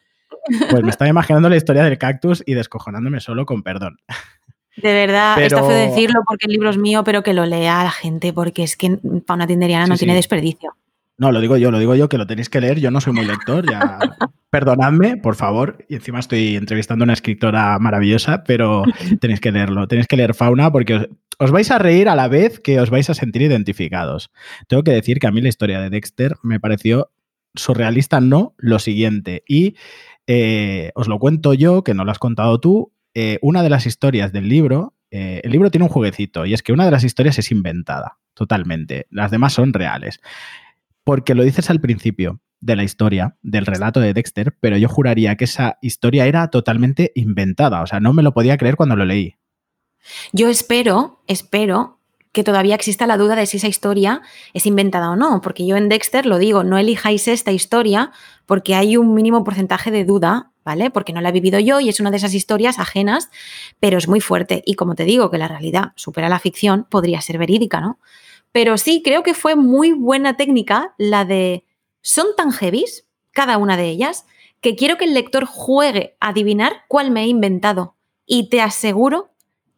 Pues 0.69 0.83
me 0.83 0.89
estaba 0.89 1.09
imaginando 1.09 1.49
la 1.49 1.57
historia 1.57 1.83
del 1.83 1.97
cactus 1.97 2.43
y 2.45 2.53
descojonándome 2.53 3.19
solo 3.19 3.47
con 3.47 3.63
perdón. 3.63 3.97
De 4.75 4.93
verdad, 4.93 5.41
está 5.41 5.63
feo 5.63 5.69
decirlo 5.69 6.19
porque 6.27 6.45
el 6.45 6.51
libro 6.51 6.69
es 6.69 6.77
mío, 6.77 7.03
pero 7.03 7.23
que 7.23 7.33
lo 7.33 7.47
lea 7.47 7.83
la 7.83 7.89
gente, 7.89 8.31
porque 8.31 8.61
es 8.61 8.77
que 8.77 8.99
para 9.25 9.37
una 9.37 9.47
tinderiana 9.47 9.87
no 9.87 9.97
tiene 9.97 10.13
desperdicio. 10.13 10.75
No, 11.19 11.31
lo 11.31 11.41
digo 11.41 11.57
yo, 11.57 11.71
lo 11.71 11.79
digo 11.79 11.95
yo, 11.95 12.09
que 12.09 12.19
lo 12.19 12.27
tenéis 12.27 12.49
que 12.49 12.61
leer. 12.61 12.79
Yo 12.79 12.91
no 12.91 13.01
soy 13.01 13.11
muy 13.11 13.25
lector, 13.25 13.67
ya. 13.69 13.97
Perdonadme, 14.51 15.17
por 15.17 15.35
favor. 15.35 15.83
Y 15.89 15.95
encima 15.95 16.19
estoy 16.19 16.55
entrevistando 16.55 17.03
a 17.03 17.05
una 17.05 17.13
escritora 17.13 17.79
maravillosa, 17.79 18.43
pero 18.43 18.83
tenéis 19.19 19.39
que 19.39 19.51
leerlo. 19.51 19.87
Tenéis 19.87 20.07
que 20.07 20.15
leer 20.15 20.35
Fauna 20.35 20.71
porque 20.71 21.09
os, 21.39 21.51
vais 21.51 21.71
a 21.71 21.79
reír 21.79 22.07
a 22.07 22.15
la 22.15 22.27
vez 22.27 22.59
que 22.59 22.79
os 22.79 22.91
vais 22.91 23.09
a 23.09 23.15
sentir 23.15 23.41
identificados. 23.41 24.31
Tengo 24.67 24.83
que 24.83 24.91
decir 24.91 25.17
que 25.17 25.25
a 25.25 25.31
mí 25.31 25.41
la 25.41 25.49
historia 25.49 25.81
de 25.81 25.89
Dexter 25.89 26.35
me 26.43 26.59
pareció 26.59 27.09
surrealista, 27.55 28.21
no 28.21 28.53
lo 28.57 28.77
siguiente. 28.77 29.43
Y 29.47 29.75
eh, 30.27 30.91
os 30.93 31.07
lo 31.07 31.17
cuento 31.17 31.55
yo, 31.55 31.83
que 31.83 31.95
no 31.95 32.05
lo 32.05 32.11
has 32.11 32.19
contado 32.19 32.59
tú. 32.59 32.93
Eh, 33.15 33.39
una 33.41 33.63
de 33.63 33.71
las 33.71 33.87
historias 33.87 34.31
del 34.33 34.49
libro, 34.49 34.93
eh, 35.09 35.41
el 35.43 35.51
libro 35.51 35.71
tiene 35.71 35.85
un 35.85 35.89
jueguecito, 35.89 36.45
y 36.45 36.53
es 36.53 36.61
que 36.61 36.73
una 36.73 36.85
de 36.85 36.91
las 36.91 37.03
historias 37.03 37.39
es 37.39 37.51
inventada, 37.51 38.19
totalmente. 38.35 39.07
Las 39.09 39.31
demás 39.31 39.53
son 39.53 39.73
reales 39.73 40.19
porque 41.07 41.35
lo 41.35 41.43
dices 41.43 41.69
al 41.69 41.79
principio 41.79 42.41
de 42.59 42.75
la 42.75 42.83
historia, 42.83 43.37
del 43.41 43.65
relato 43.65 44.01
de 44.01 44.13
Dexter, 44.13 44.57
pero 44.59 44.75
yo 44.75 44.89
juraría 44.89 45.37
que 45.37 45.45
esa 45.45 45.77
historia 45.81 46.25
era 46.25 46.49
totalmente 46.49 47.13
inventada, 47.15 47.81
o 47.81 47.87
sea, 47.87 48.01
no 48.01 48.11
me 48.11 48.23
lo 48.23 48.33
podía 48.33 48.57
creer 48.57 48.75
cuando 48.75 48.97
lo 48.97 49.05
leí. 49.05 49.37
Yo 50.33 50.49
espero, 50.49 51.23
espero 51.25 52.01
que 52.33 52.43
todavía 52.43 52.75
exista 52.75 53.07
la 53.07 53.15
duda 53.15 53.37
de 53.37 53.45
si 53.45 53.55
esa 53.55 53.69
historia 53.69 54.21
es 54.53 54.65
inventada 54.65 55.09
o 55.09 55.15
no, 55.15 55.39
porque 55.39 55.65
yo 55.65 55.77
en 55.77 55.87
Dexter 55.87 56.25
lo 56.25 56.39
digo, 56.39 56.65
no 56.65 56.77
elijáis 56.77 57.29
esta 57.29 57.53
historia 57.53 58.11
porque 58.45 58.75
hay 58.75 58.97
un 58.97 59.13
mínimo 59.13 59.45
porcentaje 59.45 59.91
de 59.91 60.03
duda 60.03 60.51
¿vale? 60.65 60.89
Porque 60.89 61.13
no 61.13 61.21
la 61.21 61.29
he 61.29 61.31
vivido 61.31 61.61
yo 61.61 61.79
y 61.79 61.87
es 61.87 62.01
una 62.01 62.11
de 62.11 62.17
esas 62.17 62.33
historias 62.33 62.77
ajenas, 62.77 63.29
pero 63.79 63.97
es 63.97 64.09
muy 64.09 64.19
fuerte. 64.19 64.63
Y 64.65 64.73
como 64.73 64.95
te 64.95 65.05
digo, 65.05 65.31
que 65.31 65.37
la 65.37 65.47
realidad 65.47 65.93
supera 65.95 66.27
la 66.27 66.39
ficción, 66.39 66.85
podría 66.89 67.21
ser 67.21 67.37
verídica, 67.37 67.79
¿no? 67.79 67.99
Pero 68.51 68.77
sí, 68.77 69.01
creo 69.03 69.23
que 69.23 69.33
fue 69.33 69.55
muy 69.55 69.91
buena 69.91 70.35
técnica 70.35 70.93
la 70.97 71.25
de 71.25 71.65
son 72.01 72.27
tan 72.35 72.51
heavies, 72.51 73.05
cada 73.31 73.57
una 73.57 73.77
de 73.77 73.89
ellas, 73.89 74.25
que 74.61 74.75
quiero 74.75 74.97
que 74.97 75.05
el 75.05 75.13
lector 75.13 75.45
juegue 75.45 76.15
a 76.19 76.29
adivinar 76.29 76.83
cuál 76.87 77.11
me 77.11 77.23
he 77.23 77.27
inventado. 77.27 77.95
Y 78.25 78.49
te 78.49 78.61
aseguro 78.61 79.29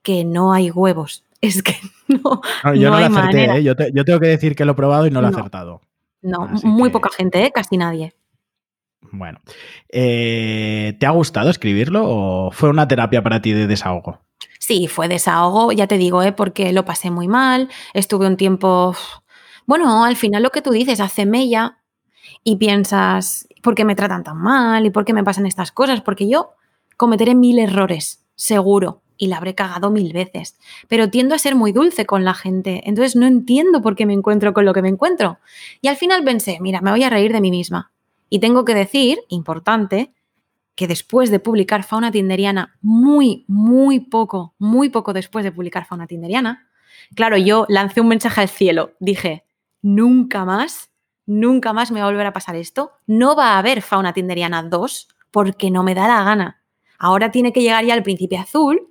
que 0.02 0.24
no 0.26 0.54
hay 0.54 0.72
huevos. 0.72 1.26
Es 1.42 1.64
que 1.64 1.74
no. 2.10 2.42
yo 2.76 2.90
no, 2.90 3.00
lo 3.00 3.06
acerté, 3.06 3.46
¿eh? 3.46 3.64
yo, 3.64 3.74
tengo 3.76 4.20
que 4.20 4.28
decir 4.28 4.58
que 4.58 4.66
lo 4.66 4.74
he 4.74 4.76
probado 4.76 5.08
y 5.08 5.10
no 5.10 5.22
lo 5.22 5.28
he 5.28 5.30
acertado. 5.30 5.82
No, 6.22 6.50
muy 6.64 6.90
poca 6.90 7.10
gente, 7.16 7.46
¿eh? 7.46 7.52
casi 7.54 7.78
nadie. 7.78 8.14
Bueno, 9.12 9.40
eh, 9.88 10.98
¿te 11.00 11.06
ha 11.06 11.12
gustado 11.12 11.50
escribirlo 11.50 12.04
o 12.06 12.52
fue 12.52 12.70
una 12.70 12.90
terapia 12.90 13.24
para 13.24 13.42
ti 13.42 13.54
de 13.54 13.68
desahogo? 13.68 14.20
Sí, 14.60 14.88
fue 14.88 15.08
desahogo, 15.08 15.72
ya 15.72 15.88
te 15.88 15.98
digo, 15.98 16.22
¿eh? 16.22 16.32
porque 16.32 16.74
lo 16.74 16.86
pasé 16.86 17.12
muy 17.12 17.28
mal, 17.28 17.70
estuve 17.94 18.28
un 18.28 18.38
tiempo... 18.38 18.96
Bueno, 19.66 20.04
al 20.04 20.16
final 20.16 20.44
lo 20.44 20.50
que 20.50 20.62
tú 20.62 20.72
dices, 20.72 21.00
hace 21.00 21.26
mella 21.26 21.80
y 22.44 22.58
piensas, 22.58 23.48
¿por 23.62 23.76
qué 23.76 23.86
me 23.86 23.96
tratan 23.96 24.24
tan 24.24 24.38
mal? 24.38 24.86
¿Y 24.86 24.90
por 24.90 25.06
qué 25.06 25.14
me 25.14 25.24
pasan 25.24 25.46
estas 25.46 25.72
cosas? 25.72 26.02
Porque 26.02 26.28
yo 26.28 26.52
cometeré 26.98 27.36
mil 27.36 27.60
errores, 27.60 28.26
seguro, 28.36 29.02
y 29.18 29.28
la 29.28 29.38
habré 29.38 29.54
cagado 29.54 29.92
mil 29.92 30.12
veces. 30.14 30.58
Pero 30.88 31.10
tiendo 31.10 31.36
a 31.36 31.40
ser 31.40 31.56
muy 31.56 31.72
dulce 31.72 32.06
con 32.06 32.24
la 32.24 32.34
gente, 32.34 32.82
entonces 32.86 33.16
no 33.16 33.28
entiendo 33.28 33.82
por 33.82 33.96
qué 33.96 34.06
me 34.06 34.14
encuentro 34.14 34.54
con 34.54 34.66
lo 34.66 34.74
que 34.74 34.82
me 34.82 34.90
encuentro. 34.90 35.38
Y 35.82 35.90
al 35.90 35.98
final 35.98 36.24
pensé, 36.24 36.58
mira, 36.62 36.82
me 36.82 36.92
voy 36.92 37.04
a 37.04 37.10
reír 37.10 37.34
de 37.34 37.42
mí 37.42 37.52
misma. 37.52 37.92
Y 38.30 38.40
tengo 38.40 38.66
que 38.66 38.74
decir, 38.74 39.20
importante, 39.28 40.14
que 40.80 40.88
después 40.88 41.30
de 41.30 41.42
publicar 41.42 41.84
Fauna 41.84 42.10
Tinderiana, 42.10 42.78
muy, 42.82 43.44
muy 43.50 44.00
poco, 44.00 44.56
muy 44.60 44.88
poco 44.88 45.12
después 45.12 45.44
de 45.44 45.52
publicar 45.52 45.86
Fauna 45.86 46.08
Tinderiana, 46.08 46.70
claro, 47.16 47.36
yo 47.36 47.66
lancé 47.68 48.00
un 48.00 48.08
mensaje 48.08 48.40
al 48.40 48.48
cielo. 48.48 48.94
Dije, 49.02 49.44
nunca 49.82 50.46
más, 50.46 50.90
nunca 51.26 51.74
más 51.74 51.92
me 51.92 52.00
va 52.00 52.06
a 52.06 52.10
volver 52.10 52.28
a 52.28 52.32
pasar 52.32 52.56
esto. 52.56 52.94
No 53.08 53.36
va 53.36 53.56
a 53.56 53.58
haber 53.58 53.82
Fauna 53.82 54.14
Tinderiana 54.14 54.64
2 54.64 55.10
porque 55.32 55.70
no 55.70 55.84
me 55.84 55.96
da 55.96 56.08
la 56.08 56.24
gana. 56.24 56.62
Ahora 56.98 57.30
tiene 57.30 57.52
que 57.52 57.62
llegar 57.62 57.84
ya 57.84 57.94
el 57.94 58.04
príncipe 58.04 58.38
azul 58.38 58.88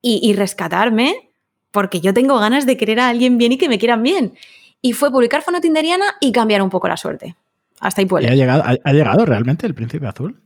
y, 0.00 0.32
rescatarme 0.34 1.32
porque 1.72 2.00
yo 2.00 2.14
tengo 2.14 2.38
ganas 2.38 2.64
de 2.64 2.76
querer 2.76 3.00
a 3.00 3.08
alguien 3.08 3.38
bien 3.38 3.50
y 3.50 3.58
que 3.58 3.68
me 3.68 3.80
quieran 3.80 4.04
bien. 4.04 4.34
Y 4.80 4.92
fue 4.92 5.10
publicar 5.10 5.42
Fauna 5.42 5.60
Tinderiana 5.60 6.14
y 6.20 6.30
cambiar 6.30 6.62
un 6.62 6.70
poco 6.70 6.86
la 6.86 6.96
suerte. 6.96 7.34
Hasta 7.80 8.02
ahí 8.02 8.06
puede. 8.06 8.28
ha 8.28 8.36
llegado, 8.36 8.62
ha, 8.62 8.92
llegado 8.92 9.26
realmente 9.26 9.66
el 9.66 9.74
príncipe 9.74 10.06
azul? 10.06 10.40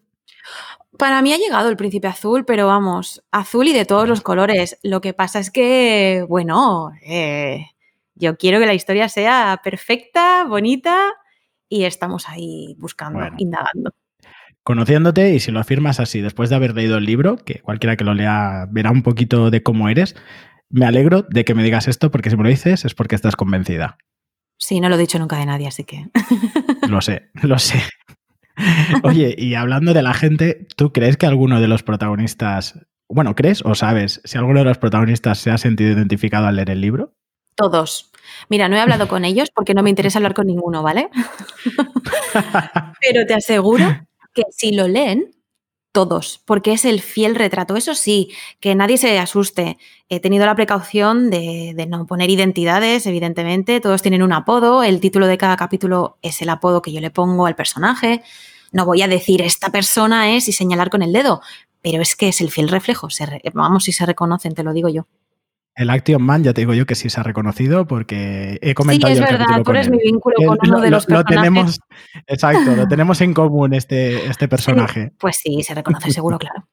Para 0.98 1.22
mí 1.22 1.32
ha 1.32 1.38
llegado 1.38 1.68
el 1.68 1.76
príncipe 1.76 2.08
azul, 2.08 2.44
pero 2.44 2.66
vamos, 2.66 3.24
azul 3.30 3.66
y 3.68 3.72
de 3.72 3.84
todos 3.84 4.08
los 4.08 4.20
colores. 4.20 4.78
Lo 4.82 5.00
que 5.00 5.14
pasa 5.14 5.38
es 5.38 5.50
que, 5.50 6.24
bueno, 6.28 6.92
eh, 7.02 7.66
yo 8.14 8.36
quiero 8.36 8.60
que 8.60 8.66
la 8.66 8.74
historia 8.74 9.08
sea 9.08 9.60
perfecta, 9.64 10.44
bonita 10.44 11.12
y 11.68 11.84
estamos 11.84 12.28
ahí 12.28 12.76
buscando, 12.78 13.20
indagando. 13.38 13.92
Conociéndote 14.62 15.34
y 15.34 15.40
si 15.40 15.50
lo 15.50 15.60
afirmas 15.60 15.98
así, 15.98 16.20
después 16.20 16.50
de 16.50 16.56
haber 16.56 16.74
leído 16.74 16.98
el 16.98 17.04
libro, 17.04 17.36
que 17.36 17.60
cualquiera 17.60 17.96
que 17.96 18.04
lo 18.04 18.14
lea 18.14 18.66
verá 18.70 18.90
un 18.90 19.02
poquito 19.02 19.50
de 19.50 19.62
cómo 19.62 19.88
eres, 19.88 20.14
me 20.68 20.86
alegro 20.86 21.22
de 21.22 21.44
que 21.44 21.54
me 21.54 21.64
digas 21.64 21.88
esto 21.88 22.10
porque 22.10 22.30
si 22.30 22.36
me 22.36 22.44
lo 22.44 22.48
dices 22.48 22.84
es 22.84 22.94
porque 22.94 23.14
estás 23.14 23.34
convencida. 23.34 23.98
Sí, 24.58 24.78
no 24.78 24.88
lo 24.88 24.94
he 24.94 24.98
dicho 24.98 25.18
nunca 25.18 25.36
de 25.38 25.46
nadie, 25.46 25.66
así 25.66 25.82
que. 25.82 26.06
Lo 26.88 27.00
sé, 27.00 27.30
lo 27.42 27.58
sé. 27.58 27.82
Oye, 29.02 29.34
y 29.36 29.54
hablando 29.54 29.94
de 29.94 30.02
la 30.02 30.14
gente, 30.14 30.66
¿tú 30.76 30.92
crees 30.92 31.16
que 31.16 31.26
alguno 31.26 31.60
de 31.60 31.68
los 31.68 31.82
protagonistas, 31.82 32.78
bueno, 33.08 33.34
crees 33.34 33.62
o 33.64 33.74
sabes 33.74 34.20
si 34.24 34.38
alguno 34.38 34.60
de 34.60 34.66
los 34.66 34.78
protagonistas 34.78 35.38
se 35.38 35.50
ha 35.50 35.58
sentido 35.58 35.92
identificado 35.92 36.46
al 36.46 36.56
leer 36.56 36.70
el 36.70 36.80
libro? 36.80 37.14
Todos. 37.54 38.10
Mira, 38.48 38.68
no 38.68 38.76
he 38.76 38.80
hablado 38.80 39.08
con 39.08 39.24
ellos 39.24 39.50
porque 39.54 39.74
no 39.74 39.82
me 39.82 39.90
interesa 39.90 40.18
hablar 40.18 40.34
con 40.34 40.46
ninguno, 40.46 40.82
¿vale? 40.82 41.10
Pero 43.00 43.26
te 43.26 43.34
aseguro 43.34 43.84
que 44.34 44.42
si 44.50 44.72
lo 44.72 44.88
leen, 44.88 45.30
todos, 45.92 46.42
porque 46.46 46.72
es 46.72 46.84
el 46.84 47.00
fiel 47.00 47.34
retrato. 47.34 47.76
Eso 47.76 47.94
sí, 47.94 48.30
que 48.60 48.74
nadie 48.74 48.96
se 48.96 49.18
asuste. 49.18 49.78
He 50.08 50.20
tenido 50.20 50.46
la 50.46 50.56
precaución 50.56 51.30
de, 51.30 51.86
no 51.88 52.06
poner 52.06 52.30
identidades, 52.30 53.06
evidentemente. 53.06 53.80
Todos 53.80 54.02
tienen 54.02 54.22
un 54.22 54.32
apodo. 54.32 54.82
El 54.82 55.00
título 55.00 55.26
de 55.26 55.38
cada 55.38 55.56
capítulo 55.56 56.18
es 56.22 56.42
el 56.42 56.48
apodo 56.48 56.82
que 56.82 56.92
yo 56.92 57.00
le 57.00 57.10
pongo 57.10 57.46
al 57.46 57.54
personaje. 57.54 58.22
No 58.72 58.86
voy 58.86 59.02
a 59.02 59.08
decir 59.08 59.42
esta 59.42 59.70
persona 59.70 60.34
es 60.34 60.48
y 60.48 60.52
señalar 60.52 60.90
con 60.90 61.02
el 61.02 61.12
dedo, 61.12 61.42
pero 61.82 62.02
es 62.02 62.16
que 62.16 62.28
es 62.28 62.40
el 62.40 62.50
fiel 62.50 62.68
reflejo. 62.68 63.08
vamos, 63.52 63.84
si 63.84 63.92
se 63.92 64.06
reconocen, 64.06 64.54
te 64.54 64.62
lo 64.62 64.72
digo 64.72 64.88
yo. 64.88 65.06
El 65.74 65.90
Action 65.90 66.22
Man, 66.22 66.44
ya 66.44 66.52
te 66.52 66.60
digo 66.60 66.74
yo 66.74 66.84
que 66.84 66.94
sí 66.94 67.08
se 67.08 67.18
ha 67.20 67.22
reconocido 67.22 67.86
porque 67.86 68.58
he 68.60 68.74
comentado. 68.74 69.14
Sí, 69.14 69.20
es 69.20 69.30
verdad, 69.30 69.62
tú 69.64 69.70
eres 69.70 69.90
mi 69.90 69.98
vínculo 69.98 70.36
con 70.46 70.58
uno 70.68 70.80
de 70.80 70.90
los 70.90 71.08
lo, 71.08 71.24
tenemos, 71.24 71.80
exacto, 72.26 72.76
lo 72.76 72.86
tenemos 72.88 73.20
en 73.22 73.32
común 73.32 73.72
este, 73.72 74.26
este 74.26 74.48
personaje. 74.48 75.12
pues 75.18 75.36
sí, 75.36 75.62
se 75.62 75.74
reconoce 75.74 76.10
seguro, 76.10 76.38
claro. 76.38 76.68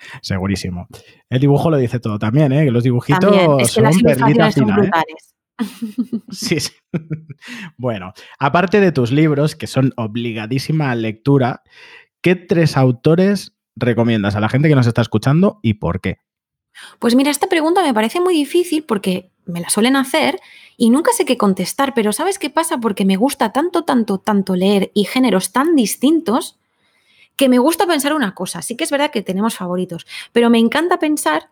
Segurísimo. 0.22 0.88
El 1.28 1.40
dibujo 1.40 1.70
lo 1.70 1.76
dice 1.76 2.00
todo 2.00 2.18
también, 2.18 2.52
¿eh? 2.52 2.64
que 2.64 2.70
los 2.70 2.84
dibujitos 2.84 3.70
son 3.70 4.00
perlitas 4.00 4.54
son 4.54 4.70
¿eh? 4.70 4.72
brutales. 4.74 5.34
Sí, 6.30 6.58
sí. 6.58 6.72
Bueno, 7.76 8.14
aparte 8.38 8.80
de 8.80 8.92
tus 8.92 9.12
libros, 9.12 9.54
que 9.54 9.66
son 9.66 9.92
obligadísima 9.98 10.94
lectura, 10.94 11.62
¿qué 12.22 12.34
tres 12.34 12.78
autores 12.78 13.58
recomiendas 13.76 14.36
a 14.36 14.40
la 14.40 14.48
gente 14.48 14.70
que 14.70 14.74
nos 14.74 14.86
está 14.86 15.02
escuchando 15.02 15.60
y 15.62 15.74
por 15.74 16.00
qué? 16.00 16.16
Pues 16.98 17.14
mira, 17.14 17.30
esta 17.30 17.48
pregunta 17.48 17.82
me 17.82 17.94
parece 17.94 18.20
muy 18.20 18.34
difícil 18.34 18.84
porque 18.84 19.30
me 19.46 19.60
la 19.60 19.70
suelen 19.70 19.96
hacer 19.96 20.40
y 20.76 20.90
nunca 20.90 21.12
sé 21.12 21.24
qué 21.24 21.36
contestar, 21.36 21.94
pero 21.94 22.12
¿sabes 22.12 22.38
qué 22.38 22.50
pasa? 22.50 22.78
Porque 22.78 23.04
me 23.04 23.16
gusta 23.16 23.52
tanto, 23.52 23.84
tanto, 23.84 24.18
tanto 24.18 24.54
leer 24.54 24.90
y 24.94 25.04
géneros 25.04 25.52
tan 25.52 25.74
distintos 25.74 26.58
que 27.36 27.48
me 27.48 27.58
gusta 27.58 27.86
pensar 27.86 28.14
una 28.14 28.34
cosa. 28.34 28.62
Sí 28.62 28.76
que 28.76 28.84
es 28.84 28.90
verdad 28.90 29.10
que 29.10 29.22
tenemos 29.22 29.56
favoritos, 29.56 30.06
pero 30.32 30.50
me 30.50 30.58
encanta 30.58 30.98
pensar 30.98 31.50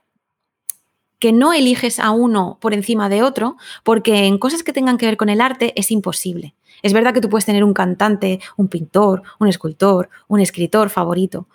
que 1.19 1.33
no 1.33 1.53
eliges 1.53 1.99
a 1.99 2.11
uno 2.11 2.59
por 2.61 2.75
encima 2.75 3.09
de 3.09 3.23
otro, 3.23 3.57
porque 3.83 4.27
en 4.27 4.39
cosas 4.39 4.63
que 4.63 4.73
tengan 4.73 4.99
que 4.99 5.07
ver 5.07 5.17
con 5.17 5.29
el 5.29 5.41
arte 5.41 5.73
es 5.77 5.91
imposible. 5.91 6.55
Es 6.83 6.93
verdad 6.93 7.13
que 7.13 7.21
tú 7.21 7.29
puedes 7.29 7.45
tener 7.45 7.65
un 7.65 7.75
cantante, 7.75 8.41
un 8.57 8.69
pintor, 8.69 9.23
un 9.41 9.49
escultor, 9.49 10.11
un 10.29 10.41
escritor 10.41 10.91
favorito, 10.91 11.49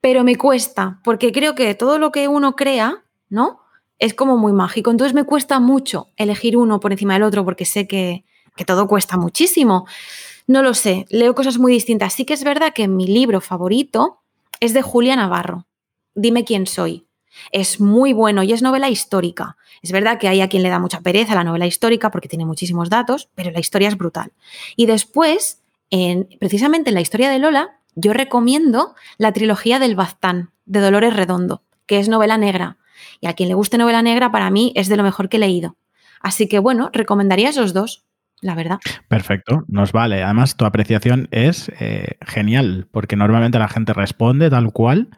pero 0.00 0.24
me 0.24 0.36
cuesta, 0.36 1.00
porque 1.04 1.32
creo 1.32 1.54
que 1.54 1.74
todo 1.74 1.98
lo 1.98 2.10
que 2.10 2.28
uno 2.28 2.56
crea, 2.56 3.04
¿no? 3.28 3.60
Es 3.98 4.14
como 4.14 4.38
muy 4.38 4.52
mágico. 4.52 4.90
Entonces 4.90 5.14
me 5.14 5.24
cuesta 5.24 5.60
mucho 5.60 6.08
elegir 6.16 6.56
uno 6.56 6.80
por 6.80 6.92
encima 6.92 7.14
del 7.14 7.22
otro 7.22 7.44
porque 7.44 7.66
sé 7.66 7.86
que, 7.86 8.24
que 8.56 8.64
todo 8.64 8.88
cuesta 8.88 9.16
muchísimo. 9.16 9.86
No 10.46 10.62
lo 10.62 10.74
sé, 10.74 11.06
leo 11.10 11.34
cosas 11.34 11.58
muy 11.58 11.72
distintas. 11.72 12.14
Sí 12.14 12.24
que 12.24 12.34
es 12.34 12.44
verdad 12.44 12.72
que 12.74 12.88
mi 12.88 13.06
libro 13.06 13.40
favorito 13.40 14.20
es 14.58 14.72
de 14.72 14.82
Julia 14.82 15.16
Navarro. 15.16 15.66
Dime 16.14 16.44
quién 16.44 16.66
soy. 16.66 17.06
Es 17.52 17.80
muy 17.80 18.12
bueno 18.12 18.42
y 18.42 18.52
es 18.52 18.62
novela 18.62 18.88
histórica. 18.88 19.56
Es 19.82 19.92
verdad 19.92 20.18
que 20.18 20.28
hay 20.28 20.40
a 20.40 20.48
quien 20.48 20.62
le 20.62 20.68
da 20.68 20.78
mucha 20.78 21.00
pereza 21.00 21.34
la 21.34 21.44
novela 21.44 21.66
histórica 21.66 22.10
porque 22.10 22.28
tiene 22.28 22.44
muchísimos 22.44 22.90
datos, 22.90 23.28
pero 23.34 23.50
la 23.50 23.60
historia 23.60 23.88
es 23.88 23.96
brutal. 23.96 24.32
Y 24.76 24.86
después, 24.86 25.62
en, 25.90 26.28
precisamente 26.38 26.90
en 26.90 26.94
la 26.94 27.00
historia 27.00 27.30
de 27.30 27.38
Lola, 27.38 27.79
yo 27.94 28.12
recomiendo 28.12 28.94
la 29.18 29.32
trilogía 29.32 29.78
del 29.78 29.96
Baztán, 29.96 30.50
de 30.64 30.80
Dolores 30.80 31.14
Redondo, 31.14 31.62
que 31.86 31.98
es 31.98 32.08
novela 32.08 32.38
negra. 32.38 32.78
Y 33.20 33.26
a 33.26 33.34
quien 33.34 33.48
le 33.48 33.54
guste 33.54 33.78
novela 33.78 34.02
negra, 34.02 34.30
para 34.30 34.50
mí 34.50 34.72
es 34.76 34.88
de 34.88 34.96
lo 34.96 35.02
mejor 35.02 35.28
que 35.28 35.36
he 35.36 35.40
leído. 35.40 35.76
Así 36.20 36.48
que 36.48 36.58
bueno, 36.58 36.90
recomendaría 36.92 37.48
esos 37.48 37.72
dos, 37.72 38.04
la 38.40 38.54
verdad. 38.54 38.78
Perfecto, 39.08 39.64
nos 39.68 39.92
vale. 39.92 40.22
Además, 40.22 40.56
tu 40.56 40.64
apreciación 40.64 41.28
es 41.30 41.70
eh, 41.80 42.18
genial, 42.26 42.88
porque 42.90 43.16
normalmente 43.16 43.58
la 43.58 43.68
gente 43.68 43.92
responde 43.92 44.50
tal 44.50 44.72
cual 44.72 45.08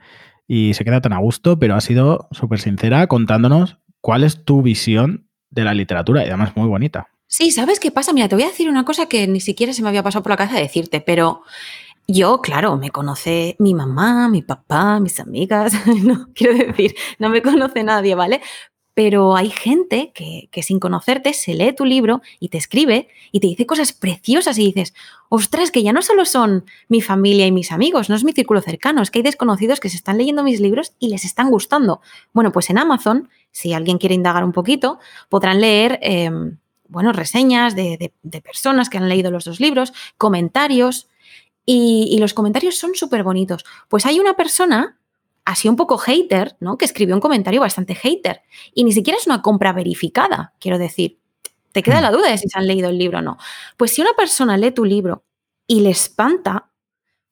y 0.47 0.75
se 0.75 0.85
queda 0.85 1.01
tan 1.01 1.13
a 1.13 1.19
gusto, 1.19 1.59
pero 1.59 1.75
ha 1.75 1.81
sido 1.81 2.29
súper 2.31 2.61
sincera 2.61 3.07
contándonos 3.07 3.79
cuál 4.01 4.25
es 4.25 4.45
tu 4.45 4.63
visión 4.63 5.29
de 5.51 5.65
la 5.65 5.75
literatura 5.75 6.25
y 6.25 6.29
además 6.29 6.57
muy 6.57 6.69
bonita. 6.69 7.09
Sí, 7.27 7.51
¿sabes 7.51 7.81
qué 7.81 7.91
pasa? 7.91 8.13
Mira, 8.13 8.29
te 8.29 8.35
voy 8.35 8.45
a 8.45 8.49
decir 8.49 8.69
una 8.69 8.85
cosa 8.85 9.07
que 9.07 9.27
ni 9.27 9.41
siquiera 9.41 9.73
se 9.73 9.83
me 9.83 9.89
había 9.89 10.03
pasado 10.03 10.23
por 10.23 10.31
la 10.31 10.37
cabeza 10.37 10.59
decirte, 10.59 11.01
pero 11.01 11.43
yo, 12.09 12.41
claro, 12.41 12.77
me 12.77 12.91
conoce 12.91 13.57
mi 13.59 13.75
mamá, 13.75 14.29
mi 14.29 14.43
papá, 14.43 15.01
mis 15.01 15.21
amigas, 15.21 15.75
no 16.03 16.29
quiero 16.35 16.55
decir, 16.59 16.95
no 17.19 17.29
me 17.29 17.43
conoce 17.43 17.83
nadie, 17.85 18.15
¿vale? 18.15 18.41
Pero 18.95 19.37
hay 19.37 19.49
gente 19.49 20.13
que, 20.15 20.49
que, 20.53 20.63
sin 20.63 20.79
conocerte 20.79 21.33
se 21.33 21.55
lee 21.55 21.75
tu 21.75 21.87
libro 21.87 22.21
y 22.41 22.51
te 22.51 22.59
escribe 22.59 23.09
y 23.31 23.41
te 23.41 23.47
dice 23.47 23.65
cosas 23.65 23.95
preciosas 23.95 24.59
y 24.59 24.67
dices, 24.67 24.93
ostras, 25.31 25.71
que 25.71 25.83
ya 25.83 25.95
no 25.95 26.03
solo 26.03 26.27
son 26.27 26.67
mi 26.89 27.01
familia 27.01 27.47
y 27.47 27.53
mis 27.53 27.73
amigos, 27.73 28.11
no 28.11 28.17
es 28.17 28.25
mi 28.25 28.33
círculo 28.33 28.61
cercano, 28.61 29.01
es 29.01 29.11
que 29.11 29.21
hay 29.21 29.23
desconocidos 29.23 29.81
que 29.81 29.89
se 29.89 29.97
están 29.97 30.19
leyendo 30.19 30.43
mis 30.43 30.61
libros 30.61 30.93
y 30.99 31.09
les 31.09 31.25
están 31.25 31.49
gustando. 31.49 32.03
Bueno, 32.35 32.53
pues 32.53 32.69
en 32.69 32.77
Amazon, 32.77 33.31
si 33.51 33.73
alguien 33.73 33.97
quiere 33.97 34.15
indagar 34.15 34.45
un 34.45 34.53
poquito, 34.53 34.99
podrán 35.31 35.63
leer, 35.63 35.99
eh, 36.03 36.31
bueno, 36.87 37.15
reseñas 37.15 37.75
de, 37.75 37.97
de, 37.97 38.13
de 38.23 38.41
personas 38.43 38.91
que 38.91 38.99
han 38.99 39.09
leído 39.09 39.31
los 39.31 39.47
dos 39.47 39.59
libros, 39.59 39.95
comentarios, 40.19 41.09
y, 41.65 42.19
los 42.19 42.35
comentarios 42.35 42.77
son 42.77 42.95
súper 42.95 43.23
bonitos. 43.23 43.65
Pues 43.89 44.07
hay 44.07 44.19
una 44.19 44.35
persona, 44.35 44.99
así 45.45 45.69
un 45.69 45.77
poco 45.77 45.99
hater, 45.99 46.57
¿no? 46.61 46.77
Que 46.77 46.85
escribió 46.85 47.15
un 47.15 47.21
comentario 47.21 47.61
bastante 47.61 47.95
hater. 47.95 48.43
Y 48.75 48.85
ni 48.85 48.93
siquiera 48.93 49.19
es 49.19 49.27
una 49.27 49.43
compra 49.43 49.73
verificada, 49.73 50.55
quiero 50.59 50.79
decir. 50.79 51.19
Te 51.73 51.83
queda 51.83 52.01
hmm. 52.01 52.03
la 52.03 52.11
duda 52.11 52.31
de 52.31 52.39
si 52.39 52.49
se 52.49 52.59
han 52.59 52.67
leído 52.67 52.91
el 52.91 52.99
libro 52.99 53.19
o 53.19 53.23
no. 53.23 53.39
Pues 53.77 53.93
si 53.93 54.03
una 54.03 54.13
persona 54.15 54.57
lee 54.57 54.73
tu 54.73 54.85
libro 54.85 55.25
y 55.67 55.81
le 55.81 55.91
espanta, 55.91 56.71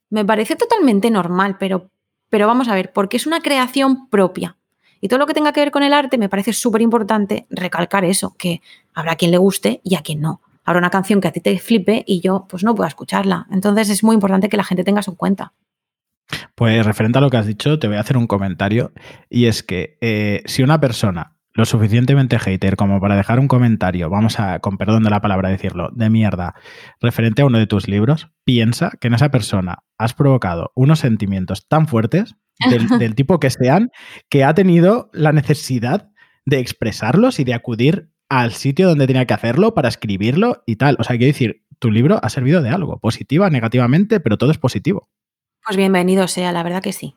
me 0.08 0.24
parece 0.24 0.56
totalmente 0.56 1.10
normal, 1.10 1.56
pero, 1.58 1.90
pero 2.28 2.46
vamos 2.46 2.68
a 2.68 2.74
ver, 2.74 2.92
porque 2.92 3.16
es 3.16 3.26
una 3.26 3.40
creación 3.40 4.08
propia. 4.08 4.56
Y 5.00 5.08
todo 5.08 5.18
lo 5.18 5.26
que 5.26 5.34
tenga 5.34 5.52
que 5.52 5.60
ver 5.60 5.70
con 5.70 5.82
el 5.82 5.92
arte 5.92 6.18
me 6.18 6.28
parece 6.28 6.52
súper 6.52 6.82
importante 6.82 7.46
recalcar 7.50 8.04
eso, 8.04 8.34
que 8.38 8.60
habrá 8.94 9.16
quien 9.16 9.30
le 9.30 9.38
guste 9.38 9.80
y 9.82 9.94
a 9.94 10.02
quien 10.02 10.20
no 10.20 10.40
habrá 10.64 10.78
una 10.78 10.90
canción 10.90 11.20
que 11.20 11.28
a 11.28 11.32
ti 11.32 11.40
te 11.40 11.58
flipe 11.58 12.04
y 12.06 12.20
yo 12.20 12.46
pues 12.48 12.64
no 12.64 12.74
puedo 12.74 12.88
escucharla. 12.88 13.46
Entonces 13.50 13.90
es 13.90 14.04
muy 14.04 14.14
importante 14.14 14.48
que 14.48 14.56
la 14.56 14.64
gente 14.64 14.84
tenga 14.84 15.00
eso 15.00 15.12
en 15.12 15.16
cuenta. 15.16 15.52
Pues 16.54 16.84
referente 16.86 17.18
a 17.18 17.20
lo 17.20 17.30
que 17.30 17.38
has 17.38 17.46
dicho, 17.46 17.78
te 17.78 17.88
voy 17.88 17.96
a 17.96 18.00
hacer 18.00 18.16
un 18.16 18.26
comentario 18.26 18.92
y 19.28 19.46
es 19.46 19.62
que 19.62 19.98
eh, 20.00 20.42
si 20.46 20.62
una 20.62 20.80
persona 20.80 21.36
lo 21.52 21.64
suficientemente 21.64 22.38
hater 22.38 22.76
como 22.76 23.00
para 23.00 23.16
dejar 23.16 23.40
un 23.40 23.48
comentario, 23.48 24.08
vamos 24.08 24.38
a, 24.38 24.60
con 24.60 24.78
perdón 24.78 25.02
de 25.02 25.10
la 25.10 25.20
palabra 25.20 25.48
decirlo, 25.48 25.90
de 25.92 26.08
mierda, 26.08 26.54
referente 27.00 27.42
a 27.42 27.46
uno 27.46 27.58
de 27.58 27.66
tus 27.66 27.88
libros, 27.88 28.28
piensa 28.44 28.92
que 29.00 29.08
en 29.08 29.14
esa 29.14 29.30
persona 29.30 29.82
has 29.98 30.14
provocado 30.14 30.70
unos 30.74 31.00
sentimientos 31.00 31.66
tan 31.66 31.88
fuertes, 31.88 32.36
del, 32.68 32.86
del 32.98 33.14
tipo 33.14 33.40
que 33.40 33.50
sean, 33.50 33.90
que 34.28 34.44
ha 34.44 34.54
tenido 34.54 35.10
la 35.12 35.32
necesidad 35.32 36.10
de 36.46 36.60
expresarlos 36.60 37.40
y 37.40 37.44
de 37.44 37.54
acudir 37.54 38.10
al 38.30 38.52
sitio 38.52 38.88
donde 38.88 39.06
tenía 39.06 39.26
que 39.26 39.34
hacerlo 39.34 39.74
para 39.74 39.88
escribirlo 39.88 40.62
y 40.64 40.76
tal. 40.76 40.96
O 40.98 41.04
sea, 41.04 41.18
quiero 41.18 41.32
decir, 41.32 41.64
tu 41.78 41.90
libro 41.90 42.20
ha 42.22 42.30
servido 42.30 42.62
de 42.62 42.70
algo, 42.70 42.98
positiva, 42.98 43.50
negativamente, 43.50 44.20
pero 44.20 44.38
todo 44.38 44.50
es 44.50 44.58
positivo. 44.58 45.10
Pues 45.66 45.76
bienvenido 45.76 46.26
sea, 46.28 46.52
la 46.52 46.62
verdad 46.62 46.82
que 46.82 46.92
sí. 46.92 47.16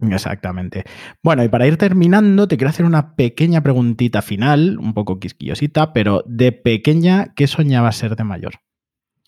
Exactamente. 0.00 0.84
Bueno, 1.22 1.44
y 1.44 1.48
para 1.48 1.66
ir 1.66 1.76
terminando, 1.76 2.48
te 2.48 2.56
quiero 2.56 2.70
hacer 2.70 2.86
una 2.86 3.14
pequeña 3.16 3.62
preguntita 3.62 4.22
final, 4.22 4.78
un 4.78 4.94
poco 4.94 5.20
quisquillosita, 5.20 5.92
pero 5.92 6.24
de 6.26 6.52
pequeña, 6.52 7.34
¿qué 7.36 7.46
soñabas 7.46 7.96
ser 7.96 8.16
de 8.16 8.24
mayor? 8.24 8.54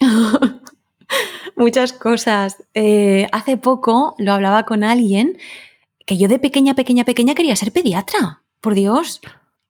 Muchas 1.57 1.93
cosas. 1.93 2.65
Eh, 2.73 3.29
hace 3.33 3.59
poco 3.59 4.15
lo 4.19 4.33
hablaba 4.33 4.65
con 4.65 4.83
alguien 4.83 5.37
que 6.07 6.17
yo 6.17 6.27
de 6.27 6.39
pequeña, 6.39 6.75
pequeña, 6.75 7.05
pequeña 7.05 7.35
quería 7.35 7.55
ser 7.55 7.71
pediatra. 7.71 8.43
Por 8.63 8.75
Dios. 8.75 9.21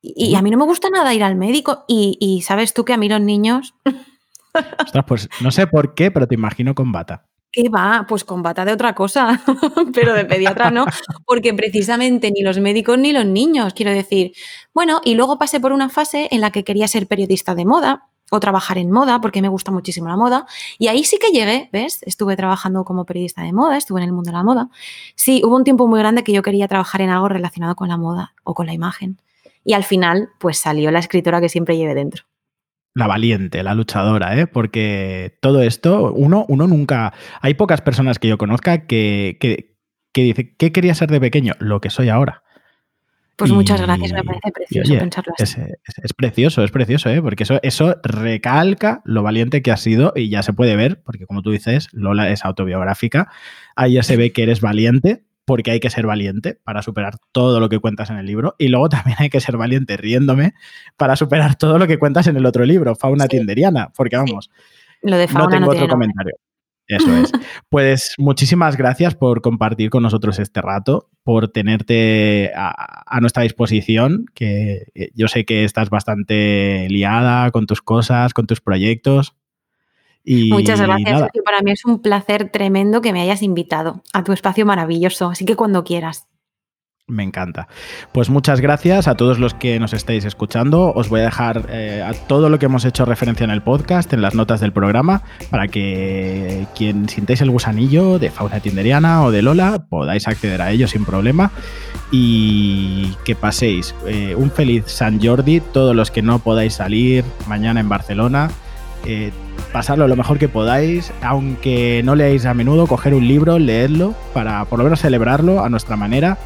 Y, 0.02 0.34
a 0.34 0.42
mí 0.42 0.50
no 0.50 0.58
me 0.58 0.64
gusta 0.64 0.90
nada 0.90 1.14
ir 1.14 1.22
al 1.22 1.36
médico. 1.36 1.84
Y, 1.86 2.42
sabes 2.44 2.74
tú 2.74 2.84
que 2.84 2.92
a 2.92 2.96
mí 2.96 3.08
los 3.08 3.20
niños. 3.20 3.74
Ostras, 4.84 5.04
pues 5.06 5.28
no 5.40 5.50
sé 5.50 5.66
por 5.66 5.94
qué, 5.94 6.10
pero 6.10 6.26
te 6.26 6.34
imagino 6.34 6.74
con 6.74 6.92
bata. 6.92 7.24
¿Qué 7.52 7.68
va? 7.68 8.06
Pues 8.08 8.24
con 8.24 8.42
bata 8.42 8.64
de 8.64 8.72
otra 8.72 8.94
cosa, 8.94 9.42
pero 9.94 10.14
de 10.14 10.24
pediatra 10.24 10.70
no, 10.70 10.86
porque 11.26 11.52
precisamente 11.52 12.30
ni 12.30 12.40
los 12.40 12.58
médicos 12.58 12.98
ni 12.98 13.12
los 13.12 13.26
niños, 13.26 13.74
quiero 13.74 13.92
decir. 13.92 14.32
Bueno, 14.72 15.02
y 15.04 15.14
luego 15.14 15.38
pasé 15.38 15.60
por 15.60 15.72
una 15.72 15.90
fase 15.90 16.28
en 16.30 16.40
la 16.40 16.50
que 16.50 16.64
quería 16.64 16.88
ser 16.88 17.06
periodista 17.06 17.54
de 17.54 17.66
moda 17.66 18.08
o 18.30 18.40
trabajar 18.40 18.78
en 18.78 18.90
moda, 18.90 19.20
porque 19.20 19.42
me 19.42 19.48
gusta 19.48 19.70
muchísimo 19.70 20.08
la 20.08 20.16
moda, 20.16 20.46
y 20.78 20.88
ahí 20.88 21.04
sí 21.04 21.18
que 21.18 21.30
llegué, 21.30 21.68
¿ves? 21.70 22.02
Estuve 22.04 22.34
trabajando 22.36 22.84
como 22.84 23.04
periodista 23.04 23.42
de 23.42 23.52
moda, 23.52 23.76
estuve 23.76 24.00
en 24.00 24.06
el 24.06 24.12
mundo 24.12 24.30
de 24.30 24.36
la 24.38 24.42
moda. 24.42 24.70
Sí, 25.14 25.42
hubo 25.44 25.54
un 25.54 25.64
tiempo 25.64 25.86
muy 25.86 25.98
grande 25.98 26.24
que 26.24 26.32
yo 26.32 26.40
quería 26.40 26.66
trabajar 26.68 27.02
en 27.02 27.10
algo 27.10 27.28
relacionado 27.28 27.74
con 27.76 27.88
la 27.88 27.98
moda 27.98 28.32
o 28.44 28.54
con 28.54 28.64
la 28.64 28.72
imagen 28.72 29.18
y 29.64 29.74
al 29.74 29.84
final 29.84 30.30
pues 30.38 30.58
salió 30.58 30.90
la 30.90 30.98
escritora 30.98 31.40
que 31.40 31.48
siempre 31.48 31.76
lleve 31.76 31.94
dentro. 31.94 32.24
La 32.94 33.06
valiente, 33.06 33.62
la 33.62 33.74
luchadora, 33.74 34.38
¿eh? 34.38 34.46
porque 34.46 35.38
todo 35.40 35.62
esto, 35.62 36.12
uno, 36.12 36.44
uno 36.48 36.66
nunca... 36.66 37.14
Hay 37.40 37.54
pocas 37.54 37.80
personas 37.80 38.18
que 38.18 38.28
yo 38.28 38.36
conozca 38.36 38.86
que, 38.86 39.38
que, 39.40 39.76
que 40.12 40.22
dicen, 40.22 40.54
¿qué 40.58 40.72
quería 40.72 40.94
ser 40.94 41.10
de 41.10 41.20
pequeño? 41.20 41.54
Lo 41.58 41.80
que 41.80 41.88
soy 41.88 42.10
ahora. 42.10 42.42
Pues 43.36 43.50
muchas 43.50 43.80
gracias, 43.80 44.12
me 44.12 44.22
parece 44.22 44.52
precioso 44.52 44.98
pensarlo 44.98 45.32
así. 45.38 45.60
Es, 46.02 46.12
precioso, 46.12 46.62
es 46.62 46.70
precioso, 46.70 47.08
¿eh? 47.08 47.22
porque 47.22 47.44
eso, 47.44 47.58
eso 47.62 47.96
recalca 48.04 49.00
lo 49.04 49.22
valiente 49.22 49.62
que 49.62 49.72
has 49.72 49.80
sido 49.80 50.12
y 50.14 50.28
ya 50.28 50.42
se 50.42 50.52
puede 50.52 50.76
ver, 50.76 51.02
porque 51.02 51.26
como 51.26 51.42
tú 51.42 51.50
dices, 51.50 51.88
Lola 51.92 52.30
es 52.30 52.44
autobiográfica, 52.44 53.32
ahí 53.74 53.94
ya 53.94 54.02
se 54.02 54.16
ve 54.16 54.32
que 54.32 54.42
eres 54.42 54.60
valiente, 54.60 55.24
porque 55.44 55.70
hay 55.70 55.80
que 55.80 55.90
ser 55.90 56.06
valiente 56.06 56.58
para 56.64 56.82
superar 56.82 57.16
todo 57.32 57.60
lo 57.60 57.68
que 57.68 57.78
cuentas 57.78 58.10
en 58.10 58.16
el 58.16 58.26
libro. 58.26 58.54
Y 58.58 58.68
luego 58.68 58.88
también 58.88 59.16
hay 59.20 59.30
que 59.30 59.40
ser 59.40 59.56
valiente 59.56 59.96
riéndome 59.96 60.54
para 60.96 61.16
superar 61.16 61.56
todo 61.56 61.78
lo 61.78 61.86
que 61.86 61.98
cuentas 61.98 62.26
en 62.26 62.36
el 62.36 62.46
otro 62.46 62.64
libro, 62.64 62.94
Fauna 62.94 63.28
Tinderiana, 63.28 63.90
porque 63.96 64.16
vamos, 64.16 64.50
lo 65.02 65.16
de 65.16 65.28
fauna 65.28 65.44
no 65.44 65.50
tengo 65.50 65.70
otro 65.72 65.88
comentario. 65.88 66.36
Eso 66.88 67.16
es. 67.16 67.32
Pues 67.68 68.14
muchísimas 68.18 68.76
gracias 68.76 69.14
por 69.14 69.40
compartir 69.40 69.88
con 69.88 70.02
nosotros 70.02 70.38
este 70.38 70.60
rato, 70.60 71.08
por 71.22 71.48
tenerte 71.48 72.52
a, 72.54 73.18
nuestra 73.20 73.44
disposición, 73.44 74.26
que 74.34 74.88
yo 75.14 75.28
sé 75.28 75.46
que 75.46 75.64
estás 75.64 75.88
bastante 75.88 76.86
liada 76.90 77.50
con 77.50 77.66
tus 77.66 77.80
cosas, 77.80 78.34
con 78.34 78.46
tus 78.46 78.60
proyectos, 78.60 79.34
Muchas 80.24 80.80
gracias, 80.80 81.30
Para 81.44 81.62
mí 81.62 81.72
es 81.72 81.84
un 81.84 82.00
placer 82.00 82.50
tremendo 82.50 83.00
que 83.00 83.12
me 83.12 83.20
hayas 83.20 83.42
invitado 83.42 84.02
a 84.12 84.22
tu 84.22 84.32
espacio 84.32 84.64
maravilloso. 84.64 85.30
Así 85.30 85.44
que 85.44 85.56
cuando 85.56 85.84
quieras. 85.84 86.28
Me 87.08 87.24
encanta. 87.24 87.66
Pues 88.12 88.30
muchas 88.30 88.60
gracias 88.60 89.08
a 89.08 89.16
todos 89.16 89.40
los 89.40 89.54
que 89.54 89.80
nos 89.80 89.92
estáis 89.92 90.24
escuchando. 90.24 90.92
Os 90.94 91.08
voy 91.08 91.20
a 91.20 91.24
dejar 91.24 91.66
eh, 91.68 92.02
a 92.02 92.14
todo 92.14 92.48
lo 92.48 92.60
que 92.60 92.66
hemos 92.66 92.84
hecho 92.84 93.04
referencia 93.04 93.44
en 93.44 93.50
el 93.50 93.60
podcast, 93.60 94.12
en 94.12 94.22
las 94.22 94.34
notas 94.34 94.60
del 94.60 94.72
programa, 94.72 95.22
para 95.50 95.66
que 95.66 96.66
quien 96.76 97.08
sintáis 97.08 97.40
el 97.40 97.50
gusanillo 97.50 98.20
de 98.20 98.30
Fauna 98.30 98.60
Tinderiana 98.60 99.24
o 99.24 99.32
de 99.32 99.42
Lola 99.42 99.84
podáis 99.90 100.28
acceder 100.28 100.62
a 100.62 100.70
ello 100.70 100.86
sin 100.86 101.04
problema. 101.04 101.50
Y 102.12 103.14
que 103.24 103.34
paséis 103.34 103.94
eh, 104.06 104.34
un 104.36 104.50
feliz 104.52 104.84
San 104.86 105.20
Jordi, 105.20 105.60
todos 105.60 105.96
los 105.96 106.12
que 106.12 106.22
no 106.22 106.38
podáis 106.38 106.74
salir 106.74 107.24
mañana 107.48 107.80
en 107.80 107.88
Barcelona. 107.88 108.50
Eh, 109.04 109.32
pasarlo 109.72 110.06
lo 110.06 110.16
mejor 110.16 110.38
que 110.38 110.48
podáis, 110.48 111.12
aunque 111.22 112.02
no 112.04 112.14
leáis 112.14 112.44
a 112.46 112.54
menudo, 112.54 112.86
coger 112.86 113.14
un 113.14 113.26
libro, 113.26 113.58
leedlo, 113.58 114.14
para 114.34 114.64
por 114.66 114.78
lo 114.78 114.84
menos 114.84 115.00
celebrarlo 115.00 115.64
a 115.64 115.68
nuestra 115.68 115.96
manera. 115.96 116.38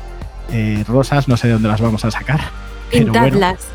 Eh, 0.53 0.85
rosas, 0.87 1.27
no 1.27 1.37
sé 1.37 1.49
de 1.49 1.55
dónde 1.55 1.69
las 1.69 1.81
vamos 1.81 2.05
a 2.05 2.11
sacar. 2.11 2.41
Pintadlas. 2.91 3.67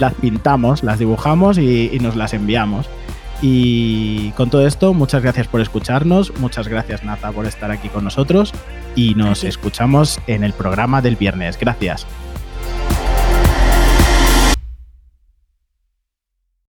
las 0.00 0.14
pintamos, 0.14 0.82
las 0.82 0.98
dibujamos 0.98 1.58
y, 1.58 1.98
nos 2.00 2.16
las 2.16 2.32
enviamos. 2.32 2.88
Y 3.42 4.30
con 4.30 4.48
todo 4.48 4.66
esto, 4.66 4.94
muchas 4.94 5.22
gracias 5.22 5.48
por 5.48 5.60
escucharnos, 5.60 6.32
muchas 6.38 6.66
gracias 6.66 7.04
Nata 7.04 7.30
por 7.30 7.44
estar 7.44 7.70
aquí 7.70 7.90
con 7.90 8.04
nosotros 8.04 8.54
y 8.94 9.14
nos 9.16 9.44
escuchamos 9.44 10.18
en 10.26 10.44
el 10.44 10.54
programa 10.54 11.02
del 11.02 11.16
viernes. 11.16 11.58
Gracias. 11.58 12.06